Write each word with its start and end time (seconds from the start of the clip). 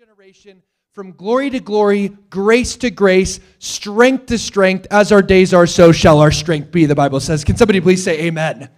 generation 0.00 0.62
from 0.92 1.12
glory 1.12 1.50
to 1.50 1.60
glory, 1.60 2.08
grace 2.30 2.74
to 2.74 2.88
grace, 2.90 3.38
strength 3.58 4.24
to 4.24 4.38
strength. 4.38 4.86
As 4.90 5.12
our 5.12 5.20
days 5.20 5.52
are, 5.52 5.66
so 5.66 5.92
shall 5.92 6.20
our 6.20 6.30
strength 6.30 6.72
be, 6.72 6.86
the 6.86 6.94
Bible 6.94 7.20
says. 7.20 7.44
Can 7.44 7.54
somebody 7.58 7.82
please 7.82 8.02
say 8.02 8.18
amen? 8.22 8.56
amen? 8.56 8.70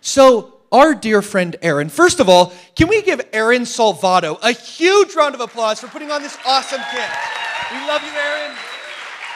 So, 0.00 0.54
our 0.72 0.94
dear 0.94 1.20
friend 1.20 1.54
Aaron, 1.60 1.90
first 1.90 2.18
of 2.18 2.30
all, 2.30 2.54
can 2.74 2.88
we 2.88 3.02
give 3.02 3.20
Aaron 3.34 3.64
Salvato 3.64 4.38
a 4.42 4.52
huge 4.52 5.14
round 5.14 5.34
of 5.34 5.42
applause 5.42 5.80
for 5.80 5.88
putting 5.88 6.10
on 6.10 6.22
this 6.22 6.38
awesome 6.46 6.80
kit? 6.90 7.10
We 7.72 7.86
love 7.86 8.02
you, 8.02 8.12
Aaron. 8.12 8.56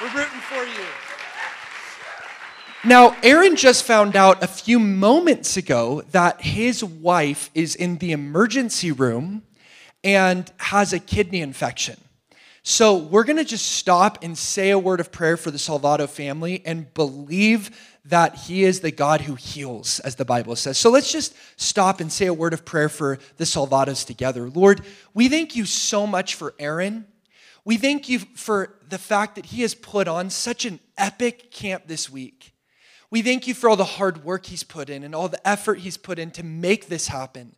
We're 0.00 0.18
rooting 0.18 0.40
for 0.40 0.64
you. 0.64 0.86
Now, 2.86 3.14
Aaron 3.22 3.54
just 3.54 3.84
found 3.84 4.16
out 4.16 4.42
a 4.42 4.46
few 4.46 4.78
moments 4.78 5.58
ago 5.58 6.04
that 6.12 6.40
his 6.40 6.82
wife 6.82 7.50
is 7.54 7.74
in 7.74 7.98
the 7.98 8.12
emergency 8.12 8.90
room 8.90 9.42
and 10.02 10.50
has 10.58 10.92
a 10.92 10.98
kidney 10.98 11.40
infection. 11.40 11.96
So 12.62 12.96
we're 12.96 13.24
going 13.24 13.38
to 13.38 13.44
just 13.44 13.72
stop 13.72 14.22
and 14.22 14.36
say 14.36 14.70
a 14.70 14.78
word 14.78 15.00
of 15.00 15.10
prayer 15.10 15.36
for 15.36 15.50
the 15.50 15.58
Salvato 15.58 16.08
family 16.08 16.62
and 16.66 16.92
believe 16.92 17.70
that 18.04 18.34
he 18.36 18.64
is 18.64 18.80
the 18.80 18.90
God 18.90 19.22
who 19.22 19.34
heals, 19.34 19.98
as 20.00 20.16
the 20.16 20.24
Bible 20.24 20.56
says. 20.56 20.78
So 20.78 20.90
let's 20.90 21.10
just 21.10 21.34
stop 21.56 22.00
and 22.00 22.12
say 22.12 22.26
a 22.26 22.34
word 22.34 22.52
of 22.52 22.64
prayer 22.64 22.88
for 22.88 23.18
the 23.36 23.44
Salvatos 23.44 24.06
together. 24.06 24.48
Lord, 24.48 24.82
we 25.14 25.28
thank 25.28 25.56
you 25.56 25.64
so 25.64 26.06
much 26.06 26.34
for 26.34 26.54
Aaron. 26.58 27.06
We 27.64 27.76
thank 27.76 28.08
you 28.08 28.20
for 28.34 28.74
the 28.88 28.98
fact 28.98 29.36
that 29.36 29.46
he 29.46 29.62
has 29.62 29.74
put 29.74 30.08
on 30.08 30.30
such 30.30 30.64
an 30.64 30.80
epic 30.96 31.50
camp 31.50 31.84
this 31.86 32.10
week. 32.10 32.52
We 33.10 33.22
thank 33.22 33.46
you 33.46 33.54
for 33.54 33.68
all 33.68 33.76
the 33.76 33.84
hard 33.84 34.24
work 34.24 34.46
he's 34.46 34.62
put 34.62 34.88
in 34.88 35.02
and 35.02 35.14
all 35.14 35.28
the 35.28 35.46
effort 35.46 35.80
he's 35.80 35.96
put 35.96 36.18
in 36.18 36.30
to 36.32 36.42
make 36.42 36.88
this 36.88 37.08
happen. 37.08 37.54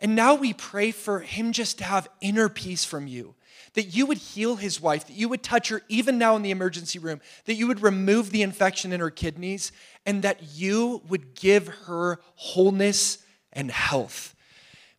And 0.00 0.16
now 0.16 0.34
we 0.34 0.52
pray 0.52 0.90
for 0.90 1.20
him 1.20 1.52
just 1.52 1.78
to 1.78 1.84
have 1.84 2.08
inner 2.20 2.48
peace 2.48 2.84
from 2.84 3.06
you, 3.06 3.34
that 3.74 3.94
you 3.94 4.06
would 4.06 4.18
heal 4.18 4.56
his 4.56 4.80
wife, 4.80 5.06
that 5.06 5.16
you 5.16 5.28
would 5.28 5.42
touch 5.42 5.68
her 5.68 5.82
even 5.88 6.18
now 6.18 6.36
in 6.36 6.42
the 6.42 6.50
emergency 6.50 6.98
room, 6.98 7.20
that 7.44 7.54
you 7.54 7.66
would 7.66 7.82
remove 7.82 8.30
the 8.30 8.42
infection 8.42 8.92
in 8.92 9.00
her 9.00 9.10
kidneys, 9.10 9.72
and 10.06 10.22
that 10.22 10.54
you 10.54 11.02
would 11.08 11.34
give 11.34 11.68
her 11.68 12.20
wholeness 12.34 13.18
and 13.52 13.70
health. 13.70 14.34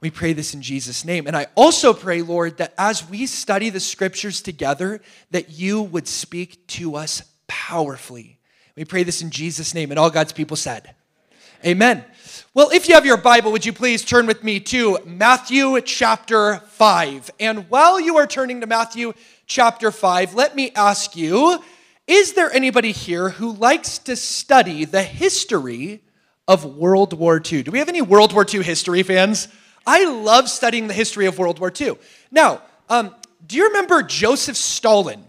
We 0.02 0.10
pray 0.10 0.34
this 0.34 0.54
in 0.54 0.62
Jesus' 0.64 1.06
name. 1.06 1.28
And 1.28 1.38
I 1.38 1.48
also 1.56 1.94
pray, 1.94 2.24
Lord, 2.24 2.58
that 2.58 2.74
as 2.78 3.08
we 3.08 3.28
study 3.28 3.70
the 3.70 3.80
scriptures 3.80 4.42
together, 4.42 5.00
that 5.30 5.52
you 5.52 5.82
would 5.82 6.08
speak 6.08 6.66
to 6.68 6.96
us 6.96 7.24
powerfully. 7.48 8.40
We 8.76 8.86
pray 8.86 9.04
this 9.04 9.22
in 9.22 9.30
Jesus' 9.30 9.76
name. 9.76 9.92
And 9.92 10.00
all 10.00 10.10
God's 10.10 10.34
people 10.34 10.58
said, 10.58 10.96
Amen. 11.64 12.04
Well, 12.54 12.70
if 12.72 12.90
you 12.90 12.96
have 12.96 13.06
your 13.06 13.16
Bible, 13.16 13.54
would 13.54 13.66
you 13.66 13.72
please 13.72 14.04
turn 14.04 14.28
with 14.28 14.44
me 14.44 14.60
to 14.60 15.00
Matthew 15.06 15.80
chapter 15.80 16.58
5? 16.58 17.32
And 17.40 17.70
while 17.70 17.98
you 17.98 18.18
are 18.18 18.28
turning 18.28 18.60
to 18.60 18.68
Matthew 18.68 19.14
chapter 19.46 19.90
5, 19.90 20.34
let 20.34 20.54
me 20.54 20.70
ask 20.76 21.16
you 21.16 21.64
is 22.08 22.34
there 22.34 22.52
anybody 22.52 22.92
here 22.92 23.30
who 23.30 23.54
likes 23.54 24.00
to 24.00 24.18
study 24.18 24.84
the 24.84 25.02
history 25.02 26.04
of 26.46 26.66
World 26.66 27.14
War 27.14 27.42
II? 27.42 27.64
Do 27.64 27.72
we 27.72 27.80
have 27.80 27.88
any 27.88 28.02
World 28.02 28.34
War 28.34 28.46
II 28.46 28.64
history 28.64 29.04
fans? 29.04 29.48
I 29.88 30.04
love 30.04 30.50
studying 30.50 30.88
the 30.88 30.94
history 30.94 31.28
of 31.28 31.40
World 31.40 31.58
War 31.58 31.72
II. 31.80 31.94
Now, 32.32 32.64
um, 32.90 33.16
do 33.48 33.56
you 33.56 33.68
remember 33.68 34.04
Joseph 34.04 34.58
Stalin? 34.58 35.24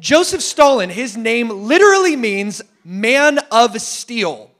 Joseph 0.00 0.40
Stalin, 0.40 0.88
his 0.88 1.14
name 1.14 1.50
literally 1.50 2.16
means 2.16 2.62
man 2.86 3.38
of 3.52 3.78
steel. 3.82 4.50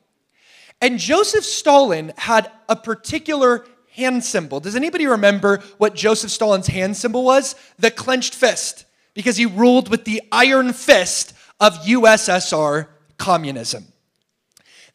And 0.80 0.98
Joseph 0.98 1.44
Stalin 1.44 2.12
had 2.16 2.50
a 2.68 2.76
particular 2.76 3.66
hand 3.92 4.24
symbol. 4.24 4.60
Does 4.60 4.76
anybody 4.76 5.06
remember 5.06 5.62
what 5.78 5.94
Joseph 5.94 6.30
Stalin's 6.30 6.66
hand 6.66 6.96
symbol 6.96 7.24
was? 7.24 7.54
The 7.78 7.90
clenched 7.90 8.34
fist, 8.34 8.84
because 9.14 9.36
he 9.36 9.46
ruled 9.46 9.88
with 9.88 10.04
the 10.04 10.22
iron 10.32 10.72
fist 10.72 11.32
of 11.60 11.78
USSR 11.84 12.88
communism. 13.18 13.86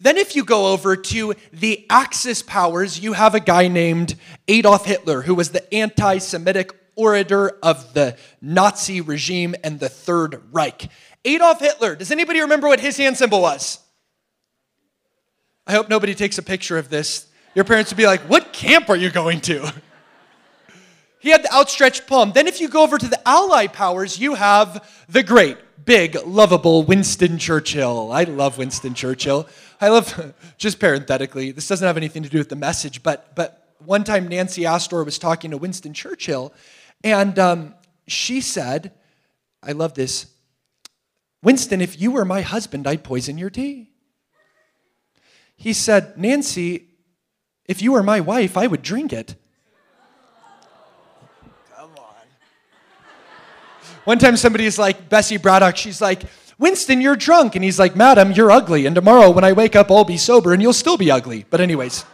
Then, 0.02 0.16
if 0.16 0.36
you 0.36 0.46
go 0.46 0.72
over 0.72 0.96
to 0.96 1.34
the 1.52 1.86
Axis 1.90 2.42
powers, 2.42 3.00
you 3.00 3.14
have 3.14 3.36
a 3.36 3.42
guy 3.42 3.68
named 3.68 4.16
Adolf 4.48 4.86
Hitler, 4.86 5.24
who 5.24 5.36
was 5.36 5.50
the 5.50 5.74
anti 5.74 6.20
Semitic 6.20 6.72
orator 6.96 7.58
of 7.64 7.94
the 7.94 8.18
Nazi 8.42 9.02
regime 9.02 9.56
and 9.64 9.80
the 9.80 9.90
Third 9.90 10.42
Reich. 10.52 10.90
Adolf 11.26 11.60
Hitler, 11.60 11.96
does 11.96 12.12
anybody 12.12 12.40
remember 12.42 12.68
what 12.68 12.80
his 12.80 12.98
hand 12.98 13.18
symbol 13.18 13.42
was? 13.42 13.80
I 15.70 15.74
hope 15.74 15.88
nobody 15.88 16.16
takes 16.16 16.40
a 16.40 16.42
picture 16.42 16.80
of 16.80 16.90
this. 16.90 17.28
Your 17.54 17.64
parents 17.64 17.92
would 17.92 17.98
be 17.98 18.08
like, 18.08 18.22
What 18.22 18.54
camp 18.54 18.90
are 18.90 18.96
you 18.96 19.12
going 19.12 19.40
to? 19.42 19.72
He 21.22 21.32
had 21.32 21.44
the 21.44 21.54
outstretched 21.54 22.08
palm. 22.08 22.32
Then, 22.32 22.48
if 22.48 22.62
you 22.62 22.70
go 22.70 22.82
over 22.82 22.98
to 22.98 23.06
the 23.06 23.20
Allied 23.28 23.74
powers, 23.74 24.18
you 24.18 24.36
have 24.36 24.90
the 25.10 25.22
great, 25.22 25.58
big, 25.84 26.18
lovable 26.26 26.84
Winston 26.84 27.38
Churchill. 27.38 28.14
I 28.14 28.24
love 28.24 28.58
Winston 28.58 28.94
Churchill. 28.94 29.46
I 29.82 29.90
love, 29.90 30.34
just 30.58 30.80
parenthetically, 30.80 31.52
this 31.52 31.68
doesn't 31.68 31.86
have 31.86 31.98
anything 31.98 32.24
to 32.24 32.30
do 32.30 32.38
with 32.38 32.48
the 32.48 32.56
message, 32.56 33.04
but, 33.04 33.36
but 33.36 33.76
one 33.80 34.06
time 34.06 34.30
Nancy 34.30 34.66
Astor 34.66 35.04
was 35.04 35.20
talking 35.20 35.52
to 35.52 35.58
Winston 35.58 35.94
Churchill, 35.94 36.54
and 37.04 37.38
um, 37.38 37.76
she 38.08 38.40
said, 38.40 38.94
I 39.62 39.74
love 39.74 39.96
this 39.96 40.28
Winston, 41.44 41.82
if 41.82 42.00
you 42.00 42.12
were 42.12 42.24
my 42.24 42.44
husband, 42.44 42.88
I'd 42.88 43.04
poison 43.04 43.38
your 43.38 43.50
tea. 43.50 43.90
He 45.60 45.74
said, 45.74 46.18
Nancy, 46.18 46.88
if 47.66 47.82
you 47.82 47.92
were 47.92 48.02
my 48.02 48.22
wife, 48.22 48.56
I 48.56 48.66
would 48.66 48.82
drink 48.82 49.12
it. 49.12 49.36
Come 51.76 51.92
on. 51.98 52.26
One 54.06 54.20
time 54.20 54.38
somebody's 54.38 54.80
like, 54.80 55.10
Bessie 55.10 55.36
Braddock, 55.36 55.76
she's 55.76 56.00
like, 56.00 56.24
Winston, 56.58 57.02
you're 57.02 57.18
drunk. 57.18 57.56
And 57.56 57.64
he's 57.66 57.78
like, 57.78 57.94
Madam, 57.94 58.32
you're 58.32 58.50
ugly. 58.50 58.86
And 58.86 58.96
tomorrow 58.96 59.32
when 59.32 59.44
I 59.44 59.52
wake 59.52 59.76
up, 59.76 59.92
I'll 59.92 60.06
be 60.06 60.16
sober 60.16 60.54
and 60.54 60.62
you'll 60.62 60.72
still 60.72 60.96
be 60.96 61.12
ugly. 61.12 61.46
But, 61.50 61.60
anyways, 61.60 62.06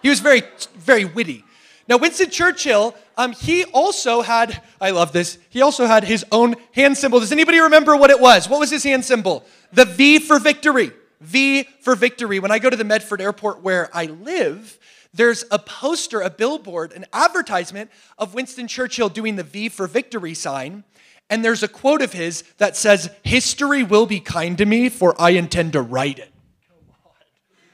he 0.00 0.08
was 0.08 0.20
very, 0.20 0.42
very 0.74 1.04
witty. 1.04 1.44
Now, 1.88 1.98
Winston 1.98 2.30
Churchill, 2.30 2.94
um, 3.18 3.32
he 3.32 3.64
also 3.64 4.22
had, 4.22 4.62
I 4.80 4.92
love 4.92 5.12
this, 5.12 5.36
he 5.50 5.60
also 5.60 5.84
had 5.84 6.04
his 6.04 6.24
own 6.32 6.54
hand 6.72 6.96
symbol. 6.96 7.20
Does 7.20 7.32
anybody 7.32 7.60
remember 7.60 7.96
what 7.96 8.08
it 8.08 8.18
was? 8.18 8.48
What 8.48 8.60
was 8.60 8.70
his 8.70 8.82
hand 8.82 9.04
symbol? 9.04 9.44
The 9.74 9.84
V 9.84 10.20
for 10.20 10.38
victory. 10.38 10.92
V 11.22 11.64
for 11.80 11.94
victory. 11.94 12.38
When 12.38 12.50
I 12.50 12.58
go 12.58 12.70
to 12.70 12.76
the 12.76 12.84
Medford 12.84 13.20
airport 13.20 13.62
where 13.62 13.88
I 13.94 14.06
live, 14.06 14.78
there's 15.14 15.44
a 15.50 15.58
poster, 15.58 16.20
a 16.20 16.30
billboard, 16.30 16.92
an 16.92 17.04
advertisement 17.12 17.90
of 18.18 18.34
Winston 18.34 18.66
Churchill 18.66 19.08
doing 19.08 19.36
the 19.36 19.42
V 19.42 19.68
for 19.68 19.86
victory 19.86 20.34
sign. 20.34 20.84
And 21.28 21.44
there's 21.44 21.62
a 21.62 21.68
quote 21.68 22.02
of 22.02 22.12
his 22.12 22.42
that 22.58 22.76
says, 22.76 23.10
History 23.22 23.82
will 23.82 24.06
be 24.06 24.20
kind 24.20 24.58
to 24.58 24.66
me, 24.66 24.88
for 24.88 25.14
I 25.20 25.30
intend 25.30 25.72
to 25.74 25.82
write 25.82 26.18
it. 26.18 26.30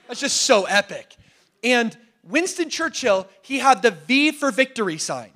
That's 0.06 0.20
just 0.20 0.42
so 0.42 0.64
epic. 0.64 1.16
And 1.62 1.96
Winston 2.22 2.70
Churchill, 2.70 3.26
he 3.42 3.58
had 3.58 3.82
the 3.82 3.90
V 3.90 4.32
for 4.32 4.50
victory 4.50 4.98
sign. 4.98 5.32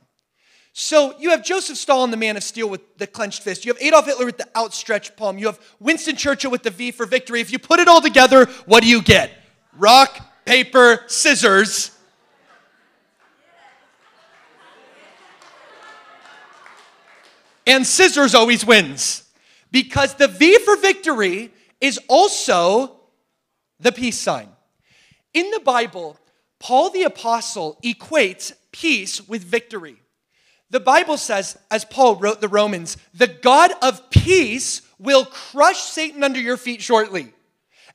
So 0.75 1.15
you 1.19 1.31
have 1.31 1.45
Joseph 1.45 1.77
Stalin, 1.77 2.11
the 2.11 2.17
man 2.17 2.37
of 2.37 2.43
steel 2.43 2.69
with 2.69 2.97
the 2.97 3.07
clenched 3.07 3.43
fist. 3.43 3.67
You 3.67 3.75
have 3.75 3.83
Adolf 3.83 4.07
Hitler 4.07 4.25
with 4.25 4.39
the 4.39 4.49
outstretched 4.57 5.17
palm. 5.17 5.37
You 5.37 5.47
have 5.47 5.61
Winston 5.79 6.17
Churchill 6.17 6.51
with 6.51 6.63
the 6.63 6.71
V 6.71 6.91
for 6.93 7.05
victory. 7.05 7.41
If 7.41 7.53
you 7.53 7.59
put 7.59 7.79
it 7.79 7.89
all 7.89 8.01
together, 8.01 8.47
what 8.65 8.83
do 8.83 8.89
you 8.89 9.03
get? 9.03 9.31
Rock, 9.77 10.45
paper, 10.47 11.05
scissors. 11.09 11.91
And 17.67 17.87
scissors 17.87 18.35
always 18.35 18.65
wins 18.65 19.25
because 19.71 20.15
the 20.15 20.27
V 20.27 20.59
for 20.59 20.77
victory 20.77 21.53
is 21.81 22.01
also 22.09 22.97
the 23.79 23.93
peace 23.93 24.19
sign. 24.19 24.49
In 25.35 25.51
the 25.51 25.61
Bible, 25.61 26.19
Paul 26.59 26.91
the 26.91 27.03
Apostle 27.03 27.79
equates 27.85 28.53
peace 28.73 29.27
with 29.29 29.45
victory. 29.45 30.02
The 30.73 30.81
Bible 30.81 31.19
says, 31.19 31.59
as 31.71 31.85
Paul 31.85 32.17
wrote 32.17 32.41
the 32.41 32.49
Romans, 32.49 32.97
the 33.13 33.27
God 33.27 33.73
of 33.83 34.09
peace 34.09 34.81
will 34.99 35.27
crush 35.27 35.83
Satan 35.83 36.25
under 36.25 36.41
your 36.41 36.57
feet 36.57 36.81
shortly. 36.81 37.35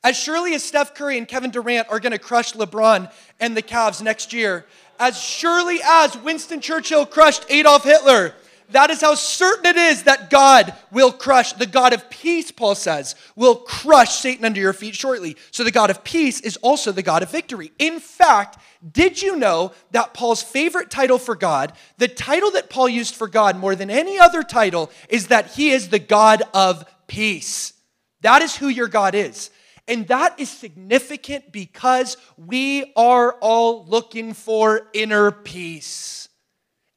As 0.04 0.16
surely 0.16 0.54
as 0.54 0.63
Steph 0.63 0.94
Curry 0.94 1.18
and 1.18 1.28
Kevin 1.28 1.50
Durant 1.50 1.90
are 1.90 2.00
going 2.00 2.12
to 2.12 2.19
crush 2.19 2.54
LeBron 2.54 3.12
and 3.40 3.57
the 3.57 3.63
Cavs 3.63 4.04
next 4.04 4.31
year, 4.31 4.68
as 5.00 5.19
surely 5.19 5.80
as 5.84 6.16
Winston 6.19 6.62
Churchill 6.62 7.07
crushed 7.07 7.48
Adolf 7.50 7.84
Hitler, 7.84 8.36
that 8.72 8.90
is 8.90 9.02
how 9.02 9.16
certain 9.16 9.66
it 9.66 9.78
is 9.78 10.04
that 10.04 10.30
God 10.30 10.74
will 10.92 11.12
crush, 11.12 11.54
the 11.54 11.66
God 11.66 11.94
of 11.94 12.10
peace, 12.10 12.52
Paul 12.52 12.75
says, 12.75 13.16
will 13.36 13.56
crush 13.56 14.16
Satan 14.16 14.46
under 14.46 14.60
your 14.60 14.74
feet 14.74 14.96
shortly. 14.96 15.38
So 15.52 15.64
the 15.64 15.72
God 15.72 15.90
of 15.90 16.04
peace 16.04 16.42
is 16.42 16.58
also 16.58 16.92
the 16.92 17.04
God 17.04 17.24
of 17.24 17.31
victory. 17.31 17.72
In 17.80 18.00
fact, 18.00 18.58
did 18.92 19.22
you 19.22 19.38
know 19.38 19.72
that 19.92 20.14
Paul's 20.14 20.44
favorite 20.44 20.90
title 20.90 21.18
for 21.18 21.36
God, 21.36 21.74
the 21.98 22.08
title 22.08 22.52
that 22.52 22.69
Paul 22.69 22.90
used 22.90 23.16
for 23.16 23.28
God 23.28 23.58
more 23.58 23.75
than 23.75 23.90
any 23.90 24.19
other 24.19 24.44
title, 24.44 24.92
is 25.10 25.28
that 25.28 25.52
he 25.52 25.70
is 25.70 25.90
the 25.90 26.00
God 26.00 26.44
of 26.54 26.86
peace? 27.08 27.74
That 28.22 28.42
is 28.42 28.56
who 28.56 28.68
your 28.68 28.88
God 28.88 29.16
is. 29.16 29.50
And 29.88 30.08
that 30.10 30.40
is 30.40 30.50
significant 30.50 31.52
because 31.52 32.18
we 32.36 32.92
are 32.98 33.34
all 33.40 33.86
looking 33.86 34.34
for 34.34 34.90
inner 34.94 35.31
peace. 35.31 36.26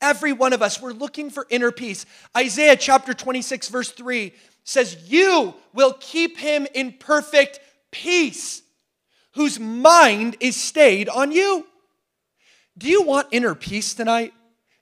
Every 0.00 0.32
one 0.32 0.52
of 0.52 0.62
us, 0.62 0.80
we're 0.80 0.92
looking 0.92 1.30
for 1.30 1.46
inner 1.50 1.70
peace. 1.70 2.06
Isaiah 2.36 2.76
chapter 2.76 3.12
26, 3.12 3.68
verse 3.68 3.90
3 3.90 4.32
says, 4.64 4.96
You 5.10 5.54
will 5.74 5.94
keep 6.00 6.38
him 6.38 6.66
in 6.74 6.92
perfect 6.92 7.60
peace, 7.90 8.62
whose 9.32 9.60
mind 9.60 10.36
is 10.40 10.56
stayed 10.56 11.08
on 11.08 11.32
you. 11.32 11.66
Do 12.78 12.88
you 12.88 13.02
want 13.02 13.28
inner 13.30 13.54
peace 13.54 13.94
tonight? 13.94 14.32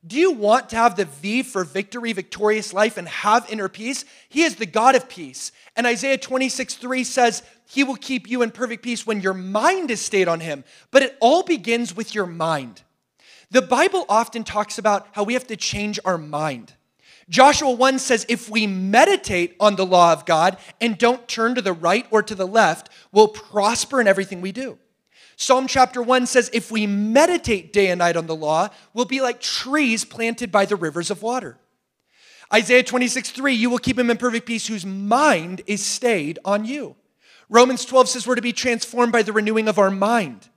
Do 0.06 0.16
you 0.16 0.30
want 0.30 0.70
to 0.70 0.76
have 0.76 0.94
the 0.94 1.06
V 1.06 1.42
for 1.42 1.64
victory, 1.64 2.12
victorious 2.12 2.72
life, 2.72 2.96
and 2.96 3.08
have 3.08 3.50
inner 3.50 3.68
peace? 3.68 4.04
He 4.28 4.42
is 4.42 4.54
the 4.54 4.66
God 4.66 4.94
of 4.94 5.08
peace. 5.08 5.50
And 5.74 5.86
Isaiah 5.86 6.18
26, 6.18 6.74
3 6.74 7.02
says, 7.02 7.42
He 7.66 7.82
will 7.82 7.96
keep 7.96 8.28
you 8.28 8.42
in 8.42 8.52
perfect 8.52 8.84
peace 8.84 9.06
when 9.06 9.20
your 9.20 9.34
mind 9.34 9.90
is 9.90 10.00
stayed 10.00 10.28
on 10.28 10.38
Him. 10.38 10.62
But 10.92 11.02
it 11.02 11.16
all 11.20 11.42
begins 11.42 11.96
with 11.96 12.14
your 12.14 12.26
mind. 12.26 12.82
The 13.50 13.62
Bible 13.62 14.04
often 14.08 14.44
talks 14.44 14.78
about 14.78 15.08
how 15.12 15.24
we 15.24 15.34
have 15.34 15.46
to 15.46 15.56
change 15.56 15.98
our 16.04 16.18
mind. 16.18 16.74
Joshua 17.28 17.70
1 17.70 17.98
says, 17.98 18.24
If 18.28 18.48
we 18.48 18.66
meditate 18.66 19.56
on 19.60 19.76
the 19.76 19.86
law 19.86 20.12
of 20.12 20.26
God 20.26 20.58
and 20.80 20.96
don't 20.96 21.28
turn 21.28 21.54
to 21.54 21.62
the 21.62 21.72
right 21.72 22.06
or 22.10 22.22
to 22.22 22.34
the 22.34 22.46
left, 22.46 22.88
we'll 23.12 23.28
prosper 23.28 24.00
in 24.00 24.06
everything 24.06 24.40
we 24.40 24.52
do. 24.52 24.78
Psalm 25.36 25.66
chapter 25.66 26.02
1 26.02 26.26
says, 26.26 26.50
If 26.52 26.70
we 26.70 26.86
meditate 26.86 27.72
day 27.72 27.88
and 27.88 27.98
night 27.98 28.16
on 28.16 28.26
the 28.26 28.36
law, 28.36 28.68
we'll 28.92 29.04
be 29.04 29.20
like 29.20 29.40
trees 29.40 30.04
planted 30.04 30.50
by 30.50 30.64
the 30.64 30.76
rivers 30.76 31.10
of 31.10 31.22
water. 31.22 31.58
Isaiah 32.52 32.82
26, 32.82 33.30
3, 33.30 33.52
you 33.52 33.68
will 33.68 33.78
keep 33.78 33.98
him 33.98 34.10
in 34.10 34.16
perfect 34.16 34.46
peace 34.46 34.66
whose 34.66 34.86
mind 34.86 35.60
is 35.66 35.84
stayed 35.84 36.38
on 36.44 36.64
you. 36.64 36.96
Romans 37.50 37.84
12 37.84 38.08
says 38.08 38.26
we're 38.26 38.34
to 38.34 38.42
be 38.42 38.52
transformed 38.52 39.12
by 39.12 39.22
the 39.22 39.32
renewing 39.32 39.68
of 39.68 39.78
our 39.78 39.90
mind. 39.90 40.48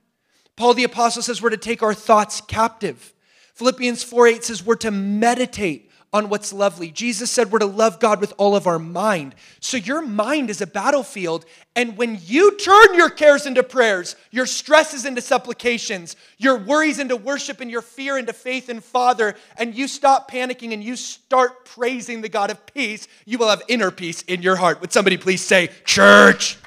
Paul 0.56 0.74
the 0.74 0.84
Apostle 0.84 1.22
says 1.22 1.40
we're 1.40 1.50
to 1.50 1.56
take 1.56 1.82
our 1.82 1.94
thoughts 1.94 2.40
captive. 2.40 3.12
Philippians 3.54 4.02
4 4.02 4.26
8 4.26 4.44
says 4.44 4.64
we're 4.64 4.76
to 4.76 4.90
meditate 4.90 5.90
on 6.14 6.28
what's 6.28 6.52
lovely. 6.52 6.90
Jesus 6.90 7.30
said 7.30 7.50
we're 7.50 7.58
to 7.58 7.66
love 7.66 7.98
God 7.98 8.20
with 8.20 8.34
all 8.36 8.54
of 8.54 8.66
our 8.66 8.78
mind. 8.78 9.34
So 9.60 9.78
your 9.78 10.02
mind 10.02 10.50
is 10.50 10.60
a 10.60 10.66
battlefield. 10.66 11.46
And 11.74 11.96
when 11.96 12.18
you 12.22 12.56
turn 12.58 12.94
your 12.94 13.08
cares 13.08 13.46
into 13.46 13.62
prayers, 13.62 14.14
your 14.30 14.44
stresses 14.44 15.06
into 15.06 15.22
supplications, 15.22 16.16
your 16.36 16.58
worries 16.58 16.98
into 16.98 17.16
worship, 17.16 17.60
and 17.60 17.70
your 17.70 17.80
fear 17.80 18.18
into 18.18 18.34
faith 18.34 18.68
in 18.68 18.80
Father, 18.80 19.34
and 19.56 19.74
you 19.74 19.88
stop 19.88 20.30
panicking 20.30 20.74
and 20.74 20.84
you 20.84 20.96
start 20.96 21.64
praising 21.64 22.20
the 22.20 22.28
God 22.28 22.50
of 22.50 22.66
peace, 22.66 23.08
you 23.24 23.38
will 23.38 23.48
have 23.48 23.62
inner 23.68 23.90
peace 23.90 24.20
in 24.22 24.42
your 24.42 24.56
heart. 24.56 24.82
Would 24.82 24.92
somebody 24.92 25.16
please 25.16 25.42
say, 25.42 25.70
Church? 25.86 26.58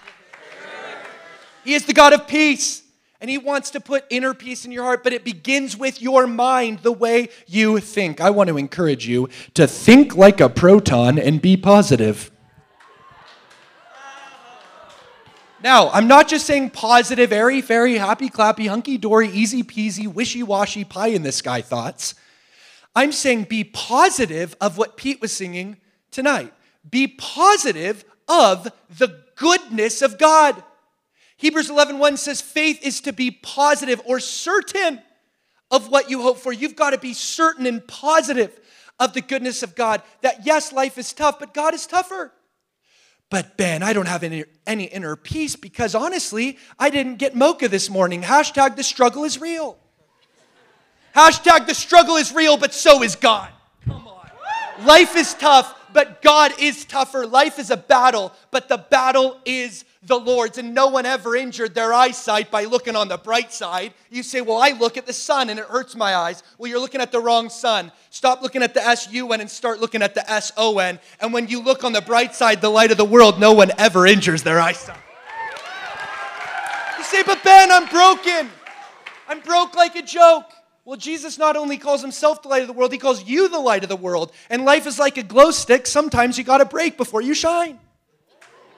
He 1.64 1.76
is 1.76 1.86
the 1.86 1.94
God 1.94 2.14
of 2.14 2.28
peace 2.28 2.85
and 3.26 3.30
He 3.32 3.40
wants 3.40 3.72
to 3.72 3.80
put 3.80 4.06
inner 4.12 4.36
peace 4.36 4.66
in 4.66 4.72
your 4.72 4.84
heart, 4.84 5.04
but 5.04 5.12
it 5.12 5.24
begins 5.24 5.76
with 5.76 6.00
your 6.00 6.28
mind, 6.28 6.82
the 6.84 6.92
way 6.92 7.30
you 7.48 7.80
think. 7.80 8.22
I 8.22 8.30
want 8.30 8.50
to 8.50 8.58
encourage 8.60 9.08
you 9.08 9.30
to 9.56 9.66
think 9.66 10.16
like 10.16 10.40
a 10.40 10.48
proton 10.48 11.18
and 11.18 11.42
be 11.42 11.58
positive. 11.58 12.30
Now, 15.64 15.90
I'm 15.90 16.08
not 16.08 16.28
just 16.28 16.46
saying 16.46 16.70
positive, 16.70 17.34
airy, 17.34 17.62
fairy, 17.62 17.96
happy, 17.96 18.30
clappy, 18.30 18.68
hunky 18.68 19.00
dory, 19.00 19.30
easy 19.30 19.64
peasy, 19.64 20.08
wishy 20.08 20.44
washy, 20.44 20.84
pie 20.84 21.08
in 21.08 21.24
the 21.24 21.32
sky 21.32 21.62
thoughts. 21.62 22.14
I'm 22.96 23.12
saying 23.12 23.46
be 23.46 23.64
positive 23.64 24.56
of 24.62 24.78
what 24.78 24.98
Pete 24.98 25.20
was 25.20 25.32
singing 25.32 25.78
tonight. 26.12 26.54
Be 26.88 27.08
positive 27.08 28.06
of 28.28 28.72
the 28.88 29.24
goodness 29.36 30.04
of 30.04 30.20
God. 30.20 30.64
Hebrews 31.38 31.70
11:1 31.70 32.00
1 32.00 32.18
says 32.18 32.42
faith 32.42 32.80
is 32.82 33.02
to 33.02 33.14
be 33.14 33.32
positive 33.32 34.02
or 34.06 34.20
certain 34.20 35.02
of 35.72 35.90
what 35.90 36.10
you 36.10 36.22
hope 36.22 36.38
for. 36.38 36.54
You've 36.54 36.76
got 36.76 36.92
to 36.92 36.98
be 36.98 37.14
certain 37.14 37.66
and 37.66 37.86
positive 37.88 38.60
of 39.00 39.14
the 39.14 39.22
goodness 39.22 39.64
of 39.64 39.76
God. 39.76 40.02
That 40.22 40.46
yes, 40.46 40.72
life 40.72 40.98
is 40.98 41.12
tough, 41.12 41.40
but 41.40 41.54
God 41.54 41.74
is 41.74 41.86
tougher. 41.86 42.32
But 43.30 43.58
Ben, 43.58 43.82
I 43.82 43.94
don't 43.94 44.08
have 44.08 44.24
any, 44.24 44.46
any 44.68 44.86
inner 44.86 45.16
peace 45.16 45.56
because 45.56 45.96
honestly, 45.96 46.58
I 46.78 46.90
didn't 46.90 47.16
get 47.16 47.36
mocha 47.36 47.68
this 47.68 47.90
morning. 47.90 48.22
Hashtag 48.22 48.76
the 48.76 48.84
struggle 48.84 49.24
is 49.24 49.42
real. 49.42 49.78
Hashtag 51.16 51.66
the 51.66 51.74
struggle 51.74 52.18
is 52.18 52.34
real, 52.34 52.58
but 52.58 52.74
so 52.74 53.02
is 53.02 53.16
God. 53.16 53.50
Come 53.86 54.08
on. 54.08 54.30
Life 54.86 55.16
is 55.16 55.34
tough, 55.34 55.74
but 55.96 56.22
God 56.22 56.52
is 56.60 56.84
tougher. 56.84 57.26
Life 57.26 57.58
is 57.58 57.72
a 57.72 57.78
battle, 57.78 58.34
but 58.52 58.68
the 58.68 58.78
battle 58.78 59.40
is 59.46 59.86
the 60.04 60.18
Lord's, 60.20 60.58
and 60.58 60.76
no 60.76 60.88
one 60.88 61.06
ever 61.06 61.38
injured 61.38 61.74
their 61.74 61.94
eyesight 61.94 62.52
by 62.52 62.66
looking 62.66 62.98
on 62.98 63.08
the 63.08 63.18
bright 63.18 63.54
side. 63.54 63.94
You 64.12 64.22
say, 64.22 64.42
Well, 64.42 64.58
I 64.58 64.72
look 64.72 64.98
at 64.98 65.08
the 65.08 65.14
sun 65.14 65.50
and 65.50 65.58
it 65.58 65.66
hurts 65.66 65.96
my 65.96 66.14
eyes. 66.14 66.44
Well, 66.58 66.70
you're 66.70 66.82
looking 66.82 67.00
at 67.00 67.14
the 67.14 67.22
wrong 67.22 67.50
sun. 67.50 67.94
Stop 68.10 68.42
looking 68.42 68.62
at 68.62 68.74
the 68.74 68.86
S 68.86 69.10
U 69.14 69.32
N 69.32 69.40
and 69.40 69.50
start 69.50 69.80
looking 69.80 70.02
at 70.02 70.14
the 70.14 70.30
S 70.30 70.52
O 70.58 70.80
N. 70.80 71.00
And 71.22 71.32
when 71.32 71.48
you 71.48 71.62
look 71.62 71.86
on 71.86 71.94
the 71.94 72.02
bright 72.02 72.36
side, 72.36 72.60
the 72.60 72.70
light 72.70 72.92
of 72.92 72.98
the 72.98 73.06
world, 73.06 73.40
no 73.40 73.54
one 73.54 73.72
ever 73.78 74.06
injures 74.06 74.44
their 74.44 74.60
eyesight. 74.60 75.00
You 76.98 77.06
say, 77.06 77.24
But 77.24 77.42
Ben, 77.42 77.72
I'm 77.72 77.88
broken. 77.88 78.50
I'm 79.30 79.40
broke 79.40 79.76
like 79.76 79.96
a 79.96 80.02
joke. 80.02 80.52
Well, 80.86 80.98
Jesus 80.98 81.40
not 81.40 81.56
only 81.56 81.80
calls 81.80 82.02
himself 82.02 82.44
the 82.44 82.48
light 82.48 82.62
of 82.62 82.68
the 82.68 82.74
world, 82.74 82.92
he 82.92 83.00
calls 83.00 83.26
you 83.26 83.50
the 83.50 83.60
light 83.60 83.82
of 83.82 83.90
the 83.90 83.96
world. 83.96 84.32
And 84.52 84.66
life 84.66 84.86
is 84.86 85.00
like 85.00 85.18
a 85.18 85.24
glow 85.24 85.50
stick. 85.50 85.88
Sometimes 85.88 86.38
you 86.38 86.44
got 86.44 86.60
to 86.60 86.66
break 86.66 86.96
before 86.96 87.22
you 87.22 87.34
shine. 87.34 87.80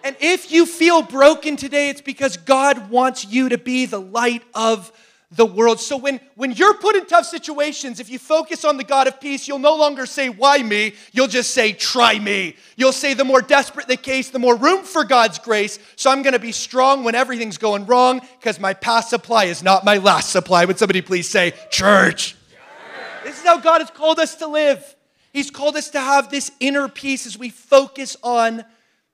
And 0.06 0.16
if 0.22 0.50
you 0.50 0.66
feel 0.66 1.02
broken 1.02 1.58
today, 1.58 1.90
it's 1.90 2.00
because 2.00 2.38
God 2.38 2.90
wants 2.90 3.26
you 3.26 3.50
to 3.50 3.58
be 3.58 3.86
the 3.86 4.00
light 4.00 4.42
of 4.54 4.90
the 5.32 5.46
world. 5.46 5.80
So 5.80 5.98
when, 5.98 6.22
when 6.36 6.54
you're 6.54 6.76
put 6.76 6.96
in 6.96 7.06
tough 7.06 7.26
situations, 7.26 8.00
if 8.00 8.10
you 8.10 8.18
focus 8.18 8.64
on 8.64 8.78
the 8.78 8.84
God 8.84 9.08
of 9.08 9.20
peace, 9.20 9.48
you'll 9.48 9.60
no 9.60 9.76
longer 9.76 10.06
say, 10.06 10.30
Why 10.30 10.64
me? 10.64 10.94
You'll 11.12 11.28
just 11.28 11.52
say, 11.52 11.74
Try 11.74 12.18
me. 12.18 12.56
You'll 12.78 12.94
say, 12.94 13.14
The 13.14 13.26
more 13.26 13.42
desperate 13.42 13.88
the 13.88 13.98
case, 13.98 14.30
the 14.30 14.40
more 14.40 14.56
room 14.56 14.84
for 14.84 15.04
God's 15.04 15.38
grace. 15.40 15.80
So 15.98 16.10
I'm 16.12 16.22
going 16.22 16.34
to 16.34 16.40
be 16.40 16.54
strong 16.54 17.04
when 17.04 17.14
everything's 17.14 17.58
going 17.58 17.86
wrong 17.86 18.22
because 18.40 18.60
my 18.60 18.74
past 18.74 19.10
supply 19.10 19.46
is 19.46 19.62
not 19.62 19.84
my 19.84 19.98
last 19.98 20.30
supply. 20.30 20.64
Would 20.64 20.80
somebody 20.80 21.02
please 21.02 21.28
say, 21.28 21.54
Church? 21.72 22.36
This 23.26 23.40
is 23.40 23.46
how 23.46 23.60
God 23.60 23.82
has 23.82 23.92
called 23.92 24.20
us 24.20 24.36
to 24.36 24.48
live. 24.48 24.96
He's 25.34 25.52
called 25.52 25.76
us 25.76 25.90
to 25.90 26.00
have 26.00 26.32
this 26.32 26.52
inner 26.62 26.88
peace 26.88 27.28
as 27.28 27.38
we 27.38 27.50
focus 27.50 28.16
on 28.24 28.64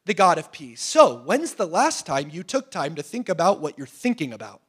the 0.05 0.13
God 0.13 0.37
of 0.37 0.51
peace. 0.51 0.81
So, 0.81 1.17
when's 1.25 1.55
the 1.55 1.65
last 1.65 2.05
time 2.05 2.29
you 2.31 2.43
took 2.43 2.69
time 2.69 2.93
to 2.95 3.03
think 3.03 3.29
about 3.29 3.59
what 3.59 3.77
you're 3.77 3.87
thinking 3.87 4.31
about? 4.31 4.61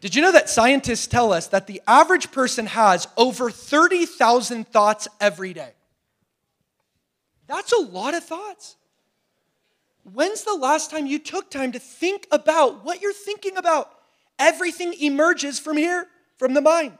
Did 0.00 0.14
you 0.14 0.22
know 0.22 0.32
that 0.32 0.48
scientists 0.48 1.06
tell 1.06 1.32
us 1.32 1.48
that 1.48 1.66
the 1.66 1.82
average 1.86 2.30
person 2.30 2.66
has 2.66 3.08
over 3.16 3.50
30,000 3.50 4.68
thoughts 4.68 5.08
every 5.20 5.52
day? 5.52 5.72
That's 7.48 7.72
a 7.72 7.80
lot 7.80 8.14
of 8.14 8.22
thoughts. 8.22 8.76
When's 10.04 10.44
the 10.44 10.54
last 10.54 10.90
time 10.90 11.06
you 11.06 11.18
took 11.18 11.50
time 11.50 11.72
to 11.72 11.78
think 11.78 12.26
about 12.30 12.84
what 12.84 13.02
you're 13.02 13.12
thinking 13.12 13.56
about? 13.56 13.90
Everything 14.38 14.94
emerges 14.94 15.58
from 15.58 15.76
here, 15.76 16.06
from 16.36 16.54
the 16.54 16.60
mind. 16.60 16.96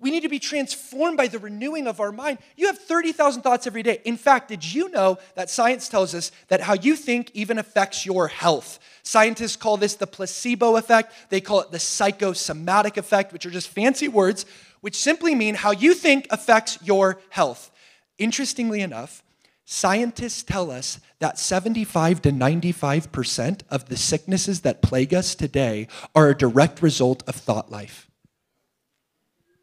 We 0.00 0.12
need 0.12 0.22
to 0.22 0.28
be 0.28 0.38
transformed 0.38 1.16
by 1.16 1.26
the 1.26 1.40
renewing 1.40 1.88
of 1.88 1.98
our 1.98 2.12
mind. 2.12 2.38
You 2.56 2.68
have 2.68 2.78
30,000 2.78 3.42
thoughts 3.42 3.66
every 3.66 3.82
day. 3.82 4.00
In 4.04 4.16
fact, 4.16 4.48
did 4.48 4.64
you 4.64 4.90
know 4.90 5.18
that 5.34 5.50
science 5.50 5.88
tells 5.88 6.14
us 6.14 6.30
that 6.48 6.60
how 6.60 6.74
you 6.74 6.94
think 6.94 7.32
even 7.34 7.58
affects 7.58 8.06
your 8.06 8.28
health? 8.28 8.78
Scientists 9.02 9.56
call 9.56 9.76
this 9.76 9.96
the 9.96 10.06
placebo 10.06 10.76
effect. 10.76 11.12
They 11.30 11.40
call 11.40 11.60
it 11.62 11.72
the 11.72 11.80
psychosomatic 11.80 12.96
effect, 12.96 13.32
which 13.32 13.44
are 13.44 13.50
just 13.50 13.68
fancy 13.68 14.06
words, 14.06 14.46
which 14.82 14.94
simply 14.94 15.34
mean 15.34 15.56
how 15.56 15.72
you 15.72 15.94
think 15.94 16.28
affects 16.30 16.78
your 16.80 17.20
health. 17.30 17.72
Interestingly 18.18 18.82
enough, 18.82 19.24
scientists 19.64 20.44
tell 20.44 20.70
us 20.70 21.00
that 21.18 21.40
75 21.40 22.22
to 22.22 22.30
95% 22.30 23.62
of 23.68 23.88
the 23.88 23.96
sicknesses 23.96 24.60
that 24.60 24.80
plague 24.80 25.12
us 25.12 25.34
today 25.34 25.88
are 26.14 26.28
a 26.28 26.38
direct 26.38 26.82
result 26.82 27.24
of 27.26 27.34
thought 27.34 27.68
life. 27.68 28.07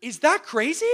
Is 0.02 0.20
that 0.20 0.44
crazy? 0.44 0.86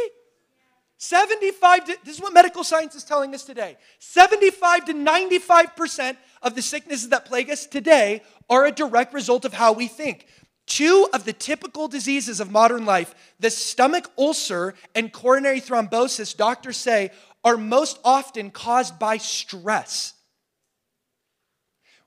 75 1.01 1.86
to, 1.86 1.98
this 2.05 2.15
is 2.17 2.22
what 2.22 2.31
medical 2.31 2.63
science 2.63 2.93
is 2.93 3.03
telling 3.03 3.34
us 3.34 3.43
today. 3.43 3.75
75 3.98 4.86
to 4.86 4.93
95% 4.93 6.15
of 6.43 6.53
the 6.53 6.62
sicknesses 6.62 7.10
that 7.10 7.25
plague 7.25 7.50
us 7.50 7.65
today 7.65 8.22
are 8.51 8.67
a 8.67 8.72
direct 8.72 9.12
result 9.12 9.43
of 9.43 9.51
how 9.51 9.74
we 9.74 9.88
think. 9.88 10.27
Two 10.67 11.08
of 11.12 11.25
the 11.25 11.34
typical 11.34 11.88
diseases 11.88 12.39
of 12.39 12.51
modern 12.51 12.86
life 12.86 13.15
the 13.39 13.50
stomach 13.50 14.12
ulcer 14.15 14.75
and 14.93 15.12
coronary 15.12 15.60
thrombosis 15.60 16.38
doctors 16.38 16.77
say 16.77 17.10
are 17.43 17.58
most 17.58 18.00
often 18.05 18.51
caused 18.51 19.00
by 19.00 19.17
stress. 19.17 20.13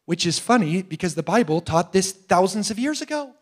Which 0.04 0.24
is 0.24 0.38
funny 0.38 0.82
because 0.82 1.16
the 1.16 1.24
bible 1.24 1.60
taught 1.60 1.92
this 1.92 2.12
thousands 2.12 2.70
of 2.70 2.78
years 2.78 3.02
ago. 3.02 3.34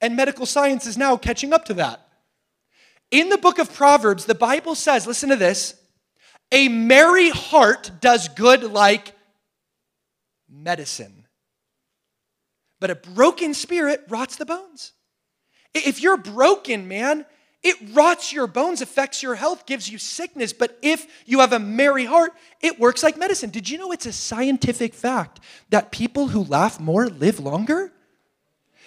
And 0.00 0.16
medical 0.16 0.46
science 0.46 0.84
is 0.84 0.98
now 0.98 1.16
catching 1.16 1.52
up 1.52 1.64
to 1.66 1.74
that 1.74 2.09
in 3.10 3.28
the 3.28 3.38
book 3.38 3.58
of 3.58 3.72
Proverbs, 3.74 4.24
the 4.24 4.34
Bible 4.34 4.74
says, 4.74 5.06
listen 5.06 5.30
to 5.30 5.36
this, 5.36 5.74
a 6.52 6.68
merry 6.68 7.30
heart 7.30 7.90
does 8.00 8.28
good 8.28 8.62
like 8.64 9.14
medicine, 10.48 11.26
but 12.80 12.90
a 12.90 12.94
broken 12.94 13.54
spirit 13.54 14.04
rots 14.08 14.36
the 14.36 14.46
bones. 14.46 14.92
If 15.74 16.02
you're 16.02 16.16
broken, 16.16 16.88
man, 16.88 17.24
it 17.62 17.76
rots 17.92 18.32
your 18.32 18.46
bones, 18.46 18.80
affects 18.80 19.22
your 19.22 19.34
health, 19.34 19.66
gives 19.66 19.88
you 19.88 19.98
sickness. 19.98 20.52
But 20.52 20.78
if 20.82 21.06
you 21.26 21.40
have 21.40 21.52
a 21.52 21.58
merry 21.58 22.06
heart, 22.06 22.32
it 22.60 22.80
works 22.80 23.02
like 23.02 23.18
medicine. 23.18 23.50
Did 23.50 23.68
you 23.68 23.76
know 23.78 23.92
it's 23.92 24.06
a 24.06 24.12
scientific 24.12 24.94
fact 24.94 25.40
that 25.68 25.92
people 25.92 26.28
who 26.28 26.42
laugh 26.42 26.80
more 26.80 27.08
live 27.08 27.38
longer? 27.38 27.92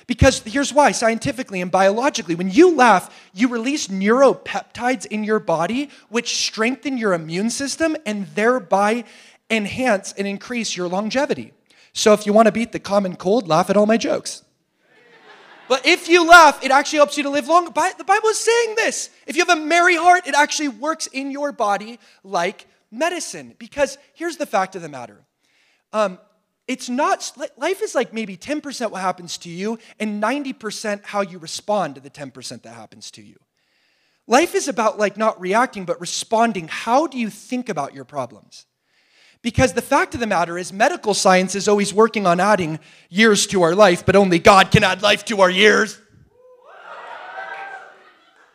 Because 0.07 0.39
here's 0.39 0.73
why 0.73 0.91
scientifically 0.91 1.61
and 1.61 1.71
biologically, 1.71 2.35
when 2.35 2.51
you 2.51 2.75
laugh, 2.75 3.13
you 3.33 3.47
release 3.47 3.87
neuropeptides 3.87 5.05
in 5.05 5.23
your 5.23 5.39
body, 5.39 5.89
which 6.09 6.35
strengthen 6.35 6.97
your 6.97 7.13
immune 7.13 7.49
system 7.49 7.95
and 8.05 8.27
thereby 8.27 9.05
enhance 9.49 10.13
and 10.13 10.27
increase 10.27 10.75
your 10.75 10.87
longevity. 10.87 11.53
So 11.93 12.13
if 12.13 12.25
you 12.25 12.33
want 12.33 12.47
to 12.47 12.51
beat 12.51 12.71
the 12.71 12.79
common 12.79 13.15
cold, 13.15 13.47
laugh 13.47 13.69
at 13.69 13.77
all 13.77 13.85
my 13.85 13.97
jokes. 13.97 14.43
But 15.69 15.85
if 15.85 16.09
you 16.09 16.27
laugh, 16.27 16.63
it 16.63 16.71
actually 16.71 16.97
helps 16.97 17.17
you 17.17 17.23
to 17.23 17.29
live 17.29 17.47
longer. 17.47 17.71
The 17.71 18.03
Bible 18.03 18.29
is 18.29 18.39
saying 18.39 18.75
this. 18.75 19.09
If 19.25 19.35
you 19.37 19.45
have 19.45 19.57
a 19.57 19.61
merry 19.61 19.95
heart, 19.95 20.27
it 20.27 20.35
actually 20.35 20.67
works 20.67 21.07
in 21.07 21.31
your 21.31 21.51
body 21.51 21.99
like 22.23 22.67
medicine. 22.91 23.55
Because 23.57 23.97
here's 24.13 24.37
the 24.37 24.45
fact 24.45 24.75
of 24.75 24.81
the 24.81 24.89
matter 24.89 25.23
um, 25.93 26.19
it's 26.67 26.89
not, 26.89 27.31
life 27.57 27.81
is 27.81 27.93
like 27.93 28.13
maybe 28.13 28.37
10% 28.37 28.91
what 28.91 29.01
happens 29.01 29.37
to 29.39 29.49
you 29.49 29.79
and 29.99 30.23
90% 30.23 31.03
how 31.03 31.21
you 31.21 31.37
respond 31.37 31.95
to 31.95 32.01
the 32.01 32.09
10% 32.09 32.61
that 32.61 32.73
happens 32.73 33.11
to 33.11 33.21
you. 33.21 33.35
Life 34.27 34.55
is 34.55 34.69
about 34.69 34.97
like 34.97 35.17
not 35.17 35.39
reacting, 35.41 35.83
but 35.83 35.99
responding. 35.99 36.69
How 36.69 37.07
do 37.07 37.17
you 37.17 37.29
think 37.29 37.67
about 37.67 37.93
your 37.93 38.05
problems? 38.05 38.65
Because 39.41 39.73
the 39.73 39.81
fact 39.81 40.13
of 40.13 40.21
the 40.21 40.27
matter 40.27 40.57
is, 40.57 40.71
medical 40.71 41.13
science 41.13 41.53
is 41.53 41.67
always 41.67 41.93
working 41.93 42.25
on 42.25 42.39
adding 42.39 42.79
years 43.09 43.45
to 43.47 43.61
our 43.63 43.75
life, 43.75 44.05
but 44.05 44.15
only 44.15 44.39
God 44.39 44.71
can 44.71 44.85
add 44.85 45.01
life 45.01 45.25
to 45.25 45.41
our 45.41 45.49
years. 45.49 45.99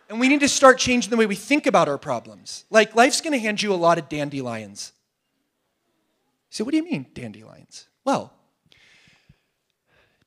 And 0.08 0.18
we 0.18 0.28
need 0.28 0.40
to 0.40 0.48
start 0.48 0.78
changing 0.78 1.10
the 1.10 1.18
way 1.18 1.26
we 1.26 1.34
think 1.34 1.66
about 1.66 1.86
our 1.86 1.98
problems. 1.98 2.64
Like, 2.70 2.96
life's 2.96 3.20
gonna 3.20 3.36
hand 3.36 3.60
you 3.60 3.74
a 3.74 3.76
lot 3.76 3.98
of 3.98 4.08
dandelions. 4.08 4.92
So, 6.48 6.64
what 6.64 6.70
do 6.70 6.78
you 6.78 6.84
mean, 6.84 7.04
dandelions? 7.12 7.87
Well, 8.08 8.32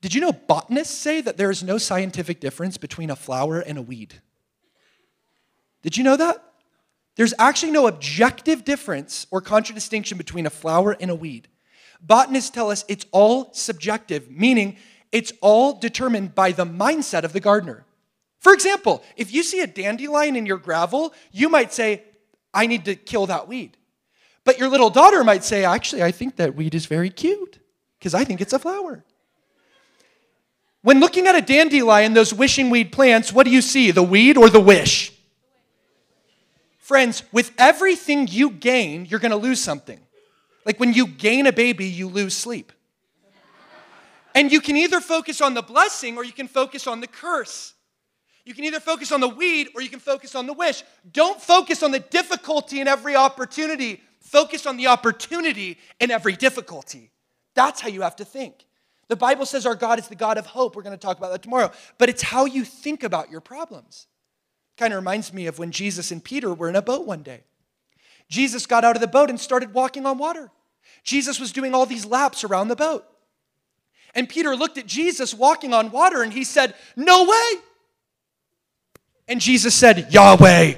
did 0.01 0.13
you 0.13 0.21
know 0.21 0.33
botanists 0.33 0.95
say 0.95 1.19
that 1.21 1.38
there 1.38 1.50
is 1.50 1.63
no 1.63 1.79
scientific 1.79 2.39
difference 2.39 2.77
between 2.77 3.09
a 3.09 3.15
flower 3.15 3.59
and 3.59 3.75
a 3.75 3.81
weed? 3.81 4.21
Did 5.81 5.97
you 5.97 6.03
know 6.03 6.15
that? 6.15 6.43
There's 7.15 7.33
actually 7.39 7.71
no 7.71 7.88
objective 7.88 8.63
difference 8.63 9.25
or 9.31 9.41
contradistinction 9.41 10.19
between 10.19 10.45
a 10.45 10.51
flower 10.51 10.95
and 11.01 11.09
a 11.09 11.15
weed. 11.15 11.47
Botanists 12.00 12.51
tell 12.51 12.69
us 12.69 12.85
it's 12.88 13.07
all 13.11 13.51
subjective, 13.51 14.29
meaning 14.29 14.77
it's 15.11 15.33
all 15.41 15.73
determined 15.73 16.35
by 16.35 16.51
the 16.51 16.65
mindset 16.65 17.23
of 17.23 17.33
the 17.33 17.39
gardener. 17.39 17.83
For 18.38 18.53
example, 18.53 19.03
if 19.17 19.33
you 19.33 19.41
see 19.41 19.61
a 19.61 19.65
dandelion 19.65 20.35
in 20.35 20.45
your 20.45 20.57
gravel, 20.57 21.15
you 21.31 21.50
might 21.50 21.73
say, 21.73 22.03
I 22.53 22.67
need 22.67 22.85
to 22.85 22.93
kill 22.93 23.25
that 23.25 23.47
weed. 23.47 23.75
But 24.43 24.59
your 24.59 24.69
little 24.69 24.91
daughter 24.91 25.23
might 25.23 25.43
say, 25.43 25.65
Actually, 25.65 26.03
I 26.03 26.11
think 26.11 26.35
that 26.35 26.53
weed 26.53 26.75
is 26.75 26.85
very 26.85 27.09
cute 27.09 27.57
because 28.01 28.15
I 28.15 28.25
think 28.25 28.41
it's 28.41 28.51
a 28.51 28.58
flower. 28.58 29.03
When 30.81 31.00
looking 31.00 31.27
at 31.27 31.36
a 31.36 31.41
dandelion, 31.41 32.15
those 32.15 32.34
wishing 32.34 32.72
weed 32.72 32.91
plants, 32.91 33.31
what 33.31 33.46
do 33.46 33.51
you 33.51 33.62
see? 33.62 33.91
The 33.91 34.01
weed 34.01 34.38
or 34.38 34.50
the 34.50 34.60
wish? 34.60 35.13
Friends, 36.79 37.22
with 37.31 37.51
everything 37.60 38.27
you 38.27 38.50
gain, 38.50 39.05
you're 39.05 39.20
going 39.20 39.29
to 39.29 39.38
lose 39.38 39.62
something. 39.62 40.00
Like 40.65 40.79
when 40.79 40.93
you 40.93 41.05
gain 41.05 41.46
a 41.46 41.53
baby, 41.53 41.86
you 41.86 42.08
lose 42.08 42.36
sleep. 42.36 42.72
And 44.34 44.51
you 44.51 44.62
can 44.62 44.75
either 44.77 45.00
focus 45.00 45.39
on 45.39 45.53
the 45.53 45.62
blessing 45.62 46.17
or 46.17 46.25
you 46.25 46.34
can 46.34 46.48
focus 46.48 46.88
on 46.88 47.01
the 47.01 47.08
curse. 47.08 47.75
You 48.46 48.55
can 48.55 48.63
either 48.63 48.79
focus 48.79 49.12
on 49.12 49.20
the 49.20 49.29
weed 49.29 49.67
or 49.75 49.84
you 49.84 49.89
can 49.89 50.00
focus 50.00 50.34
on 50.34 50.48
the 50.48 50.53
wish. 50.53 50.81
Don't 51.13 51.39
focus 51.39 51.84
on 51.84 51.91
the 51.91 52.00
difficulty 52.00 52.81
in 52.81 52.88
every 52.88 53.15
opportunity. 53.15 54.01
Focus 54.20 54.65
on 54.65 54.77
the 54.77 54.88
opportunity 54.88 55.77
in 56.00 56.10
every 56.10 56.34
difficulty. 56.34 57.11
That's 57.53 57.81
how 57.81 57.89
you 57.89 58.01
have 58.01 58.15
to 58.17 58.25
think. 58.25 58.65
The 59.08 59.15
Bible 59.15 59.46
says 59.46 59.65
our 59.65 59.75
God 59.75 60.00
is 60.00 60.08
the 60.08 60.15
God 60.15 60.38
of 60.38 60.46
hope. 60.46 60.75
We're 60.75 60.84
going 60.84 60.98
to 60.98 61.01
talk 61.05 61.17
about 61.17 61.31
that 61.31 61.43
tomorrow. 61.43 61.72
But 61.98 62.10
it's 62.10 62.22
how 62.22 62.46
you 62.46 62.63
think 62.63 63.03
about 63.03 63.29
your 63.29 63.41
problems. 63.41 64.08
Kind 64.77 64.93
of 64.93 64.98
reminds 64.98 65.34
me 65.34 65.48
of 65.48 65.60
when 65.60 65.72
Jesus 65.72 66.12
and 66.12 66.24
Peter 66.24 66.53
were 66.53 66.70
in 66.70 66.75
a 66.75 66.81
boat 66.81 67.05
one 67.05 67.22
day. 67.22 67.43
Jesus 68.29 68.65
got 68.65 68.86
out 68.86 68.96
of 68.96 69.01
the 69.01 69.08
boat 69.08 69.29
and 69.29 69.39
started 69.39 69.74
walking 69.74 70.05
on 70.05 70.17
water. 70.17 70.50
Jesus 71.03 71.39
was 71.39 71.51
doing 71.51 71.74
all 71.74 71.86
these 71.86 72.05
laps 72.05 72.43
around 72.43 72.70
the 72.70 72.75
boat. 72.75 73.05
And 74.15 74.29
Peter 74.29 74.55
looked 74.55 74.77
at 74.77 74.86
Jesus 74.86 75.34
walking 75.34 75.74
on 75.74 75.91
water 75.91 76.22
and 76.22 76.31
he 76.31 76.43
said, 76.43 76.74
No 76.96 77.25
way. 77.25 77.62
And 79.27 79.41
Jesus 79.41 79.75
said, 79.75 80.13
Yahweh. 80.13 80.75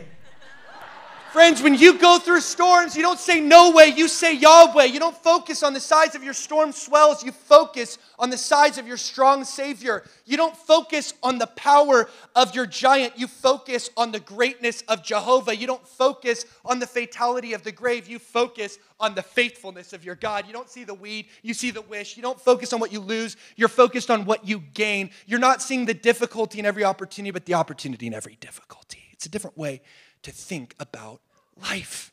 Friends, 1.34 1.64
when 1.64 1.74
you 1.74 1.98
go 1.98 2.20
through 2.20 2.42
storms, 2.42 2.96
you 2.96 3.02
don't 3.02 3.18
say 3.18 3.40
no 3.42 3.72
way, 3.72 3.88
you 3.88 4.08
say 4.08 4.36
Yahweh. 4.36 4.84
You 4.84 5.00
don't 5.00 5.18
focus 5.18 5.64
on 5.64 5.74
the 5.74 5.80
size 5.80 6.14
of 6.14 6.24
your 6.24 6.36
storm 6.36 6.72
swells, 6.72 7.24
you 7.24 7.32
focus 7.32 7.98
on 8.20 8.30
the 8.30 8.38
size 8.38 8.78
of 8.78 8.86
your 8.86 8.98
strong 8.98 9.44
Savior. 9.44 10.04
You 10.28 10.38
don't 10.38 10.56
focus 10.56 11.16
on 11.24 11.40
the 11.40 11.48
power 11.48 12.08
of 12.36 12.54
your 12.54 12.68
giant, 12.68 13.18
you 13.18 13.26
focus 13.26 13.90
on 13.98 14.12
the 14.12 14.20
greatness 14.20 14.84
of 14.88 15.04
Jehovah. 15.04 15.56
You 15.56 15.66
don't 15.66 15.88
focus 15.88 16.46
on 16.64 16.78
the 16.78 16.86
fatality 16.86 17.54
of 17.54 17.64
the 17.64 17.72
grave, 17.72 18.08
you 18.08 18.20
focus 18.20 18.78
on 19.00 19.16
the 19.16 19.24
faithfulness 19.24 19.92
of 19.92 20.06
your 20.06 20.14
God. 20.14 20.46
You 20.46 20.54
don't 20.54 20.70
see 20.70 20.84
the 20.84 20.94
weed, 20.94 21.26
you 21.42 21.56
see 21.56 21.72
the 21.72 21.82
wish. 21.82 22.16
You 22.16 22.22
don't 22.22 22.40
focus 22.40 22.74
on 22.74 22.80
what 22.80 22.94
you 22.94 23.00
lose, 23.00 23.38
you're 23.56 23.70
focused 23.70 24.12
on 24.12 24.26
what 24.26 24.48
you 24.48 24.60
gain. 24.76 25.10
You're 25.26 25.40
not 25.40 25.64
seeing 25.64 25.86
the 25.86 25.96
difficulty 25.96 26.60
in 26.60 26.68
every 26.68 26.84
opportunity, 26.84 27.32
but 27.32 27.48
the 27.48 27.56
opportunity 27.56 28.06
in 28.06 28.14
every 28.14 28.38
difficulty. 28.40 29.00
It's 29.14 29.26
a 29.26 29.30
different 29.30 29.58
way 29.58 29.82
to 30.24 30.32
think 30.32 30.76
about 30.80 31.22
life. 31.56 32.12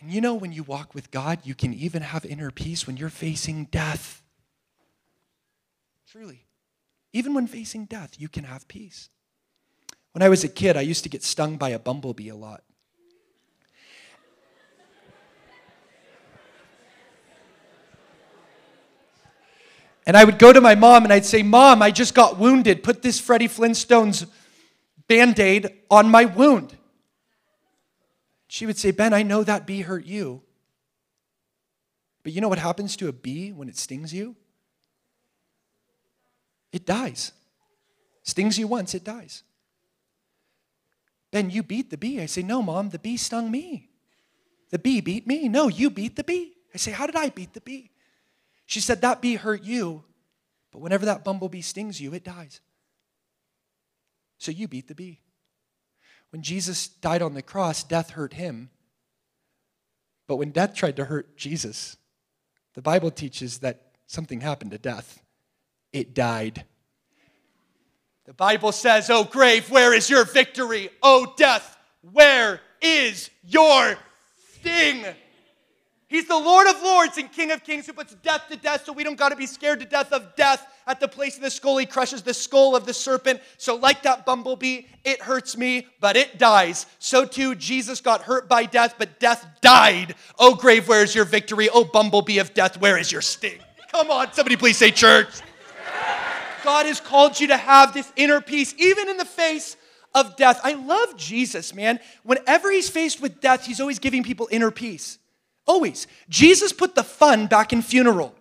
And 0.00 0.10
you 0.10 0.20
know, 0.20 0.34
when 0.34 0.52
you 0.52 0.62
walk 0.62 0.94
with 0.94 1.10
God, 1.10 1.40
you 1.44 1.54
can 1.54 1.74
even 1.74 2.02
have 2.02 2.24
inner 2.24 2.50
peace 2.50 2.86
when 2.86 2.96
you're 2.96 3.10
facing 3.10 3.66
death. 3.66 4.22
Truly. 6.10 6.46
Even 7.12 7.34
when 7.34 7.46
facing 7.46 7.84
death, 7.84 8.14
you 8.18 8.28
can 8.28 8.44
have 8.44 8.66
peace. 8.68 9.08
When 10.12 10.22
I 10.22 10.28
was 10.28 10.42
a 10.42 10.48
kid, 10.48 10.76
I 10.76 10.80
used 10.80 11.02
to 11.04 11.08
get 11.08 11.22
stung 11.22 11.56
by 11.56 11.70
a 11.70 11.78
bumblebee 11.78 12.28
a 12.28 12.36
lot. 12.36 12.62
And 20.06 20.16
I 20.16 20.24
would 20.24 20.38
go 20.38 20.52
to 20.52 20.60
my 20.60 20.74
mom 20.74 21.04
and 21.04 21.12
I'd 21.12 21.26
say, 21.26 21.42
Mom, 21.42 21.82
I 21.82 21.90
just 21.90 22.14
got 22.14 22.38
wounded. 22.38 22.82
Put 22.82 23.02
this 23.02 23.20
Freddie 23.20 23.46
Flintstone's 23.46 24.26
band 25.10 25.40
aid 25.40 25.68
on 25.90 26.08
my 26.08 26.24
wound. 26.24 26.78
She 28.46 28.64
would 28.64 28.78
say, 28.78 28.92
Ben, 28.92 29.12
I 29.12 29.24
know 29.24 29.42
that 29.42 29.66
bee 29.66 29.80
hurt 29.80 30.06
you. 30.06 30.42
But 32.22 32.32
you 32.32 32.40
know 32.40 32.48
what 32.48 32.60
happens 32.60 32.94
to 32.96 33.08
a 33.08 33.12
bee 33.12 33.50
when 33.50 33.68
it 33.68 33.76
stings 33.76 34.14
you? 34.14 34.36
It 36.72 36.86
dies. 36.86 37.32
Stings 38.22 38.56
you 38.56 38.68
once, 38.68 38.94
it 38.94 39.02
dies. 39.02 39.42
Ben, 41.32 41.50
you 41.50 41.64
beat 41.64 41.90
the 41.90 41.98
bee. 41.98 42.20
I 42.20 42.26
say, 42.26 42.42
No, 42.42 42.62
mom, 42.62 42.90
the 42.90 42.98
bee 43.00 43.16
stung 43.16 43.50
me. 43.50 43.88
The 44.70 44.78
bee 44.78 45.00
beat 45.00 45.26
me. 45.26 45.48
No, 45.48 45.66
you 45.66 45.90
beat 45.90 46.14
the 46.14 46.22
bee. 46.22 46.52
I 46.72 46.78
say, 46.78 46.92
How 46.92 47.06
did 47.06 47.16
I 47.16 47.30
beat 47.30 47.52
the 47.52 47.60
bee? 47.60 47.90
She 48.64 48.78
said, 48.78 49.00
That 49.00 49.20
bee 49.20 49.34
hurt 49.34 49.64
you, 49.64 50.04
but 50.70 50.80
whenever 50.80 51.06
that 51.06 51.24
bumblebee 51.24 51.62
stings 51.62 52.00
you, 52.00 52.14
it 52.14 52.22
dies. 52.22 52.60
So 54.40 54.50
you 54.50 54.66
beat 54.68 54.88
the 54.88 54.94
bee. 54.94 55.20
When 56.30 56.42
Jesus 56.42 56.88
died 56.88 57.20
on 57.20 57.34
the 57.34 57.42
cross, 57.42 57.82
death 57.82 58.10
hurt 58.10 58.32
him. 58.32 58.70
But 60.26 60.36
when 60.36 60.50
death 60.50 60.74
tried 60.74 60.96
to 60.96 61.04
hurt 61.04 61.36
Jesus, 61.36 61.98
the 62.74 62.80
Bible 62.80 63.10
teaches 63.10 63.58
that 63.58 63.92
something 64.06 64.40
happened 64.40 64.70
to 64.70 64.78
death. 64.78 65.22
It 65.92 66.14
died. 66.14 66.64
The 68.24 68.32
Bible 68.32 68.72
says, 68.72 69.10
Oh, 69.10 69.24
grave, 69.24 69.70
where 69.70 69.92
is 69.92 70.08
your 70.08 70.24
victory? 70.24 70.88
Oh, 71.02 71.34
death, 71.36 71.76
where 72.00 72.60
is 72.80 73.28
your 73.44 73.98
sting? 74.54 75.04
He's 76.10 76.26
the 76.26 76.36
Lord 76.36 76.66
of 76.66 76.82
Lords 76.82 77.18
and 77.18 77.30
King 77.30 77.52
of 77.52 77.62
Kings 77.62 77.86
who 77.86 77.92
puts 77.92 78.14
death 78.16 78.42
to 78.50 78.56
death, 78.56 78.84
so 78.84 78.92
we 78.92 79.04
don't 79.04 79.16
got 79.16 79.28
to 79.28 79.36
be 79.36 79.46
scared 79.46 79.78
to 79.78 79.86
death 79.86 80.12
of 80.12 80.34
death. 80.34 80.66
At 80.88 80.98
the 80.98 81.06
place 81.06 81.36
of 81.36 81.42
the 81.42 81.50
skull, 81.50 81.76
he 81.76 81.86
crushes 81.86 82.20
the 82.22 82.34
skull 82.34 82.74
of 82.74 82.84
the 82.84 82.92
serpent. 82.92 83.40
So, 83.58 83.76
like 83.76 84.02
that 84.02 84.26
bumblebee, 84.26 84.86
it 85.04 85.22
hurts 85.22 85.56
me, 85.56 85.86
but 86.00 86.16
it 86.16 86.36
dies. 86.36 86.86
So, 86.98 87.24
too, 87.24 87.54
Jesus 87.54 88.00
got 88.00 88.22
hurt 88.22 88.48
by 88.48 88.64
death, 88.64 88.96
but 88.98 89.20
death 89.20 89.46
died. 89.60 90.16
Oh, 90.36 90.56
grave, 90.56 90.88
where 90.88 91.04
is 91.04 91.14
your 91.14 91.24
victory? 91.24 91.68
Oh, 91.72 91.84
bumblebee 91.84 92.40
of 92.40 92.54
death, 92.54 92.76
where 92.80 92.98
is 92.98 93.12
your 93.12 93.22
sting? 93.22 93.60
Come 93.92 94.10
on, 94.10 94.32
somebody 94.32 94.56
please 94.56 94.78
say 94.78 94.90
church. 94.90 95.28
God 96.64 96.86
has 96.86 97.00
called 97.00 97.38
you 97.38 97.46
to 97.46 97.56
have 97.56 97.94
this 97.94 98.12
inner 98.16 98.40
peace, 98.40 98.74
even 98.78 99.08
in 99.08 99.16
the 99.16 99.24
face 99.24 99.76
of 100.12 100.34
death. 100.34 100.60
I 100.64 100.72
love 100.72 101.16
Jesus, 101.16 101.72
man. 101.72 102.00
Whenever 102.24 102.72
he's 102.72 102.90
faced 102.90 103.22
with 103.22 103.40
death, 103.40 103.64
he's 103.64 103.80
always 103.80 104.00
giving 104.00 104.24
people 104.24 104.48
inner 104.50 104.72
peace. 104.72 105.19
Always. 105.70 106.08
Jesus 106.28 106.72
put 106.72 106.96
the 106.96 107.04
fun 107.04 107.46
back 107.46 107.72
in 107.72 107.80
funeral. 107.80 108.34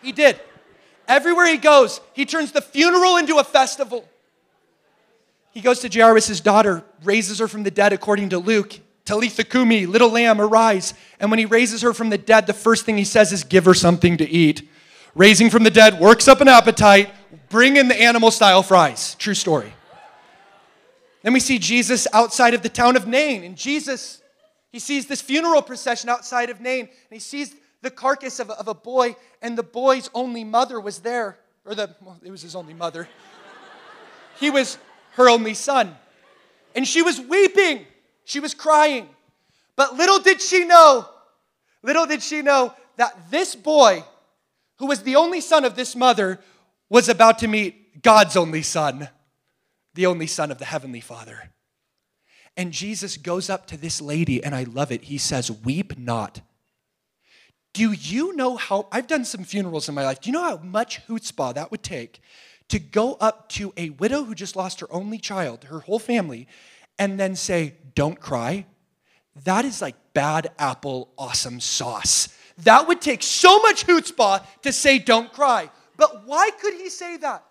He 0.00 0.12
did. 0.12 0.40
Everywhere 1.06 1.46
he 1.46 1.58
goes, 1.58 2.00
he 2.14 2.24
turns 2.24 2.50
the 2.50 2.62
funeral 2.62 3.18
into 3.18 3.36
a 3.36 3.44
festival. 3.44 4.08
He 5.50 5.60
goes 5.60 5.80
to 5.80 5.90
Jairus' 5.90 6.40
daughter, 6.40 6.82
raises 7.02 7.38
her 7.38 7.46
from 7.46 7.64
the 7.64 7.70
dead 7.70 7.92
according 7.92 8.30
to 8.30 8.38
Luke. 8.38 8.80
Talitha 9.04 9.44
Kumi, 9.44 9.84
little 9.84 10.08
lamb, 10.08 10.40
arise. 10.40 10.94
And 11.20 11.30
when 11.30 11.38
he 11.38 11.44
raises 11.44 11.82
her 11.82 11.92
from 11.92 12.08
the 12.08 12.16
dead, 12.16 12.46
the 12.46 12.54
first 12.54 12.86
thing 12.86 12.96
he 12.96 13.04
says 13.04 13.30
is, 13.30 13.44
Give 13.44 13.66
her 13.66 13.74
something 13.74 14.16
to 14.16 14.26
eat. 14.26 14.66
Raising 15.14 15.50
from 15.50 15.64
the 15.64 15.70
dead 15.70 16.00
works 16.00 16.28
up 16.28 16.40
an 16.40 16.48
appetite. 16.48 17.12
Bring 17.50 17.76
in 17.76 17.88
the 17.88 18.00
animal 18.00 18.30
style 18.30 18.62
fries. 18.62 19.16
True 19.16 19.34
story. 19.34 19.74
Then 21.24 21.32
we 21.32 21.40
see 21.40 21.58
Jesus 21.58 22.06
outside 22.12 22.52
of 22.52 22.62
the 22.62 22.68
town 22.68 22.96
of 22.96 23.08
Nain. 23.08 23.44
And 23.44 23.56
Jesus, 23.56 24.22
he 24.70 24.78
sees 24.78 25.06
this 25.06 25.22
funeral 25.22 25.62
procession 25.62 26.10
outside 26.10 26.50
of 26.50 26.60
Nain. 26.60 26.80
And 26.80 26.90
he 27.10 27.18
sees 27.18 27.56
the 27.80 27.90
carcass 27.90 28.40
of 28.40 28.50
a, 28.50 28.52
of 28.52 28.68
a 28.68 28.74
boy, 28.74 29.16
and 29.40 29.56
the 29.56 29.62
boy's 29.62 30.10
only 30.12 30.44
mother 30.44 30.78
was 30.78 30.98
there. 30.98 31.38
Or 31.64 31.74
the, 31.74 31.96
well, 32.02 32.20
it 32.22 32.30
was 32.30 32.42
his 32.42 32.54
only 32.54 32.74
mother. 32.74 33.08
he 34.38 34.50
was 34.50 34.76
her 35.12 35.30
only 35.30 35.54
son. 35.54 35.96
And 36.74 36.86
she 36.86 37.00
was 37.00 37.18
weeping. 37.18 37.86
She 38.26 38.38
was 38.38 38.52
crying. 38.52 39.08
But 39.76 39.96
little 39.96 40.18
did 40.18 40.42
she 40.42 40.66
know, 40.66 41.08
little 41.82 42.04
did 42.04 42.22
she 42.22 42.42
know 42.42 42.74
that 42.96 43.30
this 43.30 43.54
boy, 43.54 44.04
who 44.78 44.86
was 44.86 45.02
the 45.02 45.16
only 45.16 45.40
son 45.40 45.64
of 45.64 45.74
this 45.74 45.96
mother, 45.96 46.38
was 46.90 47.08
about 47.08 47.38
to 47.38 47.48
meet 47.48 48.02
God's 48.02 48.36
only 48.36 48.62
son, 48.62 49.08
the 49.94 50.06
only 50.06 50.26
son 50.26 50.50
of 50.50 50.58
the 50.58 50.64
Heavenly 50.64 51.00
Father. 51.00 51.50
And 52.56 52.72
Jesus 52.72 53.16
goes 53.16 53.50
up 53.50 53.66
to 53.66 53.76
this 53.76 54.00
lady, 54.00 54.42
and 54.42 54.54
I 54.54 54.64
love 54.64 54.92
it. 54.92 55.04
He 55.04 55.18
says, 55.18 55.50
Weep 55.50 55.98
not. 55.98 56.40
Do 57.72 57.92
you 57.92 58.36
know 58.36 58.56
how, 58.56 58.86
I've 58.92 59.08
done 59.08 59.24
some 59.24 59.42
funerals 59.42 59.88
in 59.88 59.96
my 59.96 60.04
life. 60.04 60.20
Do 60.20 60.30
you 60.30 60.32
know 60.32 60.44
how 60.44 60.58
much 60.58 61.04
chutzpah 61.06 61.54
that 61.54 61.72
would 61.72 61.82
take 61.82 62.20
to 62.68 62.78
go 62.78 63.14
up 63.14 63.48
to 63.50 63.72
a 63.76 63.90
widow 63.90 64.22
who 64.22 64.34
just 64.34 64.54
lost 64.54 64.78
her 64.80 64.86
only 64.92 65.18
child, 65.18 65.64
her 65.64 65.80
whole 65.80 65.98
family, 65.98 66.46
and 66.98 67.18
then 67.18 67.34
say, 67.34 67.74
Don't 67.94 68.20
cry? 68.20 68.66
That 69.42 69.64
is 69.64 69.82
like 69.82 69.96
bad 70.12 70.52
apple 70.58 71.12
awesome 71.18 71.58
sauce. 71.58 72.28
That 72.58 72.86
would 72.86 73.00
take 73.00 73.24
so 73.24 73.58
much 73.58 73.86
chutzpah 73.86 74.46
to 74.62 74.72
say, 74.72 75.00
Don't 75.00 75.32
cry. 75.32 75.70
But 75.96 76.26
why 76.26 76.50
could 76.60 76.74
he 76.74 76.88
say 76.88 77.16
that? 77.18 77.44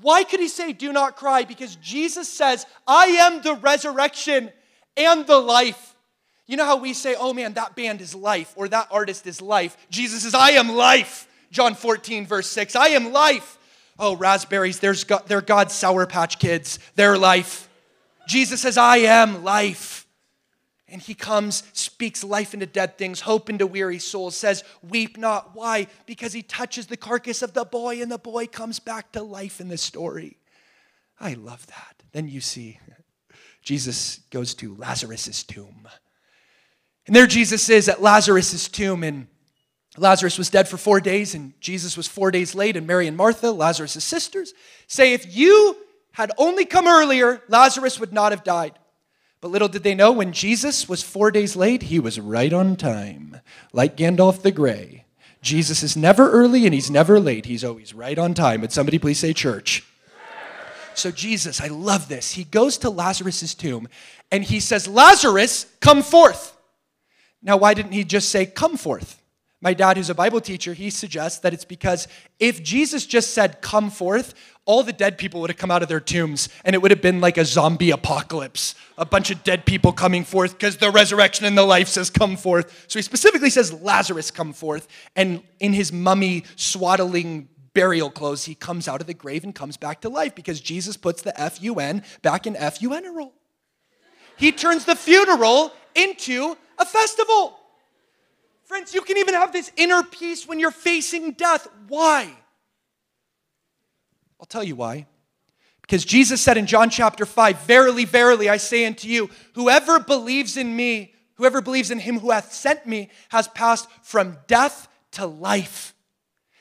Why 0.00 0.24
could 0.24 0.40
he 0.40 0.48
say, 0.48 0.72
Do 0.72 0.92
not 0.92 1.16
cry? 1.16 1.44
Because 1.44 1.76
Jesus 1.76 2.28
says, 2.28 2.66
I 2.86 3.06
am 3.06 3.42
the 3.42 3.54
resurrection 3.54 4.50
and 4.96 5.26
the 5.26 5.38
life. 5.38 5.94
You 6.46 6.56
know 6.56 6.64
how 6.64 6.76
we 6.76 6.94
say, 6.94 7.14
Oh 7.18 7.32
man, 7.32 7.54
that 7.54 7.76
band 7.76 8.00
is 8.00 8.14
life 8.14 8.52
or 8.56 8.68
that 8.68 8.88
artist 8.90 9.26
is 9.26 9.42
life? 9.42 9.76
Jesus 9.90 10.22
says, 10.22 10.34
I 10.34 10.50
am 10.50 10.70
life. 10.70 11.26
John 11.50 11.74
14, 11.74 12.26
verse 12.26 12.46
6. 12.48 12.76
I 12.76 12.88
am 12.88 13.12
life. 13.12 13.58
Oh, 13.98 14.16
raspberries, 14.16 14.78
there's 14.78 15.04
God, 15.04 15.24
they're 15.26 15.40
God's 15.40 15.74
Sour 15.74 16.06
Patch 16.06 16.38
kids. 16.38 16.78
They're 16.94 17.18
life. 17.18 17.68
Jesus 18.28 18.60
says, 18.60 18.78
I 18.78 18.98
am 18.98 19.42
life. 19.42 19.97
And 20.90 21.02
he 21.02 21.14
comes, 21.14 21.62
speaks 21.74 22.24
life 22.24 22.54
into 22.54 22.64
dead 22.64 22.96
things, 22.96 23.20
hope 23.20 23.50
into 23.50 23.66
weary 23.66 23.98
souls, 23.98 24.36
says, 24.36 24.64
Weep 24.82 25.18
not. 25.18 25.50
Why? 25.54 25.86
Because 26.06 26.32
he 26.32 26.42
touches 26.42 26.86
the 26.86 26.96
carcass 26.96 27.42
of 27.42 27.52
the 27.52 27.64
boy, 27.64 28.00
and 28.00 28.10
the 28.10 28.18
boy 28.18 28.46
comes 28.46 28.78
back 28.78 29.12
to 29.12 29.22
life 29.22 29.60
in 29.60 29.68
the 29.68 29.76
story. 29.76 30.38
I 31.20 31.34
love 31.34 31.66
that. 31.66 32.02
Then 32.12 32.28
you 32.28 32.40
see, 32.40 32.80
Jesus 33.62 34.20
goes 34.30 34.54
to 34.54 34.74
Lazarus' 34.76 35.44
tomb. 35.44 35.88
And 37.06 37.14
there 37.14 37.26
Jesus 37.26 37.68
is 37.68 37.88
at 37.88 38.00
Lazarus' 38.00 38.68
tomb, 38.68 39.02
and 39.02 39.26
Lazarus 39.98 40.38
was 40.38 40.48
dead 40.48 40.68
for 40.68 40.78
four 40.78 41.00
days, 41.00 41.34
and 41.34 41.52
Jesus 41.60 41.96
was 41.96 42.06
four 42.06 42.30
days 42.30 42.54
late, 42.54 42.76
and 42.76 42.86
Mary 42.86 43.06
and 43.06 43.16
Martha, 43.16 43.50
Lazarus' 43.50 44.04
sisters, 44.04 44.54
say, 44.86 45.12
If 45.12 45.36
you 45.36 45.76
had 46.12 46.32
only 46.38 46.64
come 46.64 46.86
earlier, 46.86 47.42
Lazarus 47.48 48.00
would 48.00 48.12
not 48.12 48.32
have 48.32 48.42
died. 48.42 48.78
But 49.40 49.50
little 49.50 49.68
did 49.68 49.84
they 49.84 49.94
know, 49.94 50.10
when 50.10 50.32
Jesus 50.32 50.88
was 50.88 51.02
four 51.02 51.30
days 51.30 51.54
late, 51.54 51.84
he 51.84 52.00
was 52.00 52.18
right 52.18 52.52
on 52.52 52.74
time, 52.76 53.40
like 53.72 53.96
Gandalf 53.96 54.42
the 54.42 54.50
Grey. 54.50 55.04
Jesus 55.40 55.84
is 55.84 55.96
never 55.96 56.30
early 56.30 56.64
and 56.64 56.74
he's 56.74 56.90
never 56.90 57.20
late. 57.20 57.46
He's 57.46 57.62
always 57.62 57.94
right 57.94 58.18
on 58.18 58.34
time. 58.34 58.60
Would 58.60 58.72
somebody 58.72 58.98
please 58.98 59.20
say 59.20 59.32
church? 59.32 59.84
So, 60.94 61.12
Jesus, 61.12 61.60
I 61.60 61.68
love 61.68 62.08
this. 62.08 62.32
He 62.32 62.42
goes 62.42 62.78
to 62.78 62.90
Lazarus' 62.90 63.54
tomb 63.54 63.88
and 64.32 64.42
he 64.42 64.58
says, 64.58 64.88
Lazarus, 64.88 65.66
come 65.80 66.02
forth. 66.02 66.56
Now, 67.40 67.56
why 67.56 67.74
didn't 67.74 67.92
he 67.92 68.02
just 68.02 68.30
say, 68.30 68.46
come 68.46 68.76
forth? 68.76 69.22
My 69.60 69.74
dad, 69.74 69.96
who's 69.96 70.08
a 70.08 70.14
Bible 70.14 70.40
teacher, 70.40 70.72
he 70.72 70.88
suggests 70.88 71.40
that 71.40 71.52
it's 71.52 71.64
because 71.64 72.06
if 72.38 72.62
Jesus 72.62 73.04
just 73.04 73.34
said, 73.34 73.60
come 73.60 73.90
forth, 73.90 74.34
all 74.64 74.84
the 74.84 74.92
dead 74.92 75.18
people 75.18 75.40
would 75.40 75.50
have 75.50 75.56
come 75.56 75.70
out 75.70 75.82
of 75.82 75.88
their 75.88 75.98
tombs 75.98 76.48
and 76.64 76.74
it 76.74 76.82
would 76.82 76.92
have 76.92 77.02
been 77.02 77.20
like 77.20 77.38
a 77.38 77.44
zombie 77.44 77.90
apocalypse. 77.90 78.76
A 78.98 79.04
bunch 79.04 79.32
of 79.32 79.42
dead 79.42 79.66
people 79.66 79.92
coming 79.92 80.24
forth 80.24 80.52
because 80.52 80.76
the 80.76 80.92
resurrection 80.92 81.44
and 81.44 81.58
the 81.58 81.64
life 81.64 81.88
says, 81.88 82.08
come 82.08 82.36
forth. 82.36 82.84
So 82.86 83.00
he 83.00 83.02
specifically 83.02 83.50
says, 83.50 83.72
Lazarus, 83.72 84.30
come 84.30 84.52
forth. 84.52 84.86
And 85.16 85.42
in 85.58 85.72
his 85.72 85.92
mummy 85.92 86.44
swaddling 86.54 87.48
burial 87.74 88.10
clothes, 88.10 88.44
he 88.44 88.54
comes 88.54 88.86
out 88.86 89.00
of 89.00 89.08
the 89.08 89.14
grave 89.14 89.42
and 89.42 89.54
comes 89.54 89.76
back 89.76 90.02
to 90.02 90.08
life 90.08 90.36
because 90.36 90.60
Jesus 90.60 90.96
puts 90.96 91.22
the 91.22 91.38
F 91.40 91.60
U 91.62 91.80
N 91.80 92.04
back 92.22 92.46
in 92.46 92.54
F 92.54 92.80
U 92.82 92.92
N. 92.92 93.30
He 94.36 94.52
turns 94.52 94.84
the 94.84 94.94
funeral 94.94 95.72
into 95.96 96.56
a 96.78 96.84
festival. 96.84 97.57
Friends, 98.68 98.92
you 98.92 99.00
can 99.00 99.16
even 99.16 99.32
have 99.32 99.50
this 99.50 99.72
inner 99.78 100.02
peace 100.02 100.46
when 100.46 100.60
you're 100.60 100.70
facing 100.70 101.32
death. 101.32 101.66
Why? 101.88 102.30
I'll 104.38 104.46
tell 104.46 104.62
you 104.62 104.76
why. 104.76 105.06
Because 105.80 106.04
Jesus 106.04 106.42
said 106.42 106.58
in 106.58 106.66
John 106.66 106.90
chapter 106.90 107.24
5, 107.24 107.62
Verily, 107.62 108.04
verily, 108.04 108.50
I 108.50 108.58
say 108.58 108.84
unto 108.84 109.08
you, 109.08 109.30
whoever 109.54 109.98
believes 109.98 110.58
in 110.58 110.76
me, 110.76 111.14
whoever 111.36 111.62
believes 111.62 111.90
in 111.90 111.98
him 111.98 112.18
who 112.18 112.30
hath 112.30 112.52
sent 112.52 112.86
me, 112.86 113.08
has 113.30 113.48
passed 113.48 113.88
from 114.02 114.36
death 114.46 114.86
to 115.12 115.24
life. 115.24 115.94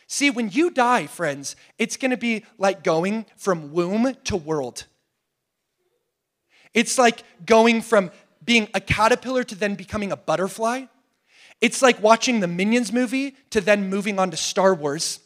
See, 0.08 0.30
when 0.30 0.50
you 0.50 0.70
die, 0.70 1.08
friends, 1.08 1.58
it's 1.78 1.98
gonna 1.98 2.16
be 2.16 2.46
like 2.58 2.86
going 2.86 3.26
from 3.36 3.74
womb 3.74 4.16
to 4.24 4.38
world. 4.38 4.86
It's 6.74 6.98
like 6.98 7.22
going 7.46 7.82
from 7.82 8.12
being 8.46 8.70
a 8.74 8.80
caterpillar 8.80 9.44
to 9.44 9.56
then 9.56 9.76
becoming 9.76 10.14
a 10.14 10.18
butterfly. 10.18 10.86
It's 11.60 11.82
like 11.82 12.02
watching 12.02 12.40
the 12.40 12.48
Minions 12.48 12.94
movie 12.94 13.36
to 13.50 13.62
then 13.62 13.90
moving 13.90 14.20
on 14.20 14.32
to 14.32 14.38
Star 14.38 14.74
Wars. 14.76 15.20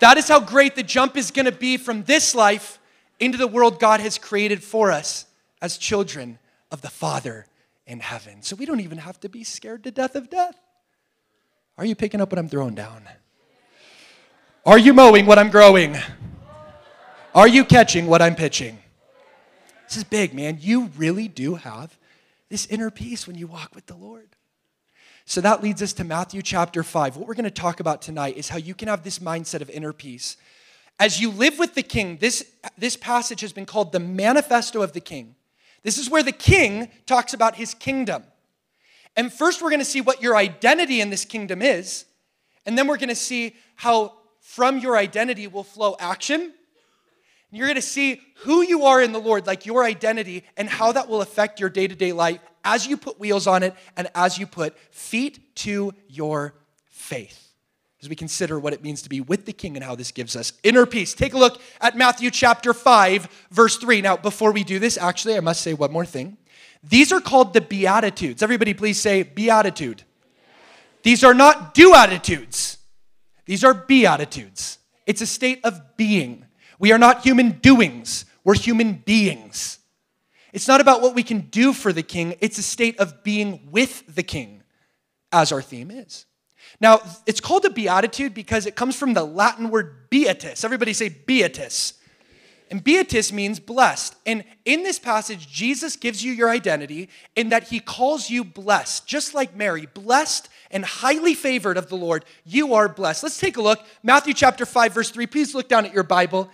That 0.00 0.16
is 0.16 0.28
how 0.28 0.40
great 0.40 0.76
the 0.76 0.82
jump 0.82 1.16
is 1.16 1.30
going 1.30 1.46
to 1.46 1.52
be 1.52 1.76
from 1.76 2.04
this 2.04 2.34
life 2.34 2.78
into 3.18 3.38
the 3.38 3.46
world 3.46 3.78
God 3.78 4.00
has 4.00 4.18
created 4.18 4.62
for 4.62 4.90
us 4.90 5.26
as 5.60 5.76
children 5.76 6.38
of 6.70 6.80
the 6.82 6.88
Father 6.88 7.46
in 7.86 8.00
heaven. 8.00 8.42
So 8.42 8.56
we 8.56 8.66
don't 8.66 8.80
even 8.80 8.98
have 8.98 9.20
to 9.20 9.28
be 9.28 9.44
scared 9.44 9.84
to 9.84 9.90
death 9.90 10.14
of 10.14 10.30
death. 10.30 10.56
Are 11.76 11.84
you 11.84 11.94
picking 11.94 12.20
up 12.20 12.30
what 12.32 12.38
I'm 12.38 12.48
throwing 12.48 12.74
down? 12.74 13.08
Are 14.64 14.78
you 14.78 14.92
mowing 14.92 15.26
what 15.26 15.38
I'm 15.38 15.50
growing? 15.50 15.96
Are 17.34 17.48
you 17.48 17.64
catching 17.64 18.06
what 18.06 18.20
I'm 18.20 18.34
pitching? 18.34 18.78
This 19.86 19.96
is 19.96 20.04
big, 20.04 20.34
man. 20.34 20.58
You 20.60 20.90
really 20.96 21.28
do 21.28 21.56
have 21.56 21.98
this 22.48 22.66
inner 22.66 22.90
peace 22.90 23.26
when 23.26 23.36
you 23.36 23.46
walk 23.46 23.74
with 23.74 23.86
the 23.86 23.96
Lord. 23.96 24.36
So 25.24 25.40
that 25.40 25.62
leads 25.62 25.82
us 25.82 25.92
to 25.94 26.04
Matthew 26.04 26.42
chapter 26.42 26.82
5. 26.82 27.16
What 27.16 27.28
we're 27.28 27.34
going 27.34 27.44
to 27.44 27.50
talk 27.50 27.80
about 27.80 28.02
tonight 28.02 28.36
is 28.36 28.48
how 28.48 28.58
you 28.58 28.74
can 28.74 28.88
have 28.88 29.04
this 29.04 29.18
mindset 29.18 29.60
of 29.60 29.70
inner 29.70 29.92
peace. 29.92 30.36
As 30.98 31.20
you 31.20 31.30
live 31.30 31.58
with 31.58 31.74
the 31.74 31.82
king, 31.82 32.18
this, 32.18 32.44
this 32.76 32.96
passage 32.96 33.40
has 33.40 33.52
been 33.52 33.66
called 33.66 33.92
the 33.92 34.00
manifesto 34.00 34.82
of 34.82 34.92
the 34.92 35.00
king. 35.00 35.34
This 35.82 35.98
is 35.98 36.10
where 36.10 36.22
the 36.22 36.32
king 36.32 36.90
talks 37.06 37.32
about 37.32 37.54
his 37.54 37.74
kingdom. 37.74 38.24
And 39.16 39.32
first, 39.32 39.62
we're 39.62 39.70
going 39.70 39.80
to 39.80 39.84
see 39.84 40.00
what 40.00 40.22
your 40.22 40.36
identity 40.36 41.00
in 41.00 41.10
this 41.10 41.24
kingdom 41.24 41.62
is. 41.62 42.04
And 42.66 42.76
then 42.76 42.86
we're 42.86 42.98
going 42.98 43.08
to 43.08 43.14
see 43.14 43.56
how 43.76 44.14
from 44.40 44.78
your 44.78 44.96
identity 44.96 45.46
will 45.46 45.64
flow 45.64 45.96
action. 45.98 46.52
You're 47.50 47.66
going 47.66 47.76
to 47.76 47.82
see 47.82 48.20
who 48.38 48.62
you 48.62 48.84
are 48.84 49.02
in 49.02 49.12
the 49.12 49.20
Lord, 49.20 49.46
like 49.46 49.66
your 49.66 49.84
identity, 49.84 50.44
and 50.56 50.68
how 50.68 50.92
that 50.92 51.08
will 51.08 51.20
affect 51.20 51.58
your 51.58 51.68
day 51.68 51.88
to 51.88 51.94
day 51.94 52.12
life 52.12 52.40
as 52.64 52.86
you 52.86 52.96
put 52.96 53.18
wheels 53.18 53.46
on 53.46 53.62
it 53.62 53.74
and 53.96 54.08
as 54.14 54.38
you 54.38 54.46
put 54.46 54.78
feet 54.90 55.54
to 55.56 55.92
your 56.08 56.54
faith. 56.86 57.52
As 58.02 58.08
we 58.08 58.16
consider 58.16 58.58
what 58.58 58.72
it 58.72 58.82
means 58.82 59.02
to 59.02 59.08
be 59.08 59.20
with 59.20 59.44
the 59.44 59.52
king 59.52 59.76
and 59.76 59.84
how 59.84 59.94
this 59.94 60.10
gives 60.10 60.34
us 60.34 60.54
inner 60.62 60.86
peace. 60.86 61.12
Take 61.12 61.34
a 61.34 61.38
look 61.38 61.60
at 61.80 61.96
Matthew 61.96 62.30
chapter 62.30 62.72
5, 62.72 63.46
verse 63.50 63.76
3. 63.76 64.00
Now, 64.00 64.16
before 64.16 64.52
we 64.52 64.64
do 64.64 64.78
this, 64.78 64.96
actually, 64.96 65.36
I 65.36 65.40
must 65.40 65.60
say 65.60 65.74
one 65.74 65.92
more 65.92 66.06
thing. 66.06 66.38
These 66.82 67.12
are 67.12 67.20
called 67.20 67.52
the 67.52 67.60
Beatitudes. 67.60 68.42
Everybody, 68.42 68.72
please 68.72 68.98
say 68.98 69.22
Beatitude. 69.22 70.04
These 71.02 71.24
are 71.24 71.34
not 71.34 71.74
do 71.74 71.94
attitudes, 71.94 72.78
these 73.46 73.64
are 73.64 73.74
beatitudes. 73.74 74.78
It's 75.06 75.22
a 75.22 75.26
state 75.26 75.60
of 75.64 75.96
being. 75.96 76.44
We 76.78 76.92
are 76.92 76.98
not 76.98 77.22
human 77.22 77.58
doings, 77.58 78.24
we're 78.44 78.54
human 78.54 78.94
beings. 78.94 79.78
It's 80.52 80.68
not 80.68 80.80
about 80.80 81.00
what 81.00 81.14
we 81.14 81.22
can 81.22 81.40
do 81.42 81.72
for 81.72 81.92
the 81.92 82.02
king, 82.02 82.34
it's 82.40 82.58
a 82.58 82.62
state 82.62 82.98
of 82.98 83.22
being 83.22 83.68
with 83.70 84.14
the 84.14 84.22
king, 84.22 84.62
as 85.32 85.52
our 85.52 85.62
theme 85.62 85.90
is. 85.90 86.26
Now, 86.80 87.00
it's 87.26 87.40
called 87.40 87.64
a 87.64 87.70
beatitude 87.70 88.34
because 88.34 88.66
it 88.66 88.76
comes 88.76 88.96
from 88.96 89.14
the 89.14 89.24
Latin 89.24 89.70
word 89.70 90.10
beatus. 90.10 90.64
Everybody 90.64 90.92
say 90.92 91.08
beatus. 91.08 91.94
And 92.70 92.84
beatus 92.84 93.32
means 93.32 93.58
blessed. 93.58 94.14
And 94.24 94.44
in 94.64 94.84
this 94.84 94.98
passage, 94.98 95.50
Jesus 95.50 95.96
gives 95.96 96.22
you 96.22 96.32
your 96.32 96.48
identity 96.48 97.08
in 97.34 97.48
that 97.48 97.64
he 97.64 97.80
calls 97.80 98.30
you 98.30 98.44
blessed, 98.44 99.08
just 99.08 99.34
like 99.34 99.56
Mary, 99.56 99.88
blessed 99.92 100.48
and 100.70 100.84
highly 100.84 101.34
favored 101.34 101.76
of 101.76 101.88
the 101.88 101.96
Lord. 101.96 102.24
You 102.44 102.74
are 102.74 102.88
blessed. 102.88 103.24
Let's 103.24 103.40
take 103.40 103.56
a 103.56 103.62
look. 103.62 103.80
Matthew 104.04 104.34
chapter 104.34 104.64
5, 104.64 104.94
verse 104.94 105.10
3. 105.10 105.26
Please 105.26 105.52
look 105.52 105.68
down 105.68 105.84
at 105.84 105.92
your 105.92 106.04
Bible. 106.04 106.48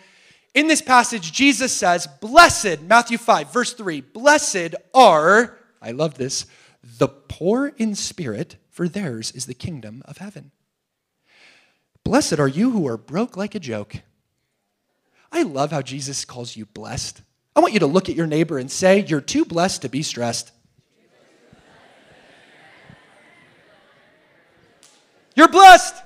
In 0.57 0.69
this 0.69 0.81
passage, 0.81 1.33
Jesus 1.33 1.71
says, 1.71 2.07
Blessed, 2.07 2.81
Matthew 2.81 3.19
5, 3.19 3.53
verse 3.53 3.75
3, 3.75 4.01
blessed 4.01 4.75
are, 4.95 5.59
I 5.83 5.91
love 5.91 6.15
this, 6.15 6.47
the 6.83 7.09
poor 7.09 7.75
in 7.77 7.95
spirit, 7.95 8.57
for 8.71 8.89
theirs 8.89 9.31
is 9.33 9.45
the 9.45 9.53
kingdom 9.53 10.03
of 10.07 10.17
heaven. 10.17 10.53
Blessed 12.05 12.39
are 12.39 12.49
you 12.49 12.71
who 12.71 12.89
are 12.89 12.97
broke 12.97 13.37
like 13.37 13.55
a 13.55 13.61
joke. 13.61 13.97
I 15.31 15.43
love 15.43 15.73
how 15.73 15.83
Jesus 15.83 16.25
calls 16.25 16.57
you 16.57 16.65
blessed. 16.65 17.21
I 17.55 17.61
want 17.61 17.75
you 17.75 17.81
to 17.81 17.87
look 17.87 18.09
at 18.09 18.17
your 18.17 18.27
neighbor 18.27 18.57
and 18.57 18.71
say, 18.71 19.05
You're 19.07 19.21
too 19.21 19.45
blessed 19.45 19.83
to 19.83 19.91
be 19.91 20.03
stressed. 20.03 20.53
You're 25.35 25.49
blessed. 25.49 26.06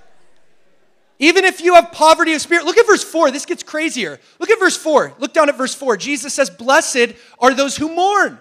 Even 1.21 1.45
if 1.45 1.61
you 1.61 1.75
have 1.75 1.93
poverty 1.93 2.33
of 2.33 2.41
spirit, 2.41 2.65
look 2.65 2.79
at 2.79 2.87
verse 2.87 3.05
4. 3.05 3.31
This 3.31 3.45
gets 3.45 3.63
crazier. 3.63 4.19
Look 4.39 4.51
at 4.51 4.59
verse 4.59 4.77
4. 4.77 5.15
Look 5.19 5.35
down 5.35 5.51
at 5.51 5.57
verse 5.57 5.75
4. 5.75 5.99
Jesus 5.99 6.33
says, 6.33 6.49
Blessed 6.49 7.13
are 7.39 7.55
those 7.55 7.77
who 7.77 7.95
mourn, 7.95 8.39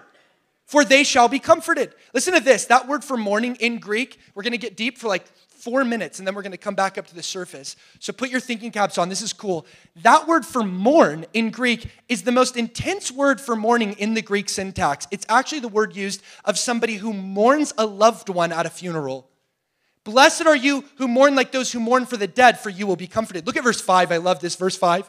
for 0.64 0.82
they 0.82 1.04
shall 1.04 1.28
be 1.28 1.38
comforted. 1.38 1.94
Listen 2.14 2.32
to 2.32 2.40
this. 2.40 2.64
That 2.64 2.88
word 2.88 3.04
for 3.04 3.18
mourning 3.18 3.56
in 3.56 3.78
Greek, 3.78 4.18
we're 4.34 4.42
going 4.42 4.52
to 4.52 4.58
get 4.58 4.78
deep 4.78 4.96
for 4.96 5.08
like 5.08 5.26
four 5.60 5.84
minutes 5.84 6.18
and 6.18 6.26
then 6.26 6.34
we're 6.34 6.42
going 6.42 6.52
to 6.52 6.58
come 6.58 6.74
back 6.74 6.96
up 6.96 7.06
to 7.06 7.14
the 7.14 7.22
surface. 7.22 7.76
So 7.98 8.14
put 8.14 8.30
your 8.30 8.40
thinking 8.40 8.70
caps 8.70 8.96
on. 8.96 9.10
This 9.10 9.20
is 9.20 9.34
cool. 9.34 9.66
That 9.96 10.26
word 10.26 10.46
for 10.46 10.62
mourn 10.62 11.26
in 11.34 11.50
Greek 11.50 11.86
is 12.08 12.22
the 12.22 12.32
most 12.32 12.56
intense 12.56 13.12
word 13.12 13.40
for 13.40 13.54
mourning 13.54 13.92
in 13.92 14.14
the 14.14 14.22
Greek 14.22 14.48
syntax. 14.48 15.06
It's 15.10 15.26
actually 15.28 15.60
the 15.60 15.68
word 15.68 15.94
used 15.94 16.22
of 16.46 16.58
somebody 16.58 16.94
who 16.94 17.12
mourns 17.12 17.74
a 17.76 17.84
loved 17.84 18.30
one 18.30 18.52
at 18.52 18.64
a 18.64 18.70
funeral. 18.70 19.29
Blessed 20.10 20.46
are 20.46 20.56
you 20.56 20.84
who 20.96 21.06
mourn 21.06 21.36
like 21.36 21.52
those 21.52 21.70
who 21.70 21.78
mourn 21.78 22.04
for 22.04 22.16
the 22.16 22.26
dead, 22.26 22.58
for 22.58 22.68
you 22.68 22.84
will 22.84 22.96
be 22.96 23.06
comforted. 23.06 23.46
Look 23.46 23.56
at 23.56 23.62
verse 23.62 23.80
5. 23.80 24.10
I 24.10 24.16
love 24.16 24.40
this. 24.40 24.56
Verse 24.56 24.76
5. 24.76 25.08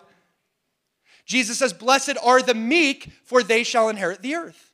Jesus 1.26 1.58
says, 1.58 1.74
Blessed 1.74 2.18
are 2.24 2.42
the 2.42 2.54
meek, 2.54 3.10
for 3.24 3.42
they 3.42 3.64
shall 3.64 3.90
inherit 3.90 4.22
the 4.22 4.36
earth. 4.36 4.72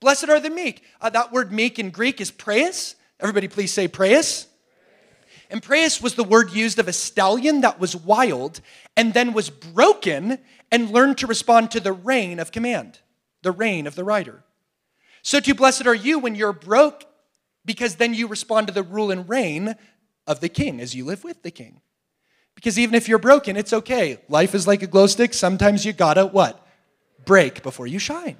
Blessed 0.00 0.28
are 0.28 0.38
the 0.38 0.50
meek. 0.50 0.84
Uh, 1.00 1.10
that 1.10 1.32
word 1.32 1.52
meek 1.52 1.80
in 1.80 1.90
Greek 1.90 2.20
is 2.20 2.30
praeus. 2.30 2.94
Everybody, 3.18 3.48
please 3.48 3.72
say 3.72 3.88
praeus. 3.88 4.46
And 5.50 5.60
praeus 5.62 6.00
was 6.00 6.14
the 6.14 6.24
word 6.24 6.52
used 6.52 6.78
of 6.78 6.86
a 6.86 6.92
stallion 6.92 7.62
that 7.62 7.80
was 7.80 7.96
wild 7.96 8.60
and 8.96 9.14
then 9.14 9.32
was 9.32 9.50
broken 9.50 10.38
and 10.70 10.90
learned 10.90 11.18
to 11.18 11.26
respond 11.26 11.72
to 11.72 11.80
the 11.80 11.92
rein 11.92 12.38
of 12.38 12.52
command, 12.52 13.00
the 13.42 13.52
rein 13.52 13.88
of 13.88 13.96
the 13.96 14.04
rider. 14.04 14.44
So, 15.22 15.40
too, 15.40 15.54
blessed 15.54 15.88
are 15.88 15.94
you 15.94 16.20
when 16.20 16.36
you're 16.36 16.52
broke 16.52 17.04
because 17.66 17.96
then 17.96 18.14
you 18.14 18.28
respond 18.28 18.68
to 18.68 18.72
the 18.72 18.82
rule 18.82 19.10
and 19.10 19.28
reign 19.28 19.74
of 20.26 20.40
the 20.40 20.48
king 20.48 20.80
as 20.80 20.94
you 20.94 21.04
live 21.04 21.24
with 21.24 21.42
the 21.42 21.50
king. 21.50 21.80
Because 22.54 22.78
even 22.78 22.94
if 22.94 23.08
you're 23.08 23.18
broken, 23.18 23.56
it's 23.56 23.72
okay. 23.72 24.18
Life 24.28 24.54
is 24.54 24.66
like 24.66 24.82
a 24.82 24.86
glow 24.86 25.06
stick. 25.06 25.34
Sometimes 25.34 25.84
you 25.84 25.92
gotta 25.92 26.24
what? 26.24 26.66
Break 27.26 27.62
before 27.62 27.86
you 27.86 27.98
shine. 27.98 28.36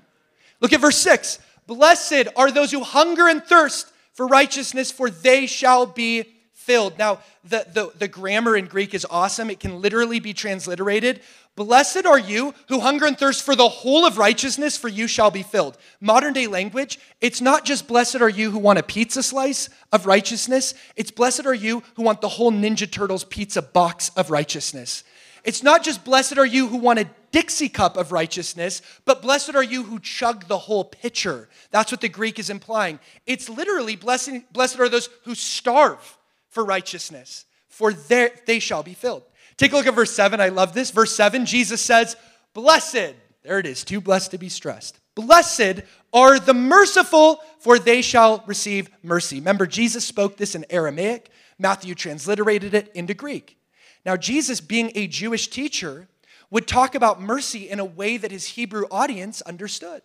Look 0.60 0.72
at 0.72 0.80
verse 0.80 0.96
6. 0.98 1.38
Blessed 1.66 2.28
are 2.36 2.50
those 2.50 2.70
who 2.70 2.82
hunger 2.82 3.28
and 3.28 3.44
thirst 3.44 3.92
for 4.12 4.26
righteousness, 4.26 4.90
for 4.90 5.10
they 5.10 5.46
shall 5.46 5.84
be 5.84 6.24
filled. 6.54 6.98
Now, 6.98 7.20
the, 7.44 7.66
the, 7.72 7.92
the 7.98 8.08
grammar 8.08 8.56
in 8.56 8.66
Greek 8.66 8.94
is 8.94 9.06
awesome. 9.10 9.50
It 9.50 9.60
can 9.60 9.82
literally 9.82 10.20
be 10.20 10.32
transliterated 10.32 11.20
Blessed 11.56 12.04
are 12.04 12.18
you 12.18 12.54
who 12.68 12.80
hunger 12.80 13.06
and 13.06 13.18
thirst 13.18 13.42
for 13.42 13.56
the 13.56 13.68
whole 13.68 14.04
of 14.04 14.18
righteousness, 14.18 14.76
for 14.76 14.88
you 14.88 15.08
shall 15.08 15.30
be 15.30 15.42
filled. 15.42 15.78
Modern 16.02 16.34
day 16.34 16.46
language, 16.46 17.00
it's 17.22 17.40
not 17.40 17.64
just 17.64 17.88
blessed 17.88 18.16
are 18.16 18.28
you 18.28 18.50
who 18.50 18.58
want 18.58 18.78
a 18.78 18.82
pizza 18.82 19.22
slice 19.22 19.70
of 19.90 20.04
righteousness, 20.04 20.74
it's 20.96 21.10
blessed 21.10 21.46
are 21.46 21.54
you 21.54 21.82
who 21.94 22.02
want 22.02 22.20
the 22.20 22.28
whole 22.28 22.52
Ninja 22.52 22.90
Turtles 22.90 23.24
pizza 23.24 23.62
box 23.62 24.10
of 24.16 24.30
righteousness. 24.30 25.02
It's 25.44 25.62
not 25.62 25.82
just 25.82 26.04
blessed 26.04 26.36
are 26.36 26.46
you 26.46 26.66
who 26.68 26.76
want 26.76 26.98
a 26.98 27.08
Dixie 27.32 27.68
cup 27.70 27.96
of 27.96 28.12
righteousness, 28.12 28.82
but 29.04 29.22
blessed 29.22 29.54
are 29.54 29.62
you 29.62 29.82
who 29.82 29.98
chug 29.98 30.48
the 30.48 30.58
whole 30.58 30.84
pitcher. 30.84 31.48
That's 31.70 31.90
what 31.90 32.00
the 32.00 32.08
Greek 32.08 32.38
is 32.38 32.50
implying. 32.50 32.98
It's 33.26 33.48
literally 33.48 33.96
blessed, 33.96 34.52
blessed 34.52 34.78
are 34.78 34.88
those 34.88 35.08
who 35.24 35.34
starve 35.34 36.18
for 36.48 36.64
righteousness, 36.64 37.44
for 37.68 37.92
they 37.92 38.58
shall 38.58 38.82
be 38.82 38.94
filled. 38.94 39.22
Take 39.56 39.72
a 39.72 39.76
look 39.76 39.86
at 39.86 39.94
verse 39.94 40.12
7. 40.12 40.40
I 40.40 40.48
love 40.48 40.74
this. 40.74 40.90
Verse 40.90 41.14
7, 41.14 41.46
Jesus 41.46 41.80
says, 41.80 42.16
Blessed, 42.52 43.14
there 43.42 43.58
it 43.58 43.66
is, 43.66 43.84
too 43.84 44.00
blessed 44.00 44.32
to 44.32 44.38
be 44.38 44.48
stressed. 44.48 44.98
Blessed 45.14 45.82
are 46.12 46.38
the 46.38 46.54
merciful, 46.54 47.40
for 47.60 47.78
they 47.78 48.02
shall 48.02 48.44
receive 48.46 48.90
mercy. 49.02 49.36
Remember, 49.36 49.66
Jesus 49.66 50.04
spoke 50.04 50.36
this 50.36 50.54
in 50.54 50.66
Aramaic. 50.68 51.30
Matthew 51.58 51.94
transliterated 51.94 52.74
it 52.74 52.90
into 52.94 53.14
Greek. 53.14 53.56
Now, 54.04 54.16
Jesus, 54.16 54.60
being 54.60 54.92
a 54.94 55.06
Jewish 55.06 55.48
teacher, 55.48 56.08
would 56.50 56.68
talk 56.68 56.94
about 56.94 57.20
mercy 57.20 57.68
in 57.68 57.80
a 57.80 57.84
way 57.84 58.16
that 58.18 58.30
his 58.30 58.44
Hebrew 58.46 58.84
audience 58.90 59.42
understood. 59.42 60.02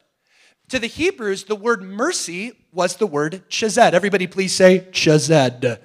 To 0.70 0.80
the 0.80 0.88
Hebrews, 0.88 1.44
the 1.44 1.56
word 1.56 1.84
mercy 1.84 2.54
was 2.72 2.96
the 2.96 3.06
word 3.06 3.44
chesed. 3.50 3.94
Everybody, 3.94 4.28
please 4.28 4.54
say 4.54 4.88
chesed. 4.92 5.80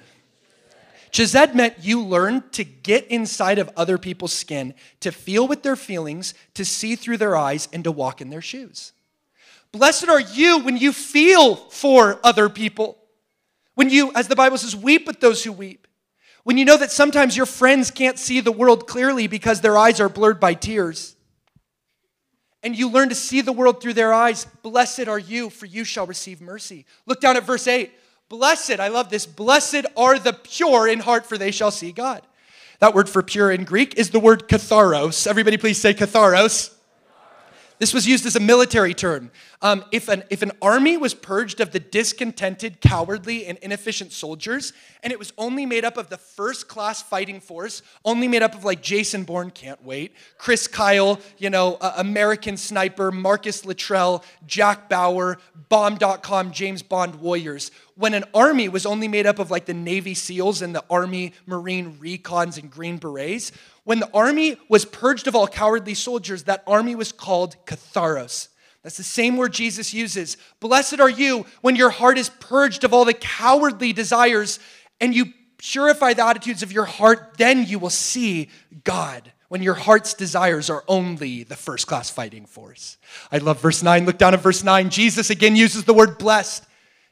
Chesed 1.11 1.53
meant 1.53 1.75
you 1.81 2.01
learned 2.01 2.51
to 2.53 2.63
get 2.63 3.07
inside 3.07 3.59
of 3.59 3.69
other 3.77 3.97
people's 3.97 4.33
skin, 4.33 4.73
to 4.99 5.11
feel 5.11 5.47
with 5.47 5.63
their 5.63 5.75
feelings, 5.75 6.33
to 6.53 6.65
see 6.65 6.95
through 6.95 7.17
their 7.17 7.35
eyes, 7.35 7.67
and 7.71 7.83
to 7.83 7.91
walk 7.91 8.21
in 8.21 8.29
their 8.29 8.41
shoes. 8.41 8.93
Blessed 9.71 10.09
are 10.09 10.19
you 10.19 10.59
when 10.59 10.77
you 10.77 10.91
feel 10.91 11.55
for 11.55 12.19
other 12.23 12.49
people. 12.49 12.97
When 13.75 13.89
you, 13.89 14.11
as 14.15 14.27
the 14.27 14.35
Bible 14.35 14.57
says, 14.57 14.75
weep 14.75 15.05
with 15.05 15.19
those 15.19 15.43
who 15.43 15.51
weep. 15.51 15.87
When 16.43 16.57
you 16.57 16.65
know 16.65 16.77
that 16.77 16.91
sometimes 16.91 17.35
your 17.35 17.45
friends 17.45 17.91
can't 17.91 18.17
see 18.17 18.39
the 18.39 18.51
world 18.51 18.87
clearly 18.87 19.27
because 19.27 19.61
their 19.61 19.77
eyes 19.77 19.99
are 19.99 20.09
blurred 20.09 20.39
by 20.39 20.53
tears. 20.53 21.15
And 22.63 22.75
you 22.75 22.89
learn 22.89 23.09
to 23.09 23.15
see 23.15 23.41
the 23.41 23.51
world 23.51 23.81
through 23.81 23.93
their 23.93 24.13
eyes. 24.13 24.45
Blessed 24.63 25.07
are 25.07 25.19
you, 25.19 25.49
for 25.49 25.65
you 25.65 25.83
shall 25.83 26.07
receive 26.07 26.41
mercy. 26.41 26.85
Look 27.05 27.21
down 27.21 27.37
at 27.37 27.43
verse 27.43 27.67
8. 27.67 27.91
Blessed, 28.29 28.79
I 28.79 28.89
love 28.89 29.09
this, 29.09 29.25
blessed 29.25 29.85
are 29.95 30.19
the 30.19 30.33
pure 30.33 30.87
in 30.87 30.99
heart, 30.99 31.25
for 31.25 31.37
they 31.37 31.51
shall 31.51 31.71
see 31.71 31.91
God. 31.91 32.21
That 32.79 32.93
word 32.93 33.09
for 33.09 33.23
pure 33.23 33.51
in 33.51 33.63
Greek 33.63 33.95
is 33.95 34.09
the 34.09 34.19
word 34.19 34.47
katharos. 34.47 35.25
Everybody, 35.25 35.57
please 35.57 35.79
say 35.79 35.93
katharos. 35.93 36.73
This 37.79 37.93
was 37.93 38.07
used 38.07 38.25
as 38.25 38.35
a 38.35 38.39
military 38.39 38.95
term. 38.95 39.29
Um, 39.61 39.85
if, 39.91 40.09
an, 40.09 40.23
if 40.31 40.41
an 40.41 40.51
army 40.61 40.97
was 40.97 41.13
purged 41.13 41.59
of 41.59 41.71
the 41.71 41.79
discontented, 41.79 42.81
cowardly, 42.81 43.45
and 43.45 43.57
inefficient 43.59 44.11
soldiers, 44.11 44.73
and 45.03 45.13
it 45.13 45.19
was 45.19 45.31
only 45.37 45.65
made 45.65 45.85
up 45.85 45.95
of 45.95 46.09
the 46.09 46.17
first 46.17 46.67
class 46.67 47.03
fighting 47.03 47.39
force, 47.39 47.83
only 48.03 48.27
made 48.27 48.41
up 48.41 48.55
of 48.55 48.63
like 48.63 48.81
Jason 48.81 49.23
Bourne, 49.23 49.51
can't 49.51 49.83
wait, 49.83 50.13
Chris 50.39 50.67
Kyle, 50.67 51.19
you 51.37 51.51
know, 51.51 51.77
uh, 51.79 51.93
American 51.97 52.57
Sniper, 52.57 53.11
Marcus 53.11 53.63
Luttrell, 53.63 54.23
Jack 54.47 54.89
Bauer, 54.89 55.37
Bomb.com, 55.69 56.51
James 56.51 56.81
Bond 56.81 57.15
warriors. 57.15 57.69
When 57.97 58.13
an 58.13 58.25
army 58.33 58.69
was 58.69 58.85
only 58.85 59.07
made 59.07 59.25
up 59.25 59.39
of 59.39 59.49
like 59.49 59.65
the 59.65 59.73
Navy 59.73 60.13
SEALs 60.13 60.61
and 60.61 60.73
the 60.75 60.83
Army 60.87 61.33
Marine 61.47 61.97
Recons 61.99 62.59
and 62.59 62.69
Green 62.69 62.99
Berets, 62.99 63.51
when 63.85 63.99
the 63.99 64.09
army 64.13 64.57
was 64.69 64.85
purged 64.85 65.27
of 65.27 65.35
all 65.35 65.47
cowardly 65.47 65.95
soldiers, 65.95 66.43
that 66.43 66.63
army 66.67 66.93
was 66.93 67.11
called 67.11 67.55
Katharos. 67.65 68.49
That's 68.83 68.97
the 68.97 69.03
same 69.03 69.35
word 69.35 69.51
Jesus 69.51 69.95
uses. 69.95 70.37
Blessed 70.59 70.99
are 70.99 71.09
you 71.09 71.47
when 71.61 71.75
your 71.75 71.89
heart 71.89 72.19
is 72.19 72.29
purged 72.29 72.83
of 72.83 72.93
all 72.93 73.03
the 73.03 73.15
cowardly 73.15 73.93
desires 73.93 74.59
and 75.01 75.15
you 75.15 75.33
purify 75.57 76.13
the 76.13 76.23
attitudes 76.23 76.61
of 76.61 76.71
your 76.71 76.85
heart, 76.85 77.37
then 77.37 77.65
you 77.65 77.79
will 77.79 77.89
see 77.89 78.49
God 78.83 79.31
when 79.47 79.63
your 79.63 79.73
heart's 79.73 80.13
desires 80.13 80.69
are 80.69 80.83
only 80.87 81.43
the 81.43 81.55
first 81.55 81.87
class 81.87 82.11
fighting 82.11 82.45
force. 82.45 82.97
I 83.31 83.39
love 83.39 83.59
verse 83.59 83.81
9. 83.81 84.05
Look 84.05 84.19
down 84.19 84.35
at 84.35 84.41
verse 84.41 84.63
9. 84.63 84.91
Jesus 84.91 85.31
again 85.31 85.55
uses 85.55 85.85
the 85.85 85.93
word 85.95 86.19
blessed. 86.19 86.66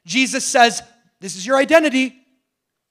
Jesus 0.06 0.46
says, 0.46 0.82
This 1.20 1.36
is 1.36 1.46
your 1.46 1.58
identity. 1.58 2.16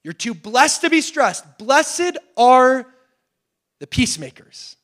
You're 0.03 0.13
too 0.13 0.33
blessed 0.33 0.81
to 0.81 0.89
be 0.89 1.01
stressed. 1.01 1.57
Blessed 1.57 2.17
are 2.37 2.85
the 3.79 3.87
peacemakers, 3.87 4.75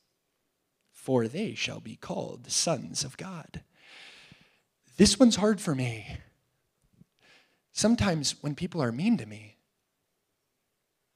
for 0.92 1.28
they 1.28 1.54
shall 1.54 1.80
be 1.80 1.96
called 1.96 2.50
sons 2.50 3.04
of 3.04 3.18
God. 3.18 3.62
This 4.98 5.20
one's 5.20 5.36
hard 5.36 5.62
for 5.62 5.76
me. 5.76 6.08
Sometimes 7.72 8.36
when 8.42 8.56
people 8.56 8.82
are 8.82 8.92
mean 8.92 9.18
to 9.18 9.26
me, 9.26 9.56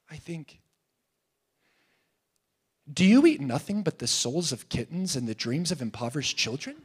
I 0.10 0.18
think, 0.18 0.60
do 2.92 3.04
you 3.04 3.26
eat 3.26 3.42
nothing 3.42 3.82
but 3.82 4.00
the 4.00 4.08
souls 4.08 4.52
of 4.52 4.70
kittens 4.70 5.16
and 5.16 5.28
the 5.28 5.36
dreams 5.36 5.72
of 5.72 5.82
impoverished 5.82 6.38
children? 6.38 6.76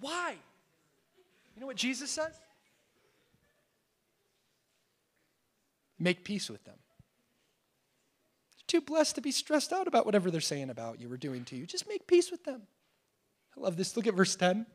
Why? 0.00 0.36
You 1.56 1.60
know 1.60 1.66
what 1.66 1.76
Jesus 1.76 2.10
says? 2.10 2.38
Make 5.98 6.22
peace 6.22 6.48
with 6.48 6.62
them. 6.64 6.76
You're 8.58 8.80
too 8.80 8.84
blessed 8.84 9.14
to 9.14 9.20
be 9.22 9.32
stressed 9.32 9.72
out 9.72 9.88
about 9.88 10.06
whatever 10.06 10.30
they're 10.30 10.40
saying 10.40 10.70
about 10.70 11.00
you 11.00 11.10
or 11.10 11.16
doing 11.16 11.44
to 11.46 11.56
you. 11.56 11.66
Just 11.66 11.88
make 11.88 12.06
peace 12.06 12.30
with 12.30 12.44
them. 12.44 12.62
I 13.56 13.60
love 13.60 13.76
this. 13.76 13.96
Look 13.96 14.06
at 14.06 14.14
verse 14.14 14.36
10. 14.36 14.66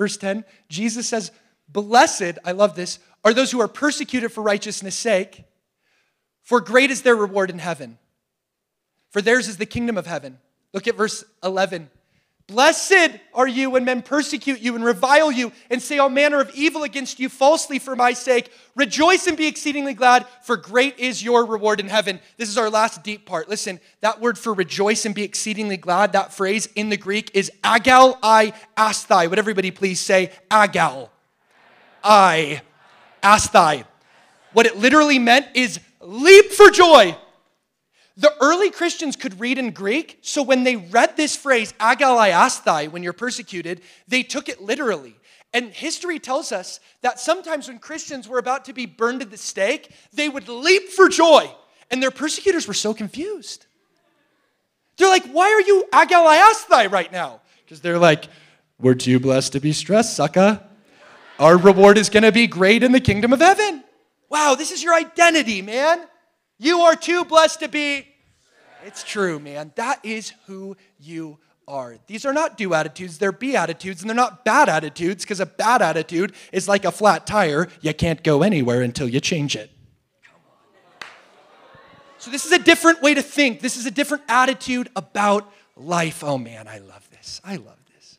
Verse 0.00 0.16
10, 0.16 0.44
Jesus 0.70 1.06
says, 1.06 1.30
Blessed, 1.68 2.38
I 2.42 2.52
love 2.52 2.74
this, 2.74 3.00
are 3.22 3.34
those 3.34 3.50
who 3.50 3.60
are 3.60 3.68
persecuted 3.68 4.32
for 4.32 4.42
righteousness' 4.42 4.94
sake, 4.94 5.44
for 6.42 6.60
great 6.60 6.90
is 6.90 7.02
their 7.02 7.14
reward 7.14 7.50
in 7.50 7.58
heaven. 7.58 7.98
For 9.10 9.20
theirs 9.20 9.46
is 9.46 9.58
the 9.58 9.66
kingdom 9.66 9.98
of 9.98 10.06
heaven. 10.06 10.38
Look 10.72 10.88
at 10.88 10.96
verse 10.96 11.22
11. 11.42 11.90
Blessed 12.50 13.10
are 13.32 13.46
you 13.46 13.70
when 13.70 13.84
men 13.84 14.02
persecute 14.02 14.58
you 14.58 14.74
and 14.74 14.84
revile 14.84 15.30
you 15.30 15.52
and 15.70 15.80
say 15.80 15.98
all 15.98 16.08
manner 16.08 16.40
of 16.40 16.50
evil 16.52 16.82
against 16.82 17.20
you 17.20 17.28
falsely 17.28 17.78
for 17.78 17.94
my 17.94 18.12
sake. 18.12 18.50
Rejoice 18.74 19.28
and 19.28 19.36
be 19.36 19.46
exceedingly 19.46 19.94
glad, 19.94 20.26
for 20.42 20.56
great 20.56 20.98
is 20.98 21.22
your 21.22 21.46
reward 21.46 21.78
in 21.78 21.86
heaven. 21.86 22.18
This 22.38 22.48
is 22.48 22.58
our 22.58 22.68
last 22.68 23.04
deep 23.04 23.24
part. 23.24 23.48
Listen, 23.48 23.78
that 24.00 24.20
word 24.20 24.36
for 24.36 24.52
rejoice 24.52 25.06
and 25.06 25.14
be 25.14 25.22
exceedingly 25.22 25.76
glad, 25.76 26.10
that 26.12 26.32
phrase 26.34 26.68
in 26.74 26.88
the 26.88 26.96
Greek 26.96 27.30
is 27.34 27.52
agal 27.62 28.18
I 28.20 28.52
asthai. 28.76 29.30
Would 29.30 29.38
everybody 29.38 29.70
please 29.70 30.00
say 30.00 30.32
agal 30.50 31.08
I 32.02 32.62
asthai? 33.22 33.84
What 34.54 34.66
it 34.66 34.76
literally 34.76 35.20
meant 35.20 35.46
is 35.54 35.78
leap 36.00 36.50
for 36.50 36.68
joy. 36.70 37.16
The 38.20 38.34
early 38.38 38.70
Christians 38.70 39.16
could 39.16 39.40
read 39.40 39.56
in 39.56 39.70
Greek, 39.70 40.18
so 40.20 40.42
when 40.42 40.62
they 40.62 40.76
read 40.76 41.16
this 41.16 41.34
phrase, 41.34 41.72
agalliasthai, 41.80 42.90
when 42.90 43.02
you're 43.02 43.14
persecuted, 43.14 43.80
they 44.08 44.22
took 44.22 44.50
it 44.50 44.60
literally. 44.60 45.16
And 45.54 45.70
history 45.70 46.18
tells 46.18 46.52
us 46.52 46.80
that 47.00 47.18
sometimes 47.18 47.68
when 47.68 47.78
Christians 47.78 48.28
were 48.28 48.36
about 48.36 48.66
to 48.66 48.74
be 48.74 48.84
burned 48.84 49.22
at 49.22 49.30
the 49.30 49.38
stake, 49.38 49.90
they 50.12 50.28
would 50.28 50.50
leap 50.50 50.90
for 50.90 51.08
joy. 51.08 51.50
And 51.90 52.02
their 52.02 52.10
persecutors 52.10 52.68
were 52.68 52.74
so 52.74 52.92
confused. 52.92 53.64
They're 54.98 55.08
like, 55.08 55.24
why 55.28 55.46
are 55.46 55.62
you 55.62 55.86
agalliasthai 55.90 56.92
right 56.92 57.10
now? 57.10 57.40
Because 57.64 57.80
they're 57.80 57.98
like, 57.98 58.26
we're 58.78 58.96
too 58.96 59.18
blessed 59.18 59.54
to 59.54 59.60
be 59.60 59.72
stressed, 59.72 60.14
sucker. 60.14 60.62
Our 61.38 61.56
reward 61.56 61.96
is 61.96 62.10
going 62.10 62.24
to 62.24 62.32
be 62.32 62.46
great 62.46 62.82
in 62.82 62.92
the 62.92 63.00
kingdom 63.00 63.32
of 63.32 63.40
heaven. 63.40 63.82
Wow, 64.28 64.56
this 64.58 64.72
is 64.72 64.82
your 64.82 64.94
identity, 64.94 65.62
man. 65.62 66.06
You 66.60 66.82
are 66.82 66.94
too 66.94 67.24
blessed 67.24 67.60
to 67.60 67.68
be 67.68 68.06
it's 68.84 69.02
true, 69.02 69.38
man. 69.38 69.72
That 69.76 70.00
is 70.04 70.32
who 70.46 70.76
you 70.98 71.38
are. 71.68 71.96
These 72.06 72.24
are 72.24 72.32
not 72.32 72.56
do 72.56 72.74
attitudes, 72.74 73.18
they're 73.18 73.32
be 73.32 73.56
attitudes, 73.56 74.02
and 74.02 74.08
they're 74.08 74.16
not 74.16 74.44
bad 74.44 74.68
attitudes 74.68 75.24
because 75.24 75.40
a 75.40 75.46
bad 75.46 75.82
attitude 75.82 76.32
is 76.52 76.68
like 76.68 76.84
a 76.84 76.90
flat 76.90 77.26
tire. 77.26 77.68
You 77.80 77.94
can't 77.94 78.22
go 78.22 78.42
anywhere 78.42 78.82
until 78.82 79.08
you 79.08 79.20
change 79.20 79.56
it. 79.56 79.70
So, 82.18 82.30
this 82.30 82.44
is 82.44 82.52
a 82.52 82.58
different 82.58 83.00
way 83.00 83.14
to 83.14 83.22
think. 83.22 83.60
This 83.60 83.78
is 83.78 83.86
a 83.86 83.90
different 83.90 84.24
attitude 84.28 84.90
about 84.94 85.50
life. 85.74 86.22
Oh, 86.22 86.36
man, 86.36 86.68
I 86.68 86.78
love 86.78 87.08
this. 87.10 87.40
I 87.42 87.56
love 87.56 87.78
this. 87.94 88.18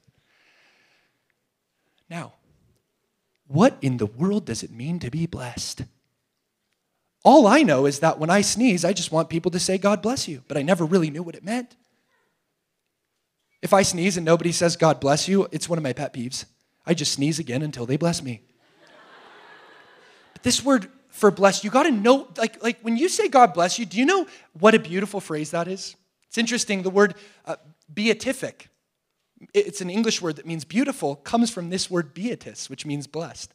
Now, 2.09 2.33
what 3.47 3.77
in 3.79 3.97
the 3.97 4.07
world 4.07 4.45
does 4.45 4.63
it 4.63 4.71
mean 4.71 4.97
to 4.99 5.11
be 5.11 5.27
blessed? 5.27 5.83
All 7.23 7.45
I 7.45 7.61
know 7.61 7.85
is 7.85 7.99
that 7.99 8.17
when 8.17 8.29
I 8.29 8.41
sneeze, 8.41 8.83
I 8.83 8.93
just 8.93 9.11
want 9.11 9.29
people 9.29 9.51
to 9.51 9.59
say, 9.59 9.77
God 9.77 10.01
bless 10.01 10.27
you, 10.27 10.43
but 10.47 10.57
I 10.57 10.63
never 10.63 10.85
really 10.85 11.09
knew 11.11 11.21
what 11.21 11.35
it 11.35 11.43
meant. 11.43 11.75
If 13.61 13.73
I 13.73 13.83
sneeze 13.83 14.17
and 14.17 14.25
nobody 14.25 14.51
says, 14.51 14.75
God 14.75 14.99
bless 14.99 15.27
you, 15.27 15.47
it's 15.51 15.69
one 15.69 15.77
of 15.77 15.83
my 15.83 15.93
pet 15.93 16.13
peeves. 16.13 16.45
I 16.85 16.95
just 16.95 17.13
sneeze 17.13 17.37
again 17.37 17.61
until 17.61 17.85
they 17.85 17.95
bless 17.95 18.23
me. 18.23 18.41
But 20.33 20.41
this 20.41 20.65
word 20.65 20.89
for 21.09 21.29
bless, 21.29 21.63
you 21.63 21.69
got 21.69 21.83
to 21.83 21.91
know, 21.91 22.27
like, 22.37 22.63
like 22.63 22.79
when 22.81 22.97
you 22.97 23.07
say 23.07 23.27
God 23.27 23.53
bless 23.53 23.77
you, 23.77 23.85
do 23.85 23.99
you 23.99 24.05
know 24.05 24.25
what 24.53 24.73
a 24.73 24.79
beautiful 24.79 25.19
phrase 25.19 25.51
that 25.51 25.67
is? 25.67 25.95
It's 26.27 26.39
interesting. 26.39 26.81
The 26.81 26.89
word 26.89 27.13
uh, 27.45 27.57
beatific, 27.93 28.69
it's 29.53 29.81
an 29.81 29.91
English 29.91 30.21
word 30.23 30.37
that 30.37 30.47
means 30.47 30.65
beautiful, 30.65 31.17
comes 31.17 31.51
from 31.51 31.69
this 31.69 31.91
word 31.91 32.15
beatus, 32.15 32.67
which 32.69 32.85
means 32.85 33.05
blessed. 33.05 33.53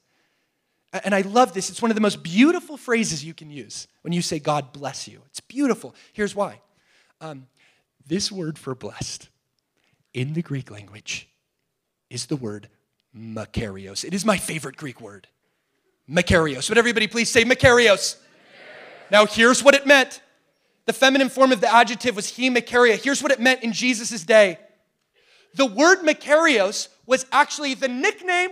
And 1.05 1.15
I 1.15 1.23
love 1.23 1.53
this. 1.53 1.71
It's 1.71 1.83
one 1.83 1.91
of 1.91 1.95
the 1.95 2.01
most 2.01 2.23
beautiful 2.23 2.77
phrases 2.77 3.25
you 3.25 3.35
can 3.35 3.51
use 3.51 3.89
when 4.03 4.13
you 4.13 4.23
say, 4.23 4.39
God 4.39 4.73
bless 4.73 5.09
you. 5.09 5.23
It's 5.27 5.41
beautiful. 5.41 5.95
Here's 6.13 6.35
why. 6.35 6.61
Um, 7.21 7.47
this 8.07 8.31
word 8.31 8.59
for 8.59 8.75
blessed 8.75 9.29
in 10.15 10.33
the 10.33 10.43
Greek 10.43 10.71
language 10.71 11.29
is 12.11 12.27
the 12.27 12.37
word 12.37 12.69
makarios. 13.17 14.05
It 14.05 14.15
is 14.15 14.25
my 14.25 14.37
favorite 14.37 14.77
Greek 14.77 15.01
word. 15.01 15.27
Makarios. 16.09 16.69
Would 16.69 16.79
everybody 16.79 17.09
please 17.09 17.31
say 17.31 17.45
makarios? 17.45 18.17
Now, 19.11 19.27
here's 19.27 19.63
what 19.63 19.75
it 19.75 19.87
meant. 19.87 20.21
The 20.85 20.93
feminine 20.93 21.29
form 21.29 21.53
of 21.53 21.61
the 21.61 21.73
adjective 21.73 22.15
was 22.15 22.29
he 22.29 22.49
makaria. 22.49 23.03
Here's 23.03 23.23
what 23.23 23.33
it 23.33 23.41
meant 23.41 23.63
in 23.63 23.73
Jesus' 23.73 24.23
day. 24.25 24.59
The 25.55 25.67
word 25.67 26.01
makarios 26.01 26.89
was 27.07 27.27
actually 27.33 27.75
the 27.75 27.89
nickname 27.89 28.51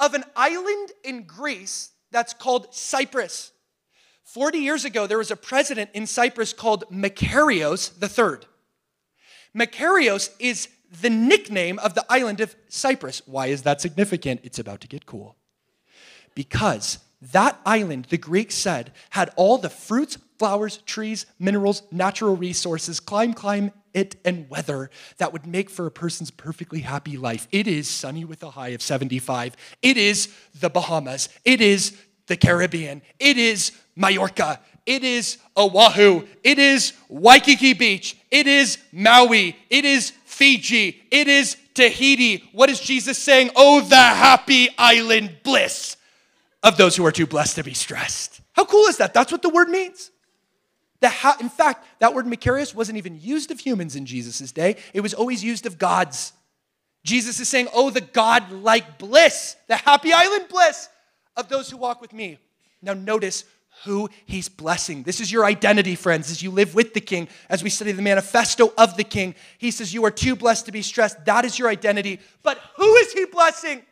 of 0.00 0.14
an 0.14 0.24
island 0.36 0.92
in 1.04 1.24
Greece 1.24 1.90
that's 2.10 2.34
called 2.34 2.74
Cyprus. 2.74 3.52
40 4.24 4.58
years 4.58 4.84
ago, 4.84 5.06
there 5.06 5.18
was 5.18 5.30
a 5.30 5.36
president 5.36 5.90
in 5.94 6.06
Cyprus 6.06 6.52
called 6.52 6.84
Makarios 6.90 7.92
III. 8.02 8.46
Makarios 9.56 10.30
is 10.38 10.68
the 11.00 11.10
nickname 11.10 11.78
of 11.78 11.94
the 11.94 12.04
island 12.08 12.40
of 12.40 12.54
Cyprus. 12.68 13.22
Why 13.26 13.46
is 13.46 13.62
that 13.62 13.80
significant? 13.80 14.40
It's 14.44 14.58
about 14.58 14.80
to 14.82 14.88
get 14.88 15.06
cool. 15.06 15.36
Because 16.34 16.98
that 17.20 17.58
island, 17.66 18.06
the 18.10 18.18
Greeks 18.18 18.54
said, 18.54 18.92
had 19.10 19.30
all 19.36 19.58
the 19.58 19.70
fruits, 19.70 20.18
flowers, 20.38 20.78
trees, 20.78 21.26
minerals, 21.38 21.82
natural 21.90 22.36
resources, 22.36 23.00
climb, 23.00 23.34
climb, 23.34 23.72
it, 23.94 24.16
and 24.24 24.48
weather 24.48 24.90
that 25.18 25.32
would 25.32 25.46
make 25.46 25.70
for 25.70 25.86
a 25.86 25.90
person's 25.90 26.30
perfectly 26.30 26.80
happy 26.80 27.16
life. 27.16 27.48
It 27.50 27.66
is 27.66 27.88
sunny 27.88 28.24
with 28.24 28.42
a 28.42 28.50
high 28.50 28.68
of 28.68 28.82
75. 28.82 29.56
It 29.82 29.96
is 29.96 30.32
the 30.60 30.70
Bahamas. 30.70 31.28
It 31.44 31.60
is 31.60 31.96
the 32.26 32.36
Caribbean. 32.36 33.02
It 33.18 33.36
is 33.38 33.72
Mallorca. 33.96 34.60
It 34.86 35.04
is 35.04 35.38
Oahu. 35.56 36.26
It 36.42 36.58
is 36.58 36.92
Waikiki 37.08 37.74
Beach. 37.74 38.16
It 38.30 38.46
is 38.46 38.78
Maui. 38.92 39.56
It 39.68 39.84
is 39.84 40.12
Fiji. 40.24 41.02
It 41.10 41.28
is 41.28 41.56
Tahiti. 41.74 42.48
What 42.52 42.70
is 42.70 42.80
Jesus 42.80 43.18
saying? 43.18 43.50
Oh, 43.54 43.80
the 43.80 43.96
happy 43.96 44.68
island 44.78 45.38
bliss 45.42 45.96
of 46.62 46.76
those 46.76 46.96
who 46.96 47.04
are 47.04 47.12
too 47.12 47.26
blessed 47.26 47.56
to 47.56 47.64
be 47.64 47.74
stressed. 47.74 48.40
How 48.52 48.64
cool 48.64 48.86
is 48.86 48.96
that? 48.96 49.14
That's 49.14 49.30
what 49.30 49.42
the 49.42 49.48
word 49.48 49.68
means. 49.68 50.10
Ha- 51.02 51.36
in 51.40 51.48
fact, 51.48 51.86
that 52.00 52.14
word 52.14 52.26
Makarios 52.26 52.74
wasn't 52.74 52.98
even 52.98 53.20
used 53.20 53.50
of 53.50 53.60
humans 53.60 53.94
in 53.96 54.06
Jesus' 54.06 54.52
day, 54.52 54.76
it 54.92 55.00
was 55.00 55.14
always 55.14 55.44
used 55.44 55.66
of 55.66 55.78
gods. 55.78 56.32
Jesus 57.04 57.38
is 57.40 57.48
saying, 57.48 57.68
Oh, 57.72 57.90
the 57.90 58.00
God 58.00 58.50
like 58.50 58.98
bliss, 58.98 59.56
the 59.68 59.76
happy 59.76 60.12
island 60.12 60.46
bliss 60.48 60.88
of 61.36 61.48
those 61.48 61.70
who 61.70 61.76
walk 61.76 62.00
with 62.00 62.12
me. 62.12 62.38
Now, 62.82 62.94
notice 62.94 63.44
who 63.84 64.10
he's 64.26 64.48
blessing. 64.48 65.04
This 65.04 65.20
is 65.20 65.30
your 65.30 65.44
identity, 65.44 65.94
friends, 65.94 66.30
as 66.30 66.42
you 66.42 66.50
live 66.50 66.74
with 66.74 66.94
the 66.94 67.00
king, 67.00 67.28
as 67.48 67.62
we 67.62 67.70
study 67.70 67.92
the 67.92 68.02
manifesto 68.02 68.72
of 68.76 68.96
the 68.96 69.04
king. 69.04 69.34
He 69.58 69.70
says, 69.70 69.94
You 69.94 70.04
are 70.04 70.10
too 70.10 70.36
blessed 70.36 70.66
to 70.66 70.72
be 70.72 70.82
stressed. 70.82 71.24
That 71.24 71.44
is 71.44 71.58
your 71.58 71.68
identity. 71.68 72.20
But 72.42 72.58
who 72.76 72.94
is 72.96 73.12
he 73.12 73.24
blessing? 73.26 73.82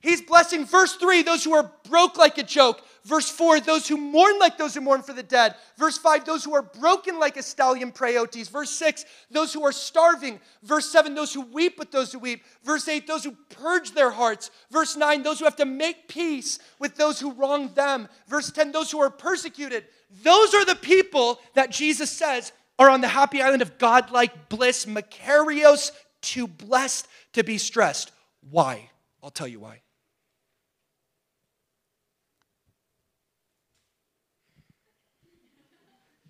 He's 0.00 0.20
blessing, 0.20 0.66
verse 0.66 0.94
3, 0.96 1.22
those 1.22 1.44
who 1.44 1.54
are 1.54 1.72
broke 1.88 2.18
like 2.18 2.36
a 2.36 2.42
joke. 2.42 2.82
Verse 3.04 3.28
4, 3.28 3.60
those 3.60 3.86
who 3.86 3.98
mourn 3.98 4.38
like 4.38 4.56
those 4.56 4.74
who 4.74 4.80
mourn 4.80 5.02
for 5.02 5.12
the 5.12 5.22
dead. 5.22 5.54
Verse 5.76 5.98
5, 5.98 6.24
those 6.24 6.42
who 6.42 6.54
are 6.54 6.62
broken 6.62 7.18
like 7.18 7.36
a 7.36 7.42
stallion 7.42 7.92
praotes. 7.92 8.48
Verse 8.48 8.70
6, 8.70 9.04
those 9.30 9.52
who 9.52 9.62
are 9.62 9.72
starving. 9.72 10.40
Verse 10.62 10.90
7, 10.90 11.14
those 11.14 11.34
who 11.34 11.42
weep 11.42 11.78
with 11.78 11.90
those 11.90 12.12
who 12.12 12.18
weep. 12.18 12.42
Verse 12.62 12.88
8, 12.88 13.06
those 13.06 13.24
who 13.24 13.36
purge 13.50 13.92
their 13.92 14.10
hearts. 14.10 14.50
Verse 14.70 14.96
9, 14.96 15.22
those 15.22 15.38
who 15.38 15.44
have 15.44 15.56
to 15.56 15.66
make 15.66 16.08
peace 16.08 16.58
with 16.78 16.96
those 16.96 17.20
who 17.20 17.32
wrong 17.32 17.74
them. 17.74 18.08
Verse 18.26 18.50
10, 18.50 18.72
those 18.72 18.90
who 18.90 19.02
are 19.02 19.10
persecuted. 19.10 19.84
Those 20.22 20.54
are 20.54 20.64
the 20.64 20.74
people 20.74 21.40
that 21.54 21.70
Jesus 21.70 22.10
says 22.10 22.52
are 22.78 22.88
on 22.88 23.02
the 23.02 23.08
happy 23.08 23.42
island 23.42 23.60
of 23.60 23.76
godlike 23.76 24.48
bliss, 24.48 24.86
Makarios, 24.86 25.92
too 26.22 26.48
blessed 26.48 27.06
to 27.34 27.44
be 27.44 27.58
stressed. 27.58 28.12
Why? 28.50 28.88
I'll 29.22 29.30
tell 29.30 29.46
you 29.46 29.60
why. 29.60 29.83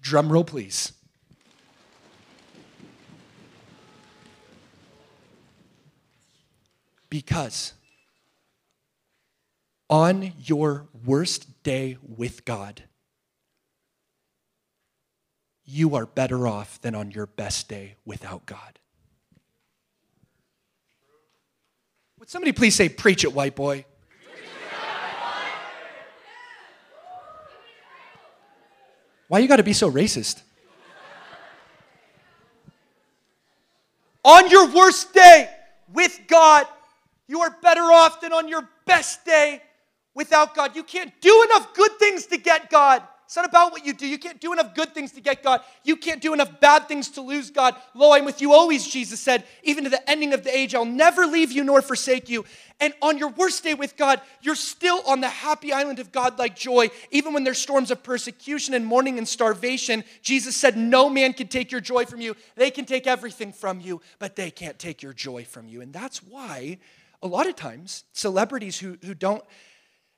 Drum 0.04 0.30
roll, 0.30 0.44
please. 0.44 0.92
Because 7.08 7.72
on 9.88 10.34
your 10.44 10.88
worst 11.06 11.62
day 11.62 11.96
with 12.02 12.44
God, 12.44 12.82
you 15.64 15.94
are 15.94 16.04
better 16.04 16.46
off 16.46 16.78
than 16.82 16.94
on 16.94 17.10
your 17.10 17.26
best 17.26 17.68
day 17.70 17.96
without 18.04 18.44
God. 18.44 18.78
Would 22.18 22.28
somebody 22.28 22.52
please 22.52 22.74
say, 22.74 22.90
Preach 22.90 23.24
it, 23.24 23.32
white 23.32 23.56
boy? 23.56 23.86
Why 29.34 29.40
you 29.40 29.48
got 29.48 29.56
to 29.56 29.64
be 29.64 29.72
so 29.72 29.90
racist? 29.90 30.42
on 34.22 34.48
your 34.48 34.72
worst 34.72 35.12
day 35.12 35.50
with 35.92 36.20
God, 36.28 36.68
you 37.26 37.40
are 37.40 37.50
better 37.60 37.80
off 37.80 38.20
than 38.20 38.32
on 38.32 38.46
your 38.46 38.68
best 38.86 39.24
day 39.24 39.60
without 40.14 40.54
God. 40.54 40.76
You 40.76 40.84
can't 40.84 41.12
do 41.20 41.46
enough 41.50 41.74
good 41.74 41.90
things 41.98 42.26
to 42.26 42.36
get 42.36 42.70
God. 42.70 43.02
It's 43.26 43.36
not 43.36 43.46
about 43.46 43.72
what 43.72 43.86
you 43.86 43.94
do. 43.94 44.06
You 44.06 44.18
can't 44.18 44.40
do 44.40 44.52
enough 44.52 44.74
good 44.74 44.92
things 44.94 45.12
to 45.12 45.20
get 45.20 45.42
God. 45.42 45.62
You 45.82 45.96
can't 45.96 46.20
do 46.20 46.34
enough 46.34 46.60
bad 46.60 46.88
things 46.88 47.08
to 47.10 47.22
lose 47.22 47.50
God. 47.50 47.74
Lo, 47.94 48.12
I'm 48.12 48.24
with 48.24 48.42
you 48.42 48.52
always, 48.52 48.86
Jesus 48.86 49.18
said, 49.18 49.44
even 49.62 49.84
to 49.84 49.90
the 49.90 50.10
ending 50.10 50.34
of 50.34 50.44
the 50.44 50.54
age. 50.54 50.74
I'll 50.74 50.84
never 50.84 51.26
leave 51.26 51.50
you 51.50 51.64
nor 51.64 51.80
forsake 51.80 52.28
you. 52.28 52.44
And 52.80 52.92
on 53.00 53.16
your 53.16 53.30
worst 53.30 53.64
day 53.64 53.72
with 53.72 53.96
God, 53.96 54.20
you're 54.42 54.54
still 54.54 55.00
on 55.06 55.20
the 55.20 55.28
happy 55.28 55.72
island 55.72 56.00
of 56.00 56.12
God 56.12 56.38
like 56.38 56.54
joy. 56.54 56.90
Even 57.10 57.32
when 57.32 57.44
there's 57.44 57.58
storms 57.58 57.90
of 57.90 58.02
persecution 58.02 58.74
and 58.74 58.84
mourning 58.84 59.16
and 59.16 59.26
starvation, 59.26 60.04
Jesus 60.22 60.54
said, 60.54 60.76
No 60.76 61.08
man 61.08 61.32
can 61.32 61.48
take 61.48 61.72
your 61.72 61.80
joy 61.80 62.04
from 62.04 62.20
you. 62.20 62.36
They 62.56 62.70
can 62.70 62.84
take 62.84 63.06
everything 63.06 63.52
from 63.52 63.80
you, 63.80 64.02
but 64.18 64.36
they 64.36 64.50
can't 64.50 64.78
take 64.78 65.02
your 65.02 65.14
joy 65.14 65.44
from 65.44 65.66
you. 65.66 65.80
And 65.80 65.92
that's 65.92 66.22
why 66.22 66.78
a 67.22 67.26
lot 67.26 67.46
of 67.46 67.56
times 67.56 68.04
celebrities 68.12 68.78
who, 68.78 68.98
who 69.02 69.14
don't 69.14 69.42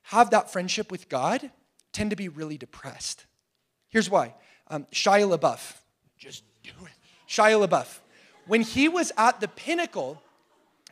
have 0.03 0.31
that 0.31 0.51
friendship 0.51 0.91
with 0.91 1.09
God, 1.09 1.51
tend 1.97 2.11
to 2.11 2.15
be 2.15 2.29
really 2.29 2.59
depressed. 2.59 3.25
Here's 3.89 4.07
why 4.07 4.35
um, 4.69 4.85
Shia 4.91 5.35
LaBeouf, 5.35 5.77
just 6.17 6.43
do 6.61 6.69
it. 6.83 6.91
Shia 7.27 7.67
LaBeouf, 7.67 7.99
when 8.45 8.61
he 8.61 8.87
was 8.87 9.11
at 9.17 9.41
the 9.41 9.47
pinnacle 9.47 10.21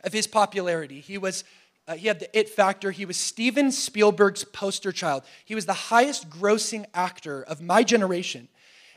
of 0.02 0.12
his 0.12 0.26
popularity, 0.26 1.00
he 1.00 1.16
was. 1.16 1.44
Uh, 1.88 1.94
he 1.94 2.08
had 2.08 2.18
the 2.18 2.36
it 2.36 2.48
factor. 2.48 2.90
He 2.90 3.06
was 3.06 3.16
Steven 3.16 3.70
Spielberg's 3.70 4.42
poster 4.42 4.90
child. 4.90 5.22
He 5.44 5.54
was 5.54 5.66
the 5.66 5.72
highest 5.72 6.28
grossing 6.28 6.84
actor 6.92 7.44
of 7.44 7.60
my 7.60 7.84
generation. 7.84 8.48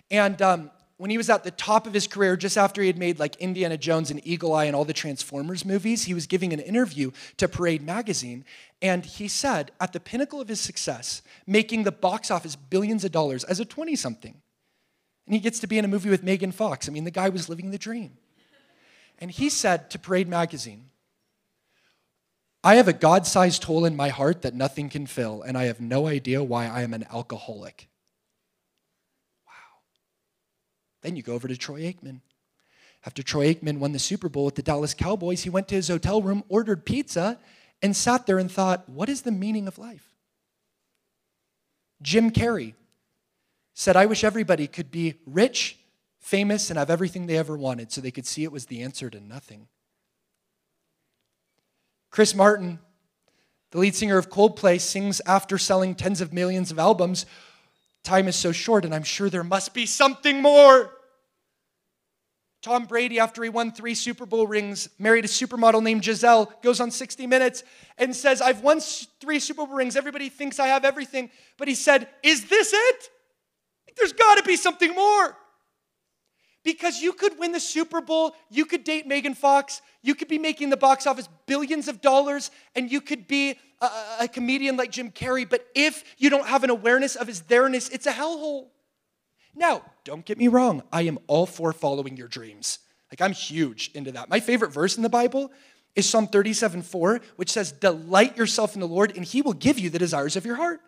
And 0.09 0.41
um, 0.41 0.71
when 0.99 1.09
he 1.09 1.17
was 1.17 1.29
at 1.29 1.45
the 1.45 1.51
top 1.51 1.87
of 1.87 1.93
his 1.93 2.07
career, 2.07 2.35
just 2.35 2.57
after 2.57 2.81
he 2.81 2.87
had 2.87 2.97
made 2.97 3.19
like 3.19 3.37
Indiana 3.37 3.77
Jones 3.77 4.11
and 4.11 4.19
Eagle 4.27 4.53
Eye 4.53 4.65
and 4.65 4.75
all 4.75 4.83
the 4.83 4.91
Transformers 4.91 5.63
movies, 5.63 6.03
he 6.03 6.13
was 6.13 6.27
giving 6.27 6.51
an 6.51 6.59
interview 6.59 7.11
to 7.37 7.47
Parade 7.47 7.81
magazine. 7.81 8.43
And 8.81 9.05
he 9.05 9.29
said, 9.29 9.71
at 9.79 9.93
the 9.93 10.01
pinnacle 10.01 10.41
of 10.41 10.49
his 10.49 10.59
success, 10.59 11.21
making 11.47 11.83
the 11.83 11.91
box 11.93 12.29
office 12.29 12.57
billions 12.57 13.05
of 13.05 13.13
dollars 13.13 13.45
as 13.45 13.61
a 13.61 13.65
20 13.65 13.95
something. 13.95 14.41
And 15.25 15.33
he 15.33 15.39
gets 15.39 15.61
to 15.61 15.67
be 15.67 15.77
in 15.77 15.85
a 15.85 15.87
movie 15.87 16.09
with 16.09 16.21
Megan 16.21 16.51
Fox. 16.51 16.89
I 16.89 16.91
mean, 16.91 17.05
the 17.05 17.11
guy 17.11 17.29
was 17.29 17.47
living 17.47 17.71
the 17.71 17.77
dream. 17.77 18.17
And 19.19 19.31
he 19.31 19.49
said 19.49 19.89
to 19.91 19.99
Parade 19.99 20.27
magazine, 20.27 20.89
I 22.61 22.75
have 22.75 22.89
a 22.89 22.93
God 22.93 23.25
sized 23.25 23.63
hole 23.63 23.85
in 23.85 23.95
my 23.95 24.09
heart 24.09 24.41
that 24.41 24.53
nothing 24.53 24.89
can 24.89 25.05
fill, 25.05 25.43
and 25.43 25.57
I 25.57 25.63
have 25.65 25.79
no 25.79 26.07
idea 26.07 26.43
why 26.43 26.67
I 26.67 26.81
am 26.81 26.93
an 26.93 27.05
alcoholic. 27.09 27.88
Then 31.01 31.15
you 31.15 31.21
go 31.21 31.33
over 31.33 31.47
to 31.47 31.57
Troy 31.57 31.81
Aikman. 31.81 32.21
After 33.05 33.23
Troy 33.23 33.53
Aikman 33.53 33.79
won 33.79 33.93
the 33.93 33.99
Super 33.99 34.27
Bowl 34.27 34.45
with 34.45 34.55
the 34.55 34.61
Dallas 34.61 34.93
Cowboys, 34.93 35.43
he 35.43 35.49
went 35.49 35.67
to 35.69 35.75
his 35.75 35.87
hotel 35.87 36.21
room, 36.21 36.43
ordered 36.49 36.85
pizza, 36.85 37.39
and 37.81 37.95
sat 37.95 38.25
there 38.25 38.39
and 38.39 38.51
thought, 38.51 38.89
what 38.89 39.07
is 39.07 39.21
the 39.21 39.31
meaning 39.31 39.67
of 39.67 39.77
life? 39.77 40.13
Jim 42.01 42.31
Carrey 42.31 42.73
said, 43.73 43.95
I 43.95 44.05
wish 44.05 44.23
everybody 44.23 44.67
could 44.67 44.91
be 44.91 45.15
rich, 45.25 45.77
famous, 46.19 46.69
and 46.69 46.77
have 46.77 46.89
everything 46.89 47.25
they 47.25 47.37
ever 47.37 47.57
wanted 47.57 47.91
so 47.91 48.01
they 48.01 48.11
could 48.11 48.27
see 48.27 48.43
it 48.43 48.51
was 48.51 48.65
the 48.65 48.81
answer 48.81 49.09
to 49.09 49.21
nothing. 49.21 49.67
Chris 52.11 52.35
Martin, 52.35 52.79
the 53.71 53.77
lead 53.77 53.95
singer 53.95 54.17
of 54.17 54.29
Coldplay, 54.29 54.81
sings 54.81 55.21
after 55.25 55.57
selling 55.57 55.95
tens 55.95 56.19
of 56.19 56.33
millions 56.33 56.71
of 56.71 56.79
albums 56.79 57.25
Time 58.03 58.27
is 58.27 58.35
so 58.35 58.51
short, 58.51 58.85
and 58.85 58.93
I'm 58.93 59.03
sure 59.03 59.29
there 59.29 59.43
must 59.43 59.73
be 59.73 59.85
something 59.85 60.41
more. 60.41 60.91
Tom 62.61 62.85
Brady, 62.85 63.19
after 63.19 63.41
he 63.41 63.49
won 63.49 63.71
three 63.71 63.95
Super 63.95 64.25
Bowl 64.25 64.45
rings, 64.45 64.89
married 64.99 65.23
a 65.23 65.29
supermodel 65.29 65.81
named 65.81 66.01
Gisele, 66.01 66.51
goes 66.61 66.81
on 66.81 66.91
60 66.91 67.25
Minutes 67.25 67.63
and 67.97 68.13
says, 68.13 68.41
I've 68.41 68.61
won 68.61 68.81
three 69.21 69.39
Super 69.39 69.65
Bowl 69.65 69.75
rings. 69.75 69.95
Everybody 69.95 70.27
thinks 70.27 70.59
I 70.59 70.67
have 70.67 70.83
everything. 70.83 71.29
But 71.57 71.69
he 71.69 71.75
said, 71.75 72.09
Is 72.21 72.49
this 72.49 72.73
it? 72.73 73.09
There's 73.97 74.11
got 74.11 74.37
to 74.37 74.43
be 74.43 74.57
something 74.57 74.93
more. 74.93 75.37
Because 76.65 77.01
you 77.01 77.13
could 77.13 77.39
win 77.39 77.53
the 77.53 77.59
Super 77.59 78.01
Bowl, 78.01 78.35
you 78.49 78.65
could 78.65 78.83
date 78.83 79.07
Megan 79.07 79.33
Fox, 79.33 79.81
you 80.01 80.13
could 80.13 80.27
be 80.27 80.37
making 80.37 80.69
the 80.69 80.77
box 80.77 81.07
office 81.07 81.29
billions 81.45 81.87
of 81.87 82.01
dollars, 82.01 82.51
and 82.75 82.91
you 82.91 82.99
could 82.99 83.27
be 83.27 83.57
a, 83.81 83.89
a 84.21 84.27
comedian 84.27 84.77
like 84.77 84.91
Jim 84.91 85.11
Carrey, 85.11 85.49
but 85.49 85.65
if 85.75 86.03
you 86.17 86.29
don't 86.29 86.47
have 86.47 86.63
an 86.63 86.69
awareness 86.69 87.15
of 87.15 87.27
his 87.27 87.41
there-ness, 87.41 87.89
it's 87.89 88.05
a 88.05 88.11
hellhole. 88.11 88.67
Now, 89.55 89.83
don't 90.03 90.25
get 90.25 90.37
me 90.37 90.47
wrong, 90.47 90.83
I 90.91 91.03
am 91.03 91.19
all 91.27 91.45
for 91.45 91.73
following 91.73 92.17
your 92.17 92.27
dreams. 92.27 92.79
Like, 93.11 93.21
I'm 93.21 93.33
huge 93.33 93.91
into 93.93 94.11
that. 94.11 94.29
My 94.29 94.39
favorite 94.39 94.71
verse 94.71 94.97
in 94.97 95.03
the 95.03 95.09
Bible 95.09 95.51
is 95.95 96.07
Psalm 96.07 96.27
37 96.27 96.81
4, 96.83 97.21
which 97.35 97.51
says, 97.51 97.71
Delight 97.71 98.37
yourself 98.37 98.75
in 98.75 98.81
the 98.81 98.87
Lord, 98.87 99.15
and 99.15 99.25
he 99.25 99.41
will 99.41 99.53
give 99.53 99.79
you 99.79 99.89
the 99.89 99.99
desires 99.99 100.35
of 100.35 100.45
your 100.45 100.55
heart. 100.55 100.81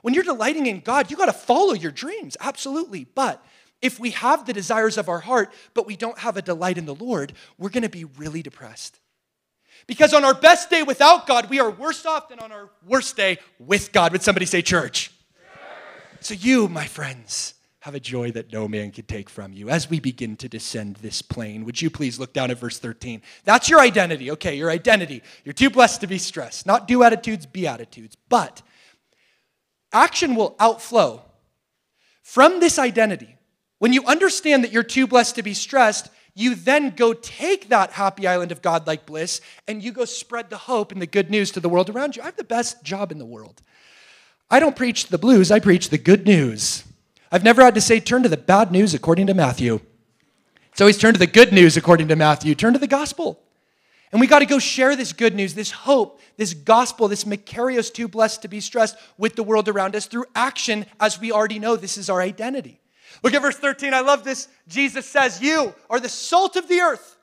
When 0.00 0.14
you're 0.14 0.24
delighting 0.24 0.66
in 0.66 0.80
God, 0.80 1.10
you 1.10 1.16
got 1.16 1.26
to 1.26 1.32
follow 1.32 1.74
your 1.74 1.92
dreams, 1.92 2.36
absolutely. 2.40 3.04
But 3.04 3.44
if 3.82 4.00
we 4.00 4.10
have 4.10 4.46
the 4.46 4.52
desires 4.52 4.96
of 4.96 5.08
our 5.08 5.20
heart, 5.20 5.52
but 5.74 5.86
we 5.86 5.96
don't 5.96 6.18
have 6.18 6.36
a 6.36 6.42
delight 6.42 6.78
in 6.78 6.86
the 6.86 6.94
Lord, 6.94 7.34
we're 7.58 7.68
going 7.68 7.82
to 7.82 7.88
be 7.88 8.04
really 8.04 8.42
depressed. 8.42 9.00
Because 9.86 10.14
on 10.14 10.24
our 10.24 10.34
best 10.34 10.70
day 10.70 10.82
without 10.82 11.26
God, 11.26 11.50
we 11.50 11.60
are 11.60 11.70
worse 11.70 12.06
off 12.06 12.28
than 12.28 12.38
on 12.38 12.52
our 12.52 12.70
worst 12.86 13.16
day 13.16 13.38
with 13.58 13.92
God. 13.92 14.12
Would 14.12 14.22
somebody 14.22 14.46
say 14.46 14.62
church? 14.62 15.10
church? 15.10 15.12
So, 16.20 16.34
you, 16.34 16.68
my 16.68 16.86
friends, 16.86 17.54
have 17.82 17.96
a 17.96 18.00
joy 18.00 18.30
that 18.30 18.52
no 18.52 18.68
man 18.68 18.92
can 18.92 19.04
take 19.06 19.28
from 19.28 19.52
you. 19.52 19.68
As 19.68 19.90
we 19.90 19.98
begin 19.98 20.36
to 20.36 20.48
descend 20.48 20.96
this 20.96 21.20
plane, 21.20 21.64
would 21.64 21.82
you 21.82 21.90
please 21.90 22.16
look 22.16 22.32
down 22.32 22.52
at 22.52 22.58
verse 22.58 22.78
13? 22.78 23.20
That's 23.42 23.68
your 23.68 23.80
identity. 23.80 24.30
Okay, 24.30 24.54
your 24.54 24.70
identity. 24.70 25.20
You're 25.44 25.52
too 25.52 25.68
blessed 25.68 26.00
to 26.02 26.06
be 26.06 26.18
stressed. 26.18 26.64
Not 26.64 26.86
do 26.86 27.02
attitudes, 27.02 27.44
be 27.44 27.66
attitudes. 27.66 28.16
But 28.28 28.62
action 29.92 30.36
will 30.36 30.54
outflow 30.60 31.22
from 32.22 32.60
this 32.60 32.78
identity. 32.78 33.36
When 33.80 33.92
you 33.92 34.04
understand 34.04 34.62
that 34.62 34.70
you're 34.70 34.84
too 34.84 35.08
blessed 35.08 35.34
to 35.34 35.42
be 35.42 35.54
stressed, 35.54 36.08
you 36.34 36.54
then 36.54 36.90
go 36.90 37.12
take 37.12 37.68
that 37.68 37.92
happy 37.92 38.26
island 38.26 38.52
of 38.52 38.62
godlike 38.62 39.04
bliss 39.04 39.40
and 39.68 39.82
you 39.82 39.92
go 39.92 40.04
spread 40.04 40.50
the 40.50 40.56
hope 40.56 40.92
and 40.92 41.02
the 41.02 41.06
good 41.06 41.30
news 41.30 41.50
to 41.52 41.60
the 41.60 41.68
world 41.68 41.90
around 41.90 42.16
you. 42.16 42.22
I 42.22 42.26
have 42.26 42.36
the 42.36 42.44
best 42.44 42.82
job 42.82 43.12
in 43.12 43.18
the 43.18 43.26
world. 43.26 43.60
I 44.50 44.60
don't 44.60 44.76
preach 44.76 45.08
the 45.08 45.18
blues, 45.18 45.50
I 45.50 45.60
preach 45.60 45.90
the 45.90 45.98
good 45.98 46.26
news. 46.26 46.84
I've 47.30 47.44
never 47.44 47.62
had 47.62 47.74
to 47.74 47.80
say, 47.80 48.00
turn 48.00 48.22
to 48.24 48.28
the 48.28 48.36
bad 48.36 48.70
news 48.70 48.92
according 48.92 49.28
to 49.28 49.34
Matthew. 49.34 49.80
It's 50.70 50.80
always 50.80 50.98
turn 50.98 51.14
to 51.14 51.18
the 51.18 51.26
good 51.26 51.52
news 51.52 51.78
according 51.78 52.08
to 52.08 52.16
Matthew, 52.16 52.54
turn 52.54 52.74
to 52.74 52.78
the 52.78 52.86
gospel. 52.86 53.40
And 54.10 54.20
we 54.20 54.26
got 54.26 54.40
to 54.40 54.46
go 54.46 54.58
share 54.58 54.94
this 54.94 55.14
good 55.14 55.34
news, 55.34 55.54
this 55.54 55.70
hope, 55.70 56.20
this 56.36 56.52
gospel, 56.52 57.08
this 57.08 57.24
Makarios 57.24 57.92
too 57.92 58.08
blessed 58.08 58.42
to 58.42 58.48
be 58.48 58.60
stressed 58.60 58.96
with 59.16 59.34
the 59.36 59.42
world 59.42 59.70
around 59.70 59.96
us 59.96 60.04
through 60.04 60.26
action, 60.34 60.84
as 61.00 61.18
we 61.18 61.32
already 61.32 61.58
know 61.58 61.76
this 61.76 61.96
is 61.96 62.10
our 62.10 62.20
identity. 62.20 62.81
Look 63.22 63.34
at 63.34 63.42
verse 63.42 63.56
13. 63.56 63.94
I 63.94 64.00
love 64.00 64.24
this. 64.24 64.48
Jesus 64.68 65.06
says, 65.06 65.40
You 65.40 65.74
are 65.90 66.00
the 66.00 66.08
salt 66.08 66.56
of 66.56 66.68
the 66.68 66.80
earth. 66.80 67.16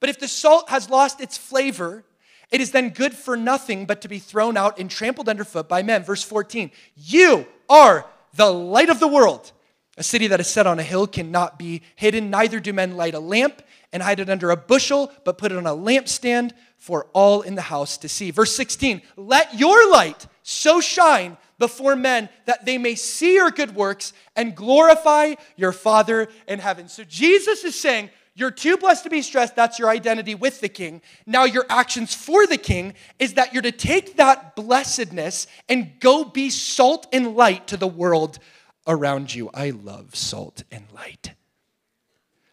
But 0.00 0.08
if 0.08 0.18
the 0.18 0.28
salt 0.28 0.68
has 0.70 0.90
lost 0.90 1.20
its 1.20 1.38
flavor, 1.38 2.04
it 2.50 2.60
is 2.60 2.72
then 2.72 2.90
good 2.90 3.14
for 3.14 3.36
nothing 3.36 3.86
but 3.86 4.00
to 4.02 4.08
be 4.08 4.18
thrown 4.18 4.56
out 4.56 4.78
and 4.78 4.90
trampled 4.90 5.28
underfoot 5.28 5.68
by 5.68 5.82
men. 5.82 6.04
Verse 6.04 6.22
14. 6.22 6.70
You 6.96 7.46
are 7.68 8.06
the 8.34 8.50
light 8.50 8.90
of 8.90 9.00
the 9.00 9.08
world. 9.08 9.52
A 9.96 10.02
city 10.02 10.26
that 10.26 10.40
is 10.40 10.48
set 10.48 10.66
on 10.66 10.78
a 10.78 10.82
hill 10.82 11.06
cannot 11.06 11.58
be 11.58 11.82
hidden, 11.94 12.28
neither 12.28 12.58
do 12.58 12.72
men 12.72 12.96
light 12.96 13.14
a 13.14 13.20
lamp 13.20 13.62
and 13.92 14.02
hide 14.02 14.18
it 14.18 14.28
under 14.28 14.50
a 14.50 14.56
bushel, 14.56 15.12
but 15.24 15.38
put 15.38 15.52
it 15.52 15.58
on 15.58 15.66
a 15.66 15.70
lampstand 15.70 16.50
for 16.76 17.06
all 17.12 17.42
in 17.42 17.54
the 17.54 17.62
house 17.62 17.96
to 17.98 18.08
see. 18.08 18.32
Verse 18.32 18.54
16, 18.54 19.02
let 19.16 19.58
your 19.58 19.88
light 19.90 20.26
so 20.42 20.80
shine 20.80 21.36
before 21.58 21.96
men 21.96 22.28
that 22.46 22.64
they 22.64 22.78
may 22.78 22.94
see 22.94 23.34
your 23.34 23.50
good 23.50 23.74
works 23.74 24.12
and 24.36 24.54
glorify 24.54 25.34
your 25.56 25.72
Father 25.72 26.28
in 26.48 26.58
heaven. 26.58 26.88
So 26.88 27.04
Jesus 27.04 27.64
is 27.64 27.78
saying, 27.78 28.10
you're 28.36 28.50
too 28.50 28.76
blessed 28.76 29.04
to 29.04 29.10
be 29.10 29.22
stressed. 29.22 29.54
That's 29.54 29.78
your 29.78 29.88
identity 29.88 30.34
with 30.34 30.60
the 30.60 30.68
king. 30.68 31.02
Now, 31.24 31.44
your 31.44 31.66
actions 31.68 32.14
for 32.14 32.48
the 32.48 32.56
king 32.56 32.94
is 33.20 33.34
that 33.34 33.52
you're 33.52 33.62
to 33.62 33.70
take 33.70 34.16
that 34.16 34.56
blessedness 34.56 35.46
and 35.68 35.92
go 36.00 36.24
be 36.24 36.50
salt 36.50 37.06
and 37.12 37.36
light 37.36 37.68
to 37.68 37.76
the 37.76 37.86
world 37.86 38.40
around 38.88 39.32
you. 39.32 39.50
I 39.54 39.70
love 39.70 40.16
salt 40.16 40.64
and 40.72 40.84
light. 40.92 41.34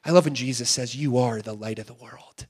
I 0.05 0.11
love 0.11 0.25
when 0.25 0.35
Jesus 0.35 0.69
says, 0.69 0.95
You 0.95 1.17
are 1.17 1.41
the 1.41 1.55
light 1.55 1.79
of 1.79 1.87
the 1.87 1.93
world. 1.95 2.45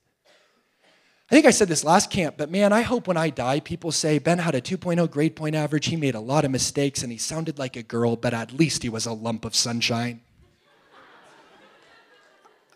I 1.32 1.34
think 1.34 1.46
I 1.46 1.52
said 1.52 1.70
this 1.70 1.86
last 1.86 2.12
camp, 2.12 2.36
but 2.38 2.52
man, 2.52 2.74
I 2.74 2.82
hope 2.82 3.08
when 3.08 3.16
I 3.16 3.30
die, 3.30 3.62
people 3.62 3.94
say 3.94 4.20
Ben 4.20 4.40
had 4.40 4.54
a 4.54 4.60
2.0 4.60 5.10
grade 5.10 5.34
point 5.34 5.56
average. 5.56 5.86
He 5.86 5.96
made 5.96 6.14
a 6.14 6.20
lot 6.20 6.44
of 6.44 6.52
mistakes 6.52 7.04
and 7.04 7.12
he 7.12 7.18
sounded 7.18 7.58
like 7.58 7.78
a 7.78 7.84
girl, 7.84 8.18
but 8.18 8.34
at 8.34 8.52
least 8.52 8.84
he 8.84 8.90
was 8.90 9.06
a 9.06 9.14
lump 9.14 9.46
of 9.46 9.56
sunshine. 9.56 10.20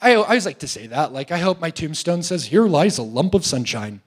I, 0.02 0.14
I 0.14 0.16
always 0.16 0.46
like 0.46 0.60
to 0.60 0.70
say 0.70 0.88
that. 0.88 1.12
Like, 1.12 1.34
I 1.34 1.38
hope 1.40 1.60
my 1.60 1.70
tombstone 1.70 2.24
says, 2.24 2.46
Here 2.46 2.66
lies 2.66 2.98
a 2.98 3.04
lump 3.04 3.34
of 3.34 3.46
sunshine. 3.46 4.00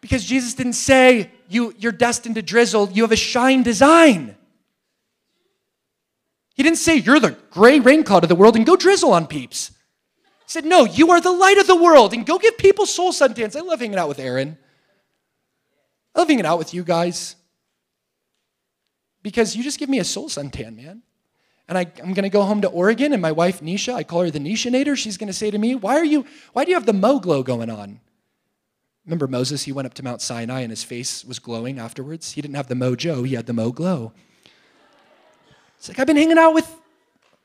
Because 0.00 0.24
Jesus 0.24 0.54
didn't 0.54 0.72
say, 0.72 1.30
you, 1.50 1.74
You're 1.76 1.92
destined 1.92 2.36
to 2.36 2.42
drizzle, 2.42 2.90
you 2.90 3.02
have 3.02 3.12
a 3.12 3.16
shine 3.16 3.62
design. 3.62 4.34
He 6.54 6.62
didn't 6.62 6.78
say, 6.78 6.96
You're 6.96 7.20
the 7.20 7.36
gray 7.50 7.80
rain 7.80 8.02
cloud 8.02 8.22
of 8.22 8.30
the 8.30 8.34
world 8.34 8.56
and 8.56 8.64
go 8.64 8.76
drizzle 8.76 9.12
on 9.12 9.26
peeps. 9.26 9.72
He 10.46 10.52
said, 10.52 10.64
No, 10.64 10.84
you 10.84 11.10
are 11.10 11.20
the 11.20 11.32
light 11.32 11.58
of 11.58 11.66
the 11.66 11.76
world 11.76 12.12
and 12.12 12.24
go 12.24 12.38
give 12.38 12.56
people 12.56 12.86
soul 12.86 13.12
suntans. 13.12 13.56
I 13.56 13.60
love 13.60 13.80
hanging 13.80 13.98
out 13.98 14.08
with 14.08 14.18
Aaron. 14.18 14.56
I 16.14 16.20
love 16.20 16.28
hanging 16.28 16.46
out 16.46 16.58
with 16.58 16.72
you 16.72 16.84
guys 16.84 17.36
because 19.22 19.56
you 19.56 19.64
just 19.64 19.78
give 19.78 19.88
me 19.88 19.98
a 19.98 20.04
soul 20.04 20.28
suntan, 20.28 20.76
man. 20.76 21.02
And 21.68 21.76
I, 21.76 21.80
am 21.98 22.14
going 22.14 22.22
to 22.22 22.28
go 22.28 22.42
home 22.42 22.60
to 22.60 22.68
Oregon, 22.68 23.12
and 23.12 23.20
my 23.20 23.32
wife, 23.32 23.60
Nisha, 23.60 23.92
I 23.92 24.04
call 24.04 24.22
her 24.22 24.30
the 24.30 24.38
Nishanator, 24.38 24.96
she's 24.96 25.16
going 25.16 25.26
to 25.26 25.32
say 25.32 25.50
to 25.50 25.58
me, 25.58 25.74
why, 25.74 25.96
are 25.96 26.04
you, 26.04 26.24
why 26.52 26.64
do 26.64 26.70
you 26.70 26.76
have 26.76 26.86
the 26.86 26.92
Mo 26.92 27.18
glow 27.18 27.42
going 27.42 27.68
on? 27.68 27.98
Remember 29.04 29.26
Moses, 29.26 29.64
he 29.64 29.72
went 29.72 29.86
up 29.86 29.94
to 29.94 30.04
Mount 30.04 30.20
Sinai 30.20 30.60
and 30.60 30.70
his 30.70 30.84
face 30.84 31.24
was 31.24 31.40
glowing 31.40 31.80
afterwards? 31.80 32.32
He 32.32 32.40
didn't 32.40 32.54
have 32.54 32.68
the 32.68 32.74
mojo, 32.76 33.26
he 33.26 33.34
had 33.34 33.46
the 33.46 33.52
Mo 33.52 33.72
glow. 33.72 34.12
It's 35.78 35.88
like 35.88 35.98
I've 35.98 36.06
been 36.06 36.16
hanging 36.16 36.38
out 36.38 36.54
with 36.54 36.72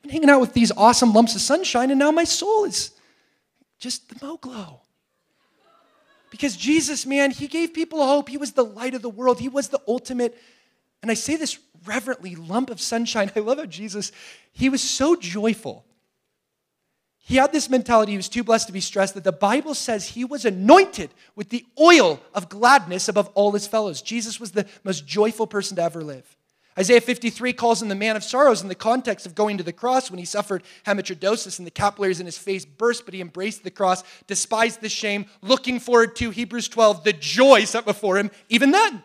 been 0.02 0.12
hanging 0.12 0.30
out 0.30 0.41
with 0.41 0.54
these 0.54 0.72
awesome 0.72 1.14
lumps 1.14 1.36
of 1.36 1.41
sunshine, 1.41 1.91
and 1.91 1.99
now 1.99 2.12
my 2.12 2.24
soul 2.24 2.66
is 2.66 2.91
just 3.80 4.10
the 4.10 4.26
Mo 4.26 4.38
glow. 4.38 4.82
Because 6.30 6.56
Jesus, 6.56 7.06
man, 7.06 7.32
he 7.32 7.47
gave 7.47 7.74
people 7.74 8.06
hope. 8.06 8.30
He 8.30 8.38
was 8.38 8.54
the 8.54 8.64
light 8.64 8.93
of 8.93 9.02
the 9.02 9.10
world. 9.10 9.39
He 9.39 9.49
was 9.49 9.68
the 9.68 9.82
ultimate, 9.88 10.38
and 11.02 11.12
I 11.12 11.14
say 11.14 11.36
this 11.36 11.60
reverently, 11.86 12.36
lump 12.36 12.70
of 12.70 12.80
sunshine. 12.80 13.32
I 13.36 13.39
love 13.39 13.58
how 13.58 13.66
Jesus, 13.66 14.12
he 14.54 14.70
was 14.70 14.82
so 14.82 15.16
joyful. 15.16 15.86
He 17.24 17.36
had 17.36 17.52
this 17.52 17.70
mentality, 17.70 18.14
he 18.14 18.18
was 18.18 18.30
too 18.30 18.43
blessed 18.43 18.68
to 18.68 18.74
be 18.74 18.82
stressed, 18.82 19.14
that 19.14 19.24
the 19.24 19.32
Bible 19.32 19.76
says 19.76 20.08
he 20.08 20.26
was 20.26 20.43
anointed 20.43 21.12
with 21.36 21.49
the 21.49 21.66
oil 21.80 22.20
of 22.34 22.49
gladness 22.49 23.08
above 23.08 23.30
all 23.36 23.52
his 23.52 23.68
fellows. 23.68 24.02
Jesus 24.02 24.39
was 24.39 24.52
the 24.52 24.66
most 24.84 25.06
joyful 25.06 25.45
person 25.45 25.76
to 25.76 25.84
ever 25.84 26.04
live. 26.04 26.36
Isaiah 26.80 27.01
53 27.01 27.51
calls 27.53 27.82
him 27.82 27.89
the 27.89 27.95
man 27.95 28.15
of 28.15 28.24
sorrows 28.24 28.61
in 28.61 28.69
the 28.69 28.76
context 28.76 29.26
of 29.26 29.36
going 29.36 29.57
to 29.57 29.63
the 29.63 29.74
cross 29.74 30.09
when 30.09 30.19
he 30.19 30.26
suffered 30.26 30.63
hematidrosis 30.86 31.57
and 31.57 31.67
the 31.67 31.72
capillaries 31.72 32.22
in 32.22 32.26
his 32.26 32.38
face 32.38 32.63
burst, 32.63 33.03
but 33.03 33.13
he 33.13 33.19
embraced 33.19 33.63
the 33.63 33.72
cross, 33.72 34.03
despised 34.26 34.80
the 34.80 34.88
shame, 34.88 35.26
looking 35.41 35.80
forward 35.80 36.15
to 36.17 36.30
Hebrews 36.30 36.69
12, 36.69 37.03
the 37.03 37.13
joy 37.13 37.65
set 37.65 37.84
before 37.84 38.17
him, 38.17 38.32
even 38.47 38.72
then, 38.72 39.03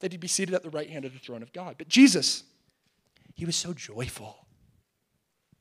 that 0.00 0.12
he'd 0.12 0.20
be 0.20 0.28
seated 0.28 0.54
at 0.54 0.62
the 0.62 0.70
right 0.70 0.90
hand 0.90 1.06
of 1.06 1.14
the 1.14 1.18
throne 1.18 1.42
of 1.42 1.52
God. 1.52 1.76
But 1.78 1.88
Jesus, 1.88 2.44
he 3.34 3.46
was 3.46 3.56
so 3.56 3.72
joyful. 3.72 4.46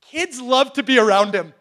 Kids 0.01 0.41
loved 0.41 0.75
to 0.75 0.83
be 0.83 0.99
around 0.99 1.33
him. 1.33 1.53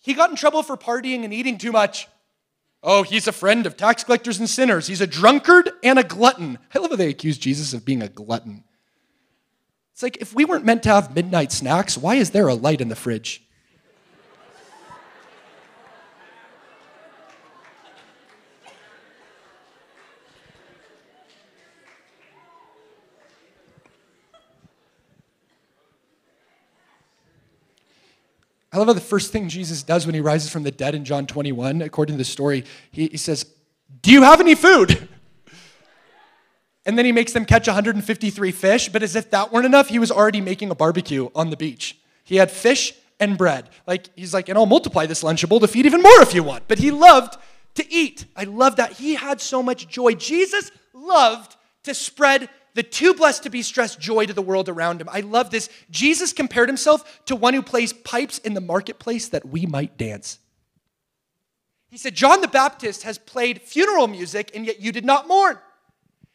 He 0.00 0.14
got 0.14 0.30
in 0.30 0.36
trouble 0.36 0.62
for 0.62 0.78
partying 0.78 1.24
and 1.24 1.34
eating 1.34 1.58
too 1.58 1.72
much. 1.72 2.08
Oh, 2.82 3.04
he's 3.04 3.28
a 3.28 3.32
friend 3.32 3.64
of 3.64 3.76
tax 3.76 4.02
collectors 4.02 4.38
and 4.38 4.50
sinners. 4.50 4.88
He's 4.88 5.00
a 5.00 5.06
drunkard 5.06 5.70
and 5.84 5.98
a 5.98 6.04
glutton. 6.04 6.58
I 6.74 6.78
love 6.78 6.90
how 6.90 6.96
they 6.96 7.08
accuse 7.08 7.38
Jesus 7.38 7.72
of 7.72 7.84
being 7.84 8.02
a 8.02 8.08
glutton. 8.08 8.64
It's 9.92 10.02
like 10.02 10.16
if 10.20 10.34
we 10.34 10.44
weren't 10.44 10.64
meant 10.64 10.82
to 10.84 10.88
have 10.88 11.14
midnight 11.14 11.52
snacks, 11.52 11.96
why 11.96 12.16
is 12.16 12.30
there 12.30 12.48
a 12.48 12.54
light 12.54 12.80
in 12.80 12.88
the 12.88 12.96
fridge? 12.96 13.42
I 28.72 28.78
love 28.78 28.86
how 28.86 28.94
the 28.94 29.00
first 29.00 29.32
thing 29.32 29.48
Jesus 29.48 29.82
does 29.82 30.06
when 30.06 30.14
he 30.14 30.20
rises 30.20 30.50
from 30.50 30.62
the 30.62 30.70
dead 30.70 30.94
in 30.94 31.04
John 31.04 31.26
21, 31.26 31.82
according 31.82 32.14
to 32.14 32.18
the 32.18 32.24
story, 32.24 32.64
he, 32.90 33.08
he 33.08 33.16
says, 33.18 33.44
Do 34.00 34.10
you 34.10 34.22
have 34.22 34.40
any 34.40 34.54
food? 34.54 35.08
And 36.84 36.98
then 36.98 37.04
he 37.04 37.12
makes 37.12 37.32
them 37.32 37.44
catch 37.44 37.68
153 37.68 38.50
fish, 38.50 38.88
but 38.88 39.04
as 39.04 39.14
if 39.14 39.30
that 39.30 39.52
weren't 39.52 39.66
enough, 39.66 39.88
he 39.88 40.00
was 40.00 40.10
already 40.10 40.40
making 40.40 40.68
a 40.70 40.74
barbecue 40.74 41.28
on 41.32 41.50
the 41.50 41.56
beach. 41.56 41.96
He 42.24 42.36
had 42.36 42.50
fish 42.50 42.92
and 43.20 43.38
bread. 43.38 43.70
Like, 43.86 44.08
he's 44.16 44.34
like, 44.34 44.48
and 44.48 44.58
I'll 44.58 44.66
multiply 44.66 45.06
this 45.06 45.22
Lunchable 45.22 45.60
to 45.60 45.68
feed 45.68 45.86
even 45.86 46.02
more 46.02 46.22
if 46.22 46.34
you 46.34 46.42
want. 46.42 46.66
But 46.66 46.80
he 46.80 46.90
loved 46.90 47.36
to 47.74 47.92
eat. 47.92 48.26
I 48.34 48.44
love 48.44 48.76
that. 48.76 48.94
He 48.94 49.14
had 49.14 49.40
so 49.40 49.62
much 49.62 49.86
joy. 49.86 50.14
Jesus 50.14 50.72
loved 50.92 51.54
to 51.84 51.94
spread 51.94 52.48
the 52.74 52.82
too 52.82 53.14
blessed 53.14 53.42
to 53.42 53.50
be 53.50 53.62
stressed 53.62 54.00
joy 54.00 54.26
to 54.26 54.32
the 54.32 54.42
world 54.42 54.68
around 54.68 55.00
him. 55.00 55.08
I 55.10 55.20
love 55.20 55.50
this. 55.50 55.68
Jesus 55.90 56.32
compared 56.32 56.68
himself 56.68 57.22
to 57.26 57.36
one 57.36 57.54
who 57.54 57.62
plays 57.62 57.92
pipes 57.92 58.38
in 58.38 58.54
the 58.54 58.60
marketplace 58.60 59.28
that 59.28 59.46
we 59.46 59.66
might 59.66 59.98
dance. 59.98 60.38
He 61.90 61.98
said, 61.98 62.14
John 62.14 62.40
the 62.40 62.48
Baptist 62.48 63.02
has 63.02 63.18
played 63.18 63.60
funeral 63.60 64.08
music, 64.08 64.50
and 64.54 64.64
yet 64.64 64.80
you 64.80 64.92
did 64.92 65.04
not 65.04 65.28
mourn. 65.28 65.58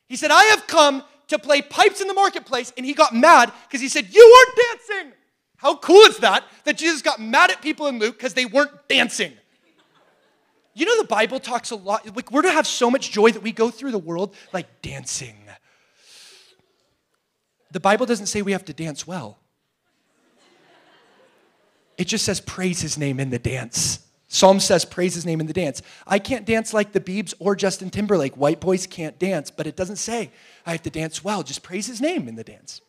He 0.07 0.15
said, 0.15 0.29
I 0.29 0.43
have 0.45 0.67
come 0.67 1.03
to 1.29 1.39
play 1.39 1.63
pipes 1.63 1.99
in 1.99 2.07
the 2.07 2.13
marketplace, 2.13 2.71
and 2.77 2.85
he 2.85 2.93
got 2.93 3.15
mad 3.15 3.51
because 3.67 3.81
he 3.81 3.89
said, 3.89 4.07
You 4.11 4.45
weren't 4.47 4.59
dancing. 4.69 5.13
How 5.57 5.75
cool 5.77 6.01
is 6.01 6.19
that? 6.19 6.43
That 6.65 6.77
Jesus 6.77 7.01
got 7.01 7.19
mad 7.19 7.49
at 7.49 7.63
people 7.63 7.87
in 7.87 7.97
Luke 7.97 8.15
because 8.15 8.35
they 8.35 8.45
weren't 8.45 8.87
dancing. 8.87 9.33
You 10.75 10.85
know, 10.85 11.01
the 11.01 11.07
Bible 11.07 11.39
talks 11.39 11.71
a 11.71 11.75
lot, 11.75 12.15
like, 12.15 12.31
we're 12.31 12.43
to 12.43 12.51
have 12.51 12.67
so 12.67 12.91
much 12.91 13.09
joy 13.09 13.31
that 13.31 13.41
we 13.41 13.51
go 13.51 13.71
through 13.71 13.91
the 13.91 13.97
world 13.97 14.35
like 14.53 14.83
dancing 14.83 15.46
the 17.77 17.81
Bible 17.81 18.07
doesn't 18.07 18.25
say 18.25 18.41
we 18.41 18.53
have 18.53 18.65
to 18.65 18.73
dance 18.73 19.05
well. 19.05 19.37
It 21.95 22.05
just 22.05 22.25
says 22.25 22.41
praise 22.41 22.81
his 22.81 22.97
name 22.97 23.19
in 23.19 23.29
the 23.29 23.37
dance. 23.37 23.99
Psalm 24.27 24.59
says 24.59 24.83
praise 24.83 25.13
his 25.13 25.27
name 25.27 25.39
in 25.39 25.45
the 25.45 25.53
dance. 25.53 25.83
I 26.07 26.17
can't 26.17 26.43
dance 26.43 26.73
like 26.73 26.91
the 26.91 26.99
Beebs 26.99 27.35
or 27.37 27.55
Justin 27.55 27.91
Timberlake. 27.91 28.35
White 28.35 28.59
boys 28.59 28.87
can't 28.87 29.19
dance, 29.19 29.51
but 29.51 29.67
it 29.67 29.75
doesn't 29.75 29.97
say 29.97 30.31
I 30.65 30.71
have 30.71 30.81
to 30.81 30.89
dance 30.89 31.23
well. 31.23 31.43
Just 31.43 31.61
praise 31.61 31.85
his 31.85 32.01
name 32.01 32.27
in 32.27 32.33
the 32.33 32.43
dance. 32.43 32.81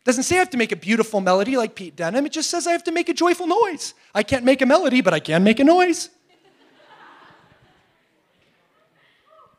It 0.00 0.06
doesn't 0.06 0.22
say 0.22 0.36
I 0.36 0.38
have 0.38 0.48
to 0.50 0.56
make 0.56 0.72
a 0.72 0.76
beautiful 0.76 1.20
melody 1.20 1.58
like 1.58 1.74
Pete 1.74 1.96
Denham. 1.96 2.24
It 2.24 2.32
just 2.32 2.48
says 2.48 2.66
I 2.66 2.72
have 2.72 2.84
to 2.84 2.92
make 2.92 3.10
a 3.10 3.14
joyful 3.14 3.46
noise. 3.46 3.92
I 4.14 4.22
can't 4.22 4.46
make 4.46 4.62
a 4.62 4.66
melody, 4.66 5.02
but 5.02 5.12
I 5.12 5.20
can 5.20 5.44
make 5.44 5.60
a 5.60 5.64
noise. 5.64 6.08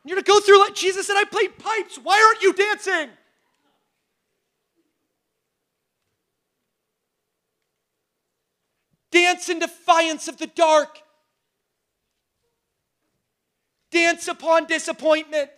You're 0.04 0.16
to 0.16 0.24
go 0.24 0.40
through 0.40 0.58
like 0.58 0.74
Jesus 0.74 1.06
said, 1.06 1.16
I 1.16 1.22
played 1.22 1.56
pipes. 1.56 2.00
Why 2.02 2.20
aren't 2.20 2.42
you 2.42 2.52
dancing? 2.52 3.10
Dance 9.10 9.48
in 9.48 9.58
defiance 9.58 10.28
of 10.28 10.36
the 10.36 10.46
dark. 10.46 11.00
Dance 13.90 14.28
upon 14.28 14.66
disappointment. 14.66 15.50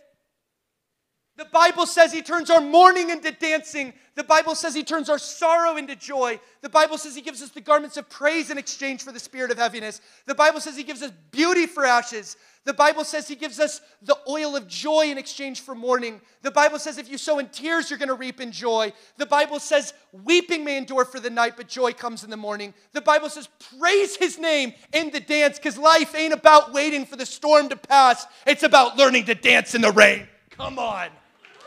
The 1.37 1.45
Bible 1.45 1.85
says 1.85 2.11
he 2.11 2.21
turns 2.21 2.49
our 2.49 2.61
mourning 2.61 3.09
into 3.09 3.31
dancing. 3.31 3.93
The 4.15 4.23
Bible 4.23 4.53
says 4.53 4.75
he 4.75 4.83
turns 4.83 5.09
our 5.09 5.17
sorrow 5.17 5.77
into 5.77 5.95
joy. 5.95 6.39
The 6.61 6.69
Bible 6.69 6.97
says 6.97 7.15
he 7.15 7.21
gives 7.21 7.41
us 7.41 7.49
the 7.49 7.61
garments 7.61 7.95
of 7.97 8.09
praise 8.09 8.51
in 8.51 8.57
exchange 8.57 9.03
for 9.03 9.11
the 9.11 9.19
spirit 9.19 9.49
of 9.49 9.57
heaviness. 9.57 10.01
The 10.27 10.35
Bible 10.35 10.59
says 10.59 10.75
he 10.75 10.83
gives 10.83 11.01
us 11.01 11.11
beauty 11.31 11.65
for 11.65 11.85
ashes. 11.85 12.35
The 12.65 12.73
Bible 12.73 13.05
says 13.05 13.27
he 13.27 13.35
gives 13.35 13.59
us 13.59 13.81
the 14.03 14.17
oil 14.27 14.55
of 14.55 14.67
joy 14.67 15.05
in 15.05 15.17
exchange 15.17 15.61
for 15.61 15.73
mourning. 15.73 16.21
The 16.43 16.51
Bible 16.51 16.77
says 16.77 16.97
if 16.97 17.09
you 17.09 17.17
sow 17.17 17.39
in 17.39 17.47
tears, 17.47 17.89
you're 17.89 17.97
going 17.97 18.09
to 18.09 18.13
reap 18.13 18.39
in 18.39 18.51
joy. 18.51 18.93
The 19.17 19.25
Bible 19.25 19.59
says 19.59 19.93
weeping 20.11 20.63
may 20.63 20.77
endure 20.77 21.05
for 21.05 21.19
the 21.19 21.29
night, 21.29 21.53
but 21.57 21.67
joy 21.67 21.93
comes 21.93 22.23
in 22.23 22.29
the 22.29 22.37
morning. 22.37 22.73
The 22.91 23.01
Bible 23.01 23.29
says 23.29 23.49
praise 23.79 24.17
his 24.17 24.37
name 24.37 24.73
in 24.93 25.09
the 25.11 25.21
dance 25.21 25.57
because 25.57 25.77
life 25.77 26.13
ain't 26.13 26.33
about 26.33 26.73
waiting 26.73 27.05
for 27.05 27.15
the 27.15 27.25
storm 27.25 27.69
to 27.69 27.77
pass, 27.77 28.27
it's 28.45 28.63
about 28.63 28.97
learning 28.97 29.25
to 29.25 29.33
dance 29.33 29.73
in 29.73 29.81
the 29.81 29.91
rain. 29.91 30.27
Come 30.51 30.77
on. 30.77 31.09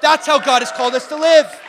That's 0.00 0.26
how 0.26 0.38
God 0.38 0.62
has 0.62 0.72
called 0.72 0.94
us 0.94 1.06
to 1.08 1.16
live. 1.16 1.60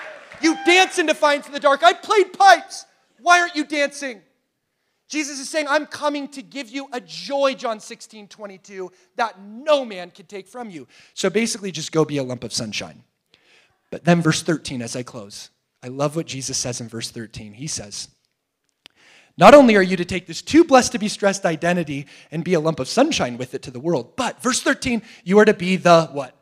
You 0.42 0.56
dance 0.66 1.00
in 1.00 1.06
defiance 1.06 1.48
of 1.48 1.54
the 1.54 1.60
dark. 1.60 1.84
I 1.84 1.94
played 1.94 2.34
pipes. 2.34 2.86
Why 3.22 3.40
aren't 3.40 3.56
you 3.56 3.66
dancing? 3.66 4.22
Jesus 5.08 5.40
is 5.40 5.50
saying, 5.50 5.68
I'm 5.70 5.86
coming 5.86 6.28
to 6.30 6.42
give 6.42 6.70
you 6.70 6.88
a 6.92 7.00
joy, 7.00 7.54
John 7.54 7.80
16, 7.80 8.28
22, 8.28 8.92
that 9.18 9.40
no 9.40 9.86
man 9.86 10.10
can 10.10 10.26
take 10.26 10.48
from 10.48 10.70
you. 10.70 10.88
So 11.14 11.30
basically, 11.30 11.72
just 11.72 11.92
go 11.92 12.06
be 12.06 12.18
a 12.18 12.24
lump 12.24 12.44
of 12.44 12.52
sunshine. 12.52 13.04
But 13.92 14.04
then, 14.04 14.22
verse 14.22 14.42
13, 14.42 14.82
as 14.82 14.96
I 14.96 15.04
close, 15.04 15.52
I 15.84 15.90
love 15.90 16.16
what 16.16 16.26
Jesus 16.26 16.58
says 16.58 16.82
in 16.82 16.90
verse 16.90 17.12
13. 17.12 17.54
He 17.54 17.68
says, 17.68 18.10
Not 19.38 19.54
only 19.54 19.76
are 19.76 19.82
you 19.84 19.96
to 19.98 20.06
take 20.06 20.26
this 20.26 20.42
too 20.42 20.64
blessed 20.64 20.94
to 20.94 21.00
be 21.00 21.08
stressed 21.08 21.46
identity 21.46 22.08
and 22.32 22.44
be 22.44 22.56
a 22.56 22.60
lump 22.60 22.80
of 22.80 22.88
sunshine 22.88 23.38
with 23.38 23.54
it 23.54 23.62
to 23.62 23.72
the 23.72 23.80
world, 23.80 24.16
but 24.16 24.42
verse 24.42 24.62
13, 24.62 25.04
you 25.24 25.38
are 25.38 25.46
to 25.46 25.54
be 25.54 25.76
the 25.76 26.10
what? 26.12 26.35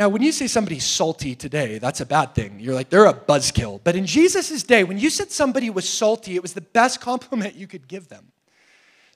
Now, 0.00 0.08
when 0.08 0.22
you 0.22 0.32
say 0.32 0.46
somebody's 0.46 0.86
salty 0.86 1.34
today, 1.34 1.76
that's 1.76 2.00
a 2.00 2.06
bad 2.06 2.34
thing. 2.34 2.58
You're 2.58 2.74
like, 2.74 2.88
they're 2.88 3.04
a 3.04 3.12
buzzkill. 3.12 3.80
But 3.84 3.96
in 3.96 4.06
Jesus' 4.06 4.62
day, 4.62 4.82
when 4.82 4.96
you 4.96 5.10
said 5.10 5.30
somebody 5.30 5.68
was 5.68 5.86
salty, 5.86 6.36
it 6.36 6.40
was 6.40 6.54
the 6.54 6.62
best 6.62 7.00
compliment 7.02 7.54
you 7.54 7.66
could 7.66 7.86
give 7.86 8.08
them. 8.08 8.32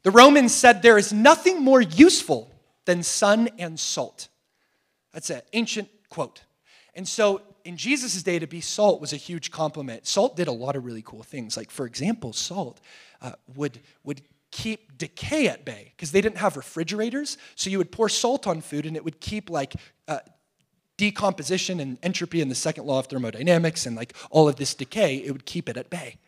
The 0.03 0.11
Romans 0.11 0.55
said 0.55 0.83
there 0.83 0.99
is 0.99 1.11
nothing 1.11 1.63
more 1.63 1.81
useful 1.81 2.51
than 2.85 3.03
sun 3.03 3.49
and 3.59 3.81
salt. 3.81 4.29
That's 5.15 5.31
an 5.31 5.41
ancient 5.55 5.89
quote. 6.11 6.43
And 6.93 7.09
so 7.09 7.41
in 7.65 7.79
Jesus' 7.79 8.23
day, 8.23 8.39
to 8.39 8.47
be 8.47 8.61
salt 8.61 9.01
was 9.01 9.15
a 9.15 9.17
huge 9.17 9.51
compliment. 9.51 10.07
Salt 10.07 10.37
did 10.37 10.49
a 10.49 10.53
lot 10.53 10.77
of 10.77 10.85
really 10.85 11.01
cool 11.01 11.23
things. 11.23 11.57
Like, 11.57 11.71
for 11.71 11.87
example, 11.87 12.35
salt 12.35 12.83
uh, 13.23 13.33
would, 13.57 13.81
would 14.03 14.21
keep 14.51 14.99
decay 14.99 15.49
at 15.49 15.65
bay 15.65 15.95
because 15.97 16.13
they 16.13 16.21
didn't 16.21 16.39
have 16.39 16.59
refrigerators. 16.59 17.39
So 17.55 17.71
you 17.71 17.79
would 17.79 17.91
pour 17.91 18.11
salt 18.11 18.47
on 18.47 18.61
food 18.61 18.85
and 18.85 18.99
it 18.99 19.05
would 19.05 19.19
keep 19.19 19.49
like 19.49 19.73
uh, 20.07 20.19
decomposition 20.97 21.81
and 21.81 21.99
entropy 22.03 22.41
and 22.41 22.51
the 22.51 22.55
second 22.55 22.87
law 22.87 22.99
of 22.99 23.07
thermodynamics 23.07 23.87
and 23.87 23.97
like 23.97 24.15
all 24.31 24.49
of 24.49 24.57
this 24.57 24.75
decay, 24.75 25.17
it 25.17 25.33
would 25.33 25.47
keep 25.47 25.69
it 25.69 25.77
at 25.77 25.91
bay. 25.91 26.19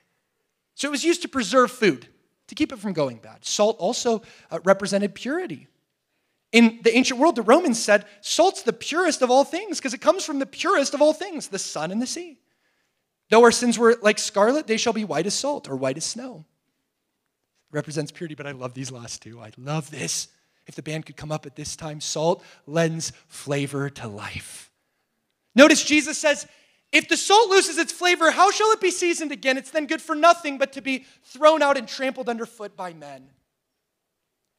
So 0.74 0.88
it 0.88 0.90
was 0.90 1.04
used 1.04 1.22
to 1.22 1.28
preserve 1.28 1.70
food, 1.70 2.08
to 2.48 2.54
keep 2.54 2.72
it 2.72 2.78
from 2.78 2.92
going 2.92 3.18
bad. 3.18 3.44
Salt 3.44 3.76
also 3.78 4.22
uh, 4.50 4.58
represented 4.64 5.14
purity. 5.14 5.68
In 6.52 6.80
the 6.82 6.96
ancient 6.96 7.18
world, 7.18 7.36
the 7.36 7.42
Romans 7.42 7.82
said 7.82 8.04
salt's 8.20 8.62
the 8.62 8.72
purest 8.72 9.22
of 9.22 9.30
all 9.30 9.44
things 9.44 9.78
because 9.78 9.94
it 9.94 10.00
comes 10.00 10.24
from 10.24 10.38
the 10.38 10.46
purest 10.46 10.94
of 10.94 11.02
all 11.02 11.12
things, 11.12 11.48
the 11.48 11.58
sun 11.58 11.90
and 11.90 12.00
the 12.00 12.06
sea. 12.06 12.38
Though 13.30 13.42
our 13.42 13.52
sins 13.52 13.78
were 13.78 13.96
like 14.02 14.18
scarlet, 14.18 14.66
they 14.66 14.76
shall 14.76 14.92
be 14.92 15.04
white 15.04 15.26
as 15.26 15.34
salt 15.34 15.68
or 15.68 15.76
white 15.76 15.96
as 15.96 16.04
snow. 16.04 16.44
represents 17.72 18.12
purity, 18.12 18.34
but 18.34 18.46
I 18.46 18.52
love 18.52 18.74
these 18.74 18.92
last 18.92 19.22
two. 19.22 19.40
I 19.40 19.50
love 19.56 19.90
this. 19.90 20.28
If 20.66 20.74
the 20.74 20.82
band 20.82 21.06
could 21.06 21.16
come 21.16 21.32
up 21.32 21.46
at 21.46 21.56
this 21.56 21.76
time, 21.76 22.00
salt 22.00 22.42
lends 22.66 23.12
flavor 23.28 23.88
to 23.90 24.08
life. 24.08 24.70
Notice 25.54 25.84
Jesus 25.84 26.18
says, 26.18 26.46
if 26.92 27.08
the 27.08 27.16
salt 27.16 27.50
loses 27.50 27.78
its 27.78 27.92
flavor, 27.92 28.30
how 28.30 28.50
shall 28.50 28.70
it 28.72 28.80
be 28.80 28.90
seasoned 28.90 29.32
again? 29.32 29.58
It's 29.58 29.70
then 29.70 29.86
good 29.86 30.02
for 30.02 30.14
nothing 30.14 30.58
but 30.58 30.72
to 30.74 30.80
be 30.80 31.04
thrown 31.24 31.62
out 31.62 31.76
and 31.76 31.86
trampled 31.86 32.28
underfoot 32.28 32.76
by 32.76 32.92
men. 32.92 33.28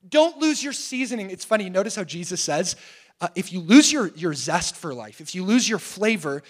Don't 0.07 0.37
lose 0.37 0.63
your 0.63 0.73
seasoning. 0.73 1.29
It's 1.29 1.45
funny, 1.45 1.69
notice 1.69 1.95
how 1.95 2.03
Jesus 2.03 2.41
says, 2.41 2.75
uh, 3.19 3.29
if 3.35 3.51
you 3.51 3.59
lose 3.59 3.91
your, 3.91 4.07
your 4.09 4.33
zest 4.33 4.75
for 4.75 4.93
life, 4.93 5.21
if 5.21 5.33
you 5.33 5.43
lose 5.43 5.67
your 5.67 5.79
flavor, 5.79 6.43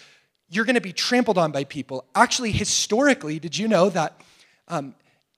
you're 0.50 0.66
going 0.66 0.76
to 0.76 0.82
be 0.82 0.94
trampled 0.94 1.38
on 1.38 1.52
by 1.52 1.64
people. 1.64 2.06
Actually, 2.14 2.52
historically, 2.52 3.40
did 3.40 3.58
you 3.58 3.68
know 3.68 3.90
that 3.90 4.20
um, 4.68 4.96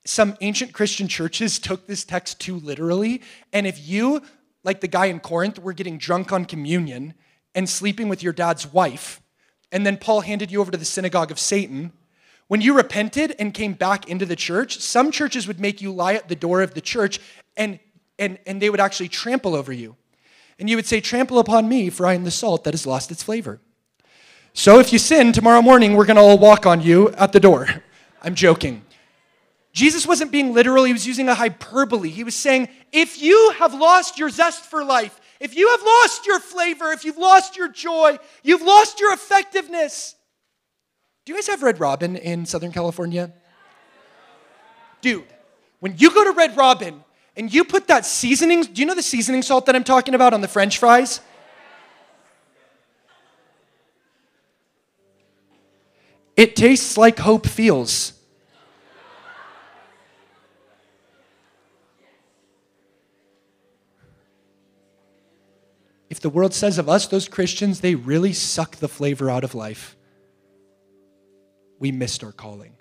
some 0.10 0.36
ancient 0.42 0.74
Christian 0.74 1.08
churches 1.08 1.60
took 1.60 1.86
this 1.86 2.04
text 2.04 2.40
too 2.40 2.56
literally? 2.60 3.22
And 3.54 3.68
if 3.68 3.88
you, 3.88 4.24
like 4.64 4.82
the 4.82 4.88
guy 4.88 5.06
in 5.06 5.20
Corinth, 5.20 5.60
were 5.60 5.74
getting 5.74 5.98
drunk 5.98 6.32
on 6.32 6.46
communion 6.46 7.14
and 7.54 7.70
sleeping 7.70 8.10
with 8.10 8.24
your 8.24 8.34
dad's 8.34 8.72
wife, 8.72 9.22
and 9.72 9.86
then 9.86 9.98
Paul 9.98 10.22
handed 10.22 10.52
you 10.52 10.62
over 10.62 10.72
to 10.72 10.78
the 10.78 10.86
synagogue 10.86 11.32
of 11.32 11.40
Satan, 11.40 11.92
when 12.48 12.62
you 12.62 12.76
repented 12.76 13.36
and 13.38 13.54
came 13.54 13.74
back 13.74 14.10
into 14.10 14.26
the 14.26 14.36
church, 14.36 14.80
some 14.80 15.12
churches 15.12 15.48
would 15.48 15.60
make 15.60 15.82
you 15.82 15.92
lie 15.92 16.16
at 16.16 16.28
the 16.28 16.36
door 16.36 16.64
of 16.64 16.74
the 16.74 16.82
church 16.82 17.20
and, 17.56 17.80
and, 18.18 18.40
and 18.48 18.60
they 18.60 18.72
would 18.72 18.80
actually 18.80 19.10
trample 19.10 19.54
over 19.54 19.72
you. 19.72 19.96
And 20.58 20.68
you 20.68 20.76
would 20.76 20.88
say, 20.88 21.00
Trample 21.00 21.38
upon 21.38 21.70
me, 21.70 21.92
for 21.92 22.08
I 22.08 22.16
am 22.16 22.24
the 22.24 22.32
salt 22.32 22.64
that 22.64 22.74
has 22.74 22.88
lost 22.88 23.12
its 23.12 23.22
flavor. 23.22 23.60
So 24.54 24.80
if 24.80 24.92
you 24.92 24.98
sin, 24.98 25.32
tomorrow 25.32 25.62
morning 25.62 25.96
we're 25.96 26.06
going 26.06 26.18
to 26.18 26.24
all 26.24 26.40
walk 26.40 26.66
on 26.66 26.82
you 26.82 27.10
at 27.12 27.32
the 27.32 27.40
door. 27.40 27.68
I'm 28.24 28.34
joking. 28.34 28.82
Jesus 29.72 30.08
wasn't 30.08 30.32
being 30.32 30.54
literal, 30.54 30.84
he 30.84 30.94
was 30.94 31.06
using 31.06 31.30
a 31.30 31.36
hyperbole. 31.36 32.10
He 32.10 32.24
was 32.24 32.36
saying, 32.36 32.70
if 32.92 33.22
you 33.22 33.54
have 33.58 33.74
lost 33.74 34.18
your 34.18 34.30
zest 34.30 34.66
for 34.66 34.84
life, 34.84 35.20
if 35.40 35.56
you 35.56 35.70
have 35.70 35.82
lost 35.82 36.26
your 36.26 36.40
flavor, 36.40 36.92
if 36.92 37.06
you've 37.06 37.18
lost 37.18 37.56
your 37.56 37.70
joy, 37.70 38.18
you've 38.44 38.62
lost 38.62 39.00
your 39.00 39.14
effectiveness. 39.14 40.16
Do 41.24 41.32
you 41.32 41.38
guys 41.38 41.48
have 41.48 41.64
Red 41.64 41.80
Robin 41.80 42.16
in 42.16 42.46
Southern 42.46 42.72
California? 42.72 43.32
Dude, 45.02 45.26
when 45.80 45.96
you 45.98 46.12
go 46.12 46.24
to 46.24 46.32
Red 46.32 46.58
Robin 46.58 47.04
and 47.38 47.54
you 47.54 47.64
put 47.64 47.88
that 47.88 48.06
seasoning, 48.06 48.64
do 48.64 48.82
you 48.82 48.86
know 48.86 48.96
the 48.96 49.04
seasoning 49.04 49.44
salt 49.44 49.66
that 49.68 49.76
I'm 49.76 49.84
talking 49.84 50.14
about 50.14 50.34
on 50.34 50.42
the 50.42 50.48
french 50.48 50.78
fries? 50.78 51.22
It 56.36 56.56
tastes 56.56 56.98
like 56.98 57.20
hope 57.20 57.46
feels. 57.48 58.19
If 66.20 66.24
the 66.24 66.30
world 66.30 66.54
says 66.54 66.78
of 66.78 66.90
us, 66.90 67.08
those 67.08 67.30
Christians, 67.30 67.80
they 67.80 67.96
really 67.96 68.34
suck 68.34 68.76
the 68.76 68.90
flavor 68.90 69.30
out 69.30 69.46
of 69.46 69.56
life, 69.56 69.96
we 71.80 71.94
missed 71.94 72.26
our 72.26 72.34
calling. 72.34 72.74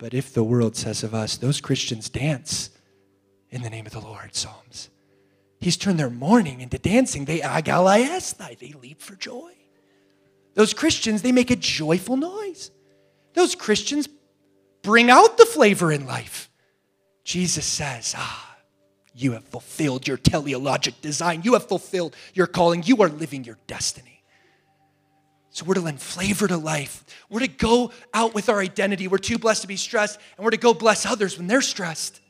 But 0.00 0.12
if 0.12 0.34
the 0.34 0.42
world 0.42 0.74
says 0.74 1.04
of 1.04 1.14
us, 1.14 1.36
those 1.36 1.60
Christians 1.60 2.08
dance 2.08 2.70
in 3.50 3.62
the 3.62 3.70
name 3.70 3.86
of 3.86 3.92
the 3.92 4.00
Lord, 4.00 4.34
Psalms. 4.34 4.90
He's 5.60 5.76
turned 5.76 6.00
their 6.00 6.10
mourning 6.10 6.62
into 6.62 6.80
dancing. 6.80 7.26
They 7.26 7.38
agalliasthai, 7.38 8.58
they 8.58 8.72
leap 8.72 9.00
for 9.00 9.14
joy. 9.14 9.52
Those 10.54 10.74
Christians, 10.74 11.22
they 11.22 11.30
make 11.30 11.52
a 11.52 11.56
joyful 11.56 12.16
noise. 12.16 12.72
Those 13.34 13.54
Christians 13.54 14.08
bring 14.82 15.10
out 15.10 15.38
the 15.38 15.46
flavor 15.46 15.92
in 15.92 16.06
life. 16.06 16.50
Jesus 17.22 17.64
says, 17.64 18.16
Ah, 18.16 18.45
you 19.16 19.32
have 19.32 19.44
fulfilled 19.44 20.06
your 20.06 20.18
teleologic 20.18 21.00
design. 21.00 21.40
You 21.42 21.54
have 21.54 21.66
fulfilled 21.66 22.14
your 22.34 22.46
calling. 22.46 22.82
You 22.82 23.02
are 23.02 23.08
living 23.08 23.44
your 23.44 23.56
destiny. 23.66 24.22
So 25.48 25.64
we're 25.64 25.74
to 25.74 25.80
lend 25.80 26.02
flavor 26.02 26.46
to 26.46 26.58
life. 26.58 27.02
We're 27.30 27.40
to 27.40 27.48
go 27.48 27.92
out 28.12 28.34
with 28.34 28.50
our 28.50 28.60
identity. 28.60 29.08
We're 29.08 29.16
too 29.16 29.38
blessed 29.38 29.62
to 29.62 29.68
be 29.68 29.78
stressed, 29.78 30.20
and 30.36 30.44
we're 30.44 30.50
to 30.50 30.58
go 30.58 30.74
bless 30.74 31.06
others 31.06 31.38
when 31.38 31.46
they're 31.46 31.62
stressed. 31.62 32.20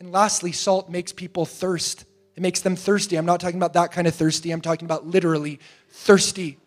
And 0.00 0.10
lastly, 0.10 0.50
salt 0.50 0.90
makes 0.90 1.12
people 1.12 1.46
thirst. 1.46 2.04
It 2.34 2.40
makes 2.40 2.62
them 2.62 2.74
thirsty. 2.74 3.14
I'm 3.14 3.26
not 3.26 3.38
talking 3.38 3.58
about 3.58 3.74
that 3.74 3.92
kind 3.92 4.08
of 4.08 4.14
thirsty, 4.14 4.50
I'm 4.50 4.60
talking 4.60 4.86
about 4.86 5.06
literally 5.06 5.60
thirsty. 5.88 6.58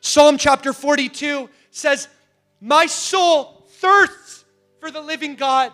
Psalm 0.00 0.38
chapter 0.38 0.72
42 0.72 1.50
says, 1.72 2.06
My 2.60 2.86
soul 2.86 3.66
thirsts 3.68 4.44
for 4.78 4.92
the 4.92 5.00
living 5.00 5.34
God. 5.34 5.72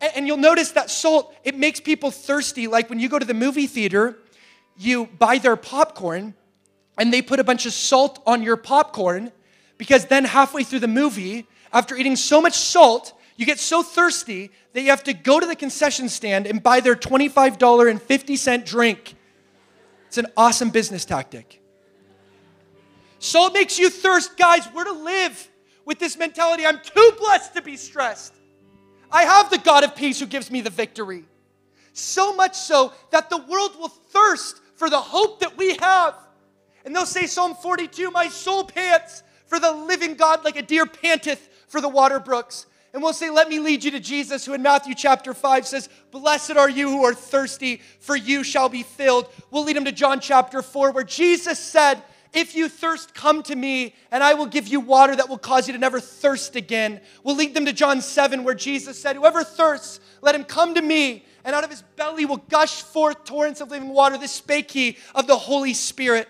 And 0.00 0.26
you'll 0.26 0.36
notice 0.36 0.72
that 0.72 0.90
salt, 0.90 1.34
it 1.44 1.56
makes 1.56 1.80
people 1.80 2.10
thirsty. 2.10 2.68
Like 2.68 2.88
when 2.88 3.00
you 3.00 3.08
go 3.08 3.18
to 3.18 3.24
the 3.24 3.34
movie 3.34 3.66
theater, 3.66 4.18
you 4.76 5.06
buy 5.06 5.38
their 5.38 5.56
popcorn 5.56 6.34
and 6.96 7.12
they 7.12 7.22
put 7.22 7.40
a 7.40 7.44
bunch 7.44 7.66
of 7.66 7.72
salt 7.72 8.22
on 8.26 8.42
your 8.42 8.56
popcorn 8.56 9.32
because 9.76 10.06
then 10.06 10.24
halfway 10.24 10.64
through 10.64 10.80
the 10.80 10.88
movie, 10.88 11.46
after 11.72 11.96
eating 11.96 12.16
so 12.16 12.40
much 12.40 12.56
salt, 12.56 13.12
you 13.36 13.46
get 13.46 13.58
so 13.58 13.82
thirsty 13.82 14.50
that 14.72 14.82
you 14.82 14.90
have 14.90 15.04
to 15.04 15.12
go 15.12 15.38
to 15.38 15.46
the 15.46 15.56
concession 15.56 16.08
stand 16.08 16.46
and 16.46 16.62
buy 16.62 16.80
their 16.80 16.96
$25.50 16.96 18.66
drink. 18.66 19.14
It's 20.08 20.18
an 20.18 20.26
awesome 20.36 20.70
business 20.70 21.04
tactic. 21.04 21.60
Salt 23.18 23.52
makes 23.52 23.78
you 23.78 23.90
thirst. 23.90 24.36
Guys, 24.36 24.68
we're 24.74 24.84
to 24.84 24.92
live 24.92 25.50
with 25.84 25.98
this 25.98 26.16
mentality. 26.16 26.64
I'm 26.66 26.80
too 26.80 27.12
blessed 27.18 27.54
to 27.54 27.62
be 27.62 27.76
stressed. 27.76 28.34
I 29.10 29.22
have 29.22 29.50
the 29.50 29.58
God 29.58 29.84
of 29.84 29.96
peace 29.96 30.20
who 30.20 30.26
gives 30.26 30.50
me 30.50 30.60
the 30.60 30.70
victory. 30.70 31.24
So 31.92 32.34
much 32.34 32.56
so 32.56 32.92
that 33.10 33.30
the 33.30 33.38
world 33.38 33.78
will 33.78 33.88
thirst 33.88 34.60
for 34.76 34.88
the 34.88 35.00
hope 35.00 35.40
that 35.40 35.56
we 35.56 35.76
have. 35.76 36.14
And 36.84 36.94
they'll 36.94 37.06
say, 37.06 37.26
Psalm 37.26 37.54
42, 37.54 38.10
my 38.10 38.28
soul 38.28 38.64
pants 38.64 39.22
for 39.46 39.58
the 39.58 39.72
living 39.72 40.14
God 40.14 40.44
like 40.44 40.56
a 40.56 40.62
deer 40.62 40.86
panteth 40.86 41.48
for 41.68 41.80
the 41.80 41.88
water 41.88 42.20
brooks. 42.20 42.66
And 42.92 43.02
we'll 43.02 43.12
say, 43.12 43.30
Let 43.30 43.48
me 43.48 43.58
lead 43.58 43.84
you 43.84 43.90
to 43.92 44.00
Jesus, 44.00 44.44
who 44.44 44.54
in 44.54 44.62
Matthew 44.62 44.94
chapter 44.94 45.34
5 45.34 45.66
says, 45.66 45.88
Blessed 46.10 46.52
are 46.52 46.70
you 46.70 46.88
who 46.88 47.04
are 47.04 47.14
thirsty, 47.14 47.82
for 48.00 48.16
you 48.16 48.42
shall 48.42 48.68
be 48.68 48.82
filled. 48.82 49.28
We'll 49.50 49.64
lead 49.64 49.76
him 49.76 49.84
to 49.84 49.92
John 49.92 50.20
chapter 50.20 50.62
4, 50.62 50.92
where 50.92 51.04
Jesus 51.04 51.58
said, 51.58 52.02
if 52.32 52.54
you 52.54 52.68
thirst, 52.68 53.14
come 53.14 53.42
to 53.44 53.56
me, 53.56 53.94
and 54.10 54.22
I 54.22 54.34
will 54.34 54.46
give 54.46 54.68
you 54.68 54.80
water 54.80 55.16
that 55.16 55.28
will 55.28 55.38
cause 55.38 55.66
you 55.66 55.72
to 55.72 55.78
never 55.78 56.00
thirst 56.00 56.56
again. 56.56 57.00
We'll 57.24 57.36
lead 57.36 57.54
them 57.54 57.64
to 57.66 57.72
John 57.72 58.00
7, 58.00 58.44
where 58.44 58.54
Jesus 58.54 59.00
said, 59.00 59.16
Whoever 59.16 59.42
thirsts, 59.42 60.00
let 60.20 60.34
him 60.34 60.44
come 60.44 60.74
to 60.74 60.82
me, 60.82 61.24
and 61.44 61.54
out 61.54 61.64
of 61.64 61.70
his 61.70 61.82
belly 61.96 62.26
will 62.26 62.44
gush 62.48 62.82
forth 62.82 63.24
torrents 63.24 63.60
of 63.60 63.70
living 63.70 63.88
water. 63.88 64.18
This 64.18 64.32
spake 64.32 64.70
he 64.70 64.98
of 65.14 65.26
the 65.26 65.36
Holy 65.36 65.74
Spirit. 65.74 66.28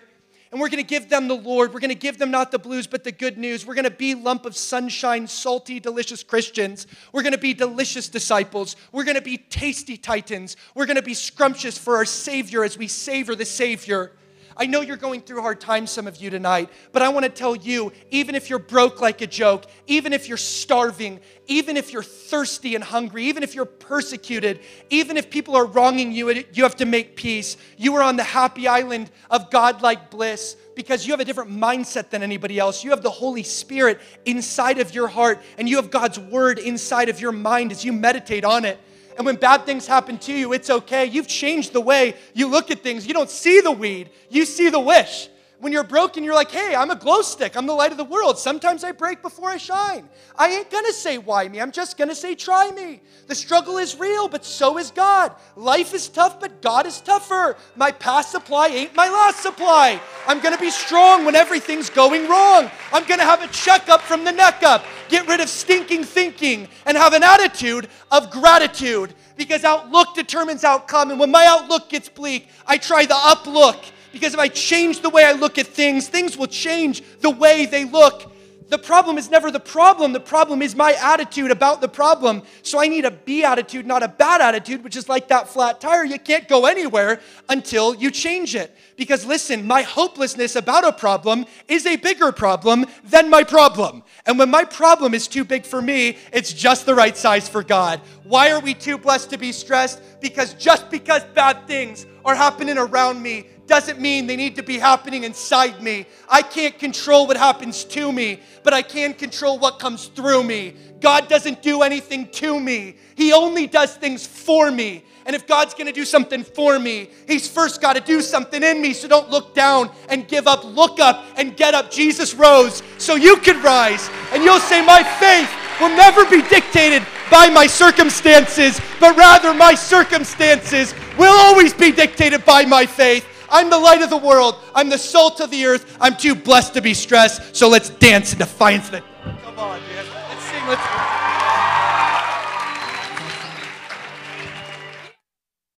And 0.51 0.59
we're 0.59 0.69
going 0.69 0.83
to 0.83 0.87
give 0.87 1.09
them 1.09 1.27
the 1.27 1.35
Lord. 1.35 1.73
We're 1.73 1.79
going 1.79 1.89
to 1.89 1.95
give 1.95 2.17
them 2.17 2.31
not 2.31 2.51
the 2.51 2.57
blues, 2.57 2.87
but 2.87 3.03
the 3.03 3.11
good 3.11 3.37
news. 3.37 3.67
We're 3.67 3.75
going 3.75 3.83
to 3.83 3.91
be 3.91 4.15
lump 4.15 4.47
of 4.47 4.55
sunshine, 4.55 5.27
salty, 5.27 5.79
delicious 5.79 6.23
Christians. 6.23 6.87
We're 7.13 7.21
going 7.21 7.33
to 7.33 7.37
be 7.37 7.53
delicious 7.53 8.09
disciples. 8.09 8.75
We're 8.91 9.03
going 9.03 9.15
to 9.15 9.21
be 9.21 9.37
tasty 9.37 9.95
titans. 9.95 10.57
We're 10.73 10.87
going 10.87 10.95
to 10.95 11.03
be 11.03 11.13
scrumptious 11.13 11.77
for 11.77 11.97
our 11.97 12.05
Savior 12.05 12.63
as 12.63 12.79
we 12.79 12.87
savor 12.87 13.35
the 13.35 13.45
Savior. 13.45 14.13
I 14.61 14.65
know 14.65 14.81
you're 14.81 14.97
going 14.97 15.21
through 15.21 15.39
hard 15.39 15.61
times, 15.61 15.89
some 15.89 16.05
of 16.05 16.17
you 16.17 16.29
tonight, 16.29 16.69
but 16.91 17.01
I 17.01 17.07
want 17.07 17.23
to 17.23 17.29
tell 17.29 17.55
you 17.55 17.93
even 18.11 18.35
if 18.35 18.49
you're 18.49 18.59
broke 18.59 18.99
like 18.99 19.21
a 19.21 19.27
joke, 19.27 19.63
even 19.87 20.11
if 20.11 20.27
you're 20.27 20.35
starving, 20.35 21.21
even 21.47 21.77
if 21.77 21.93
you're 21.93 22.03
thirsty 22.03 22.75
and 22.75 22.83
hungry, 22.83 23.23
even 23.23 23.41
if 23.41 23.55
you're 23.55 23.63
persecuted, 23.63 24.59
even 24.89 25.15
if 25.15 25.29
people 25.29 25.55
are 25.55 25.65
wronging 25.65 26.11
you, 26.11 26.43
you 26.51 26.63
have 26.63 26.75
to 26.75 26.85
make 26.85 27.15
peace. 27.15 27.55
You 27.77 27.95
are 27.95 28.03
on 28.03 28.17
the 28.17 28.23
happy 28.23 28.67
island 28.67 29.09
of 29.31 29.49
godlike 29.49 30.11
bliss 30.11 30.57
because 30.75 31.07
you 31.07 31.13
have 31.13 31.21
a 31.21 31.25
different 31.25 31.51
mindset 31.51 32.09
than 32.09 32.21
anybody 32.21 32.59
else. 32.59 32.83
You 32.83 32.89
have 32.89 33.01
the 33.01 33.09
Holy 33.09 33.43
Spirit 33.43 34.01
inside 34.25 34.79
of 34.79 34.93
your 34.93 35.07
heart, 35.07 35.41
and 35.57 35.69
you 35.69 35.77
have 35.77 35.89
God's 35.89 36.19
Word 36.19 36.59
inside 36.59 37.07
of 37.07 37.21
your 37.21 37.31
mind 37.31 37.71
as 37.71 37.85
you 37.85 37.93
meditate 37.93 38.43
on 38.43 38.65
it. 38.65 38.77
And 39.19 39.25
when 39.25 39.35
bad 39.35 39.65
things 39.65 39.85
happen 39.85 40.17
to 40.19 40.33
you, 40.33 40.53
it's 40.53 40.69
okay. 40.69 41.05
You've 41.05 41.27
changed 41.27 41.73
the 41.73 41.81
way 41.81 42.15
you 42.33 42.47
look 42.47 42.71
at 42.71 42.81
things. 42.81 43.05
You 43.05 43.13
don't 43.13 43.29
see 43.29 43.59
the 43.59 43.69
weed, 43.69 44.11
you 44.29 44.45
see 44.45 44.69
the 44.69 44.79
wish. 44.79 45.27
When 45.59 45.73
you're 45.73 45.83
broken, 45.83 46.23
you're 46.23 46.35
like, 46.35 46.51
hey, 46.51 46.73
I'm 46.73 46.89
a 46.89 46.95
glow 46.95 47.21
stick. 47.21 47.57
I'm 47.57 47.65
the 47.65 47.73
light 47.73 47.91
of 47.91 47.97
the 47.97 48.05
world. 48.05 48.39
Sometimes 48.39 48.85
I 48.85 48.93
break 48.93 49.21
before 49.21 49.49
I 49.49 49.57
shine. 49.57 50.07
I 50.37 50.47
ain't 50.51 50.71
gonna 50.71 50.93
say 50.93 51.17
why 51.17 51.49
me. 51.49 51.59
I'm 51.59 51.73
just 51.73 51.97
gonna 51.97 52.15
say 52.15 52.33
try 52.33 52.71
me. 52.71 53.01
The 53.27 53.35
struggle 53.35 53.77
is 53.77 53.99
real, 53.99 54.29
but 54.29 54.45
so 54.45 54.77
is 54.77 54.89
God. 54.89 55.35
Life 55.57 55.93
is 55.93 56.07
tough, 56.07 56.39
but 56.39 56.61
God 56.61 56.85
is 56.85 57.01
tougher. 57.01 57.57
My 57.75 57.91
past 57.91 58.31
supply 58.31 58.67
ain't 58.69 58.95
my 58.95 59.09
last 59.09 59.43
supply. 59.43 59.99
I'm 60.27 60.39
gonna 60.39 60.57
be 60.57 60.69
strong 60.69 61.25
when 61.25 61.35
everything's 61.35 61.89
going 61.89 62.29
wrong. 62.29 62.71
I'm 62.93 63.05
gonna 63.05 63.23
have 63.23 63.43
a 63.43 63.47
checkup 63.49 63.99
from 63.99 64.23
the 64.23 64.31
neck 64.31 64.63
up, 64.63 64.85
get 65.09 65.27
rid 65.27 65.39
of 65.39 65.49
stinking 65.49 66.03
thinking, 66.03 66.67
and 66.85 66.97
have 66.97 67.13
an 67.13 67.23
attitude 67.23 67.87
of 68.11 68.31
gratitude 68.31 69.13
because 69.35 69.63
outlook 69.63 70.15
determines 70.15 70.63
outcome. 70.63 71.11
And 71.11 71.19
when 71.19 71.31
my 71.31 71.45
outlook 71.45 71.89
gets 71.89 72.09
bleak, 72.09 72.47
I 72.67 72.77
try 72.77 73.05
the 73.05 73.15
uplook 73.15 73.83
because 74.11 74.33
if 74.33 74.39
I 74.39 74.47
change 74.47 75.01
the 75.01 75.09
way 75.09 75.23
I 75.23 75.33
look 75.33 75.57
at 75.57 75.67
things, 75.67 76.07
things 76.07 76.37
will 76.37 76.47
change 76.47 77.03
the 77.21 77.29
way 77.29 77.65
they 77.65 77.85
look. 77.85 78.31
The 78.69 78.77
problem 78.77 79.17
is 79.17 79.31
never 79.31 79.49
the 79.49 79.59
problem. 79.59 80.13
The 80.13 80.19
problem 80.19 80.61
is 80.61 80.75
my 80.75 80.95
attitude 81.01 81.49
about 81.49 81.81
the 81.81 81.87
problem. 81.87 82.43
So 82.61 82.79
I 82.79 82.87
need 82.87 83.03
a 83.03 83.11
B 83.11 83.43
attitude, 83.43 83.87
not 83.87 84.03
a 84.03 84.07
bad 84.07 84.41
attitude, 84.41 84.83
which 84.83 84.95
is 84.95 85.09
like 85.09 85.27
that 85.29 85.49
flat 85.49 85.81
tire. 85.81 86.05
You 86.05 86.19
can't 86.19 86.47
go 86.47 86.67
anywhere 86.67 87.19
until 87.49 87.95
you 87.95 88.11
change 88.11 88.55
it. 88.55 88.75
Because 88.95 89.25
listen, 89.25 89.65
my 89.65 89.81
hopelessness 89.81 90.55
about 90.55 90.85
a 90.85 90.91
problem 90.91 91.45
is 91.67 91.87
a 91.87 91.95
bigger 91.95 92.31
problem 92.31 92.85
than 93.03 93.29
my 93.29 93.43
problem. 93.43 94.03
And 94.27 94.37
when 94.37 94.51
my 94.51 94.65
problem 94.65 95.15
is 95.15 95.27
too 95.27 95.43
big 95.43 95.65
for 95.65 95.81
me, 95.81 96.17
it's 96.31 96.53
just 96.53 96.85
the 96.85 96.93
right 96.93 97.17
size 97.17 97.49
for 97.49 97.63
God. 97.63 98.01
Why 98.23 98.51
are 98.51 98.59
we 98.59 98.75
too 98.75 98.99
blessed 98.99 99.31
to 99.31 99.37
be 99.37 99.51
stressed? 99.51 100.01
Because 100.21 100.53
just 100.53 100.91
because 100.91 101.23
bad 101.33 101.65
things 101.65 102.05
are 102.23 102.35
happening 102.35 102.77
around 102.77 103.23
me 103.23 103.47
doesn't 103.69 104.01
mean 104.01 104.27
they 104.27 104.35
need 104.35 104.55
to 104.57 104.63
be 104.63 104.77
happening 104.77 105.23
inside 105.23 105.81
me. 105.81 106.05
I 106.27 106.41
can't 106.41 106.77
control 106.77 107.27
what 107.27 107.37
happens 107.37 107.85
to 107.85 108.11
me, 108.11 108.41
but 108.63 108.73
I 108.73 108.81
can 108.81 109.13
control 109.13 109.59
what 109.59 109.79
comes 109.79 110.07
through 110.07 110.43
me. 110.43 110.73
God 110.99 111.29
doesn't 111.29 111.61
do 111.61 111.83
anything 111.83 112.27
to 112.31 112.59
me, 112.59 112.97
He 113.15 113.31
only 113.31 113.67
does 113.67 113.95
things 113.95 114.27
for 114.27 114.71
me. 114.71 115.05
And 115.25 115.35
if 115.35 115.45
God's 115.45 115.75
gonna 115.75 115.91
do 115.91 116.05
something 116.05 116.43
for 116.43 116.79
me, 116.79 117.09
He's 117.27 117.47
first 117.47 117.79
gotta 117.79 118.01
do 118.01 118.21
something 118.21 118.63
in 118.63 118.81
me. 118.81 118.93
So 118.93 119.07
don't 119.07 119.29
look 119.29 119.53
down 119.53 119.91
and 120.09 120.27
give 120.27 120.47
up. 120.47 120.65
Look 120.65 120.99
up 120.99 121.23
and 121.37 121.55
get 121.55 121.75
up. 121.75 121.91
Jesus 121.91 122.33
rose 122.33 122.81
so 122.97 123.15
you 123.15 123.37
can 123.37 123.61
rise. 123.61 124.09
And 124.33 124.43
you'll 124.43 124.59
say, 124.59 124.83
My 124.83 125.03
faith 125.03 125.49
will 125.79 125.95
never 125.95 126.25
be 126.25 126.41
dictated 126.49 127.03
by 127.29 127.49
my 127.49 127.67
circumstances, 127.67 128.81
but 128.99 129.15
rather 129.15 129.53
my 129.53 129.75
circumstances 129.75 130.95
will 131.17 131.37
always 131.45 131.73
be 131.73 131.91
dictated 131.91 132.43
by 132.43 132.65
my 132.65 132.85
faith. 132.85 133.25
I'm 133.51 133.69
the 133.69 133.79
light 133.79 134.01
of 134.01 134.09
the 134.09 134.17
world. 134.17 134.55
I'm 134.75 134.89
the 134.89 134.97
salt 134.97 135.39
of 135.41 135.51
the 135.51 135.65
earth. 135.65 135.97
I'm 135.99 136.15
too 136.15 136.35
blessed 136.35 136.73
to 136.75 136.81
be 136.81 136.93
stressed. 136.93 137.55
So 137.55 137.67
let's 137.69 137.89
dance 137.89 138.33
in 138.33 138.39
defiance. 138.39 138.89
Of. 138.89 139.03
Come 139.43 139.59
on, 139.59 139.79
man. 139.81 140.05
Let's 140.29 140.43
sing. 140.43 140.67
Let's. 140.67 141.28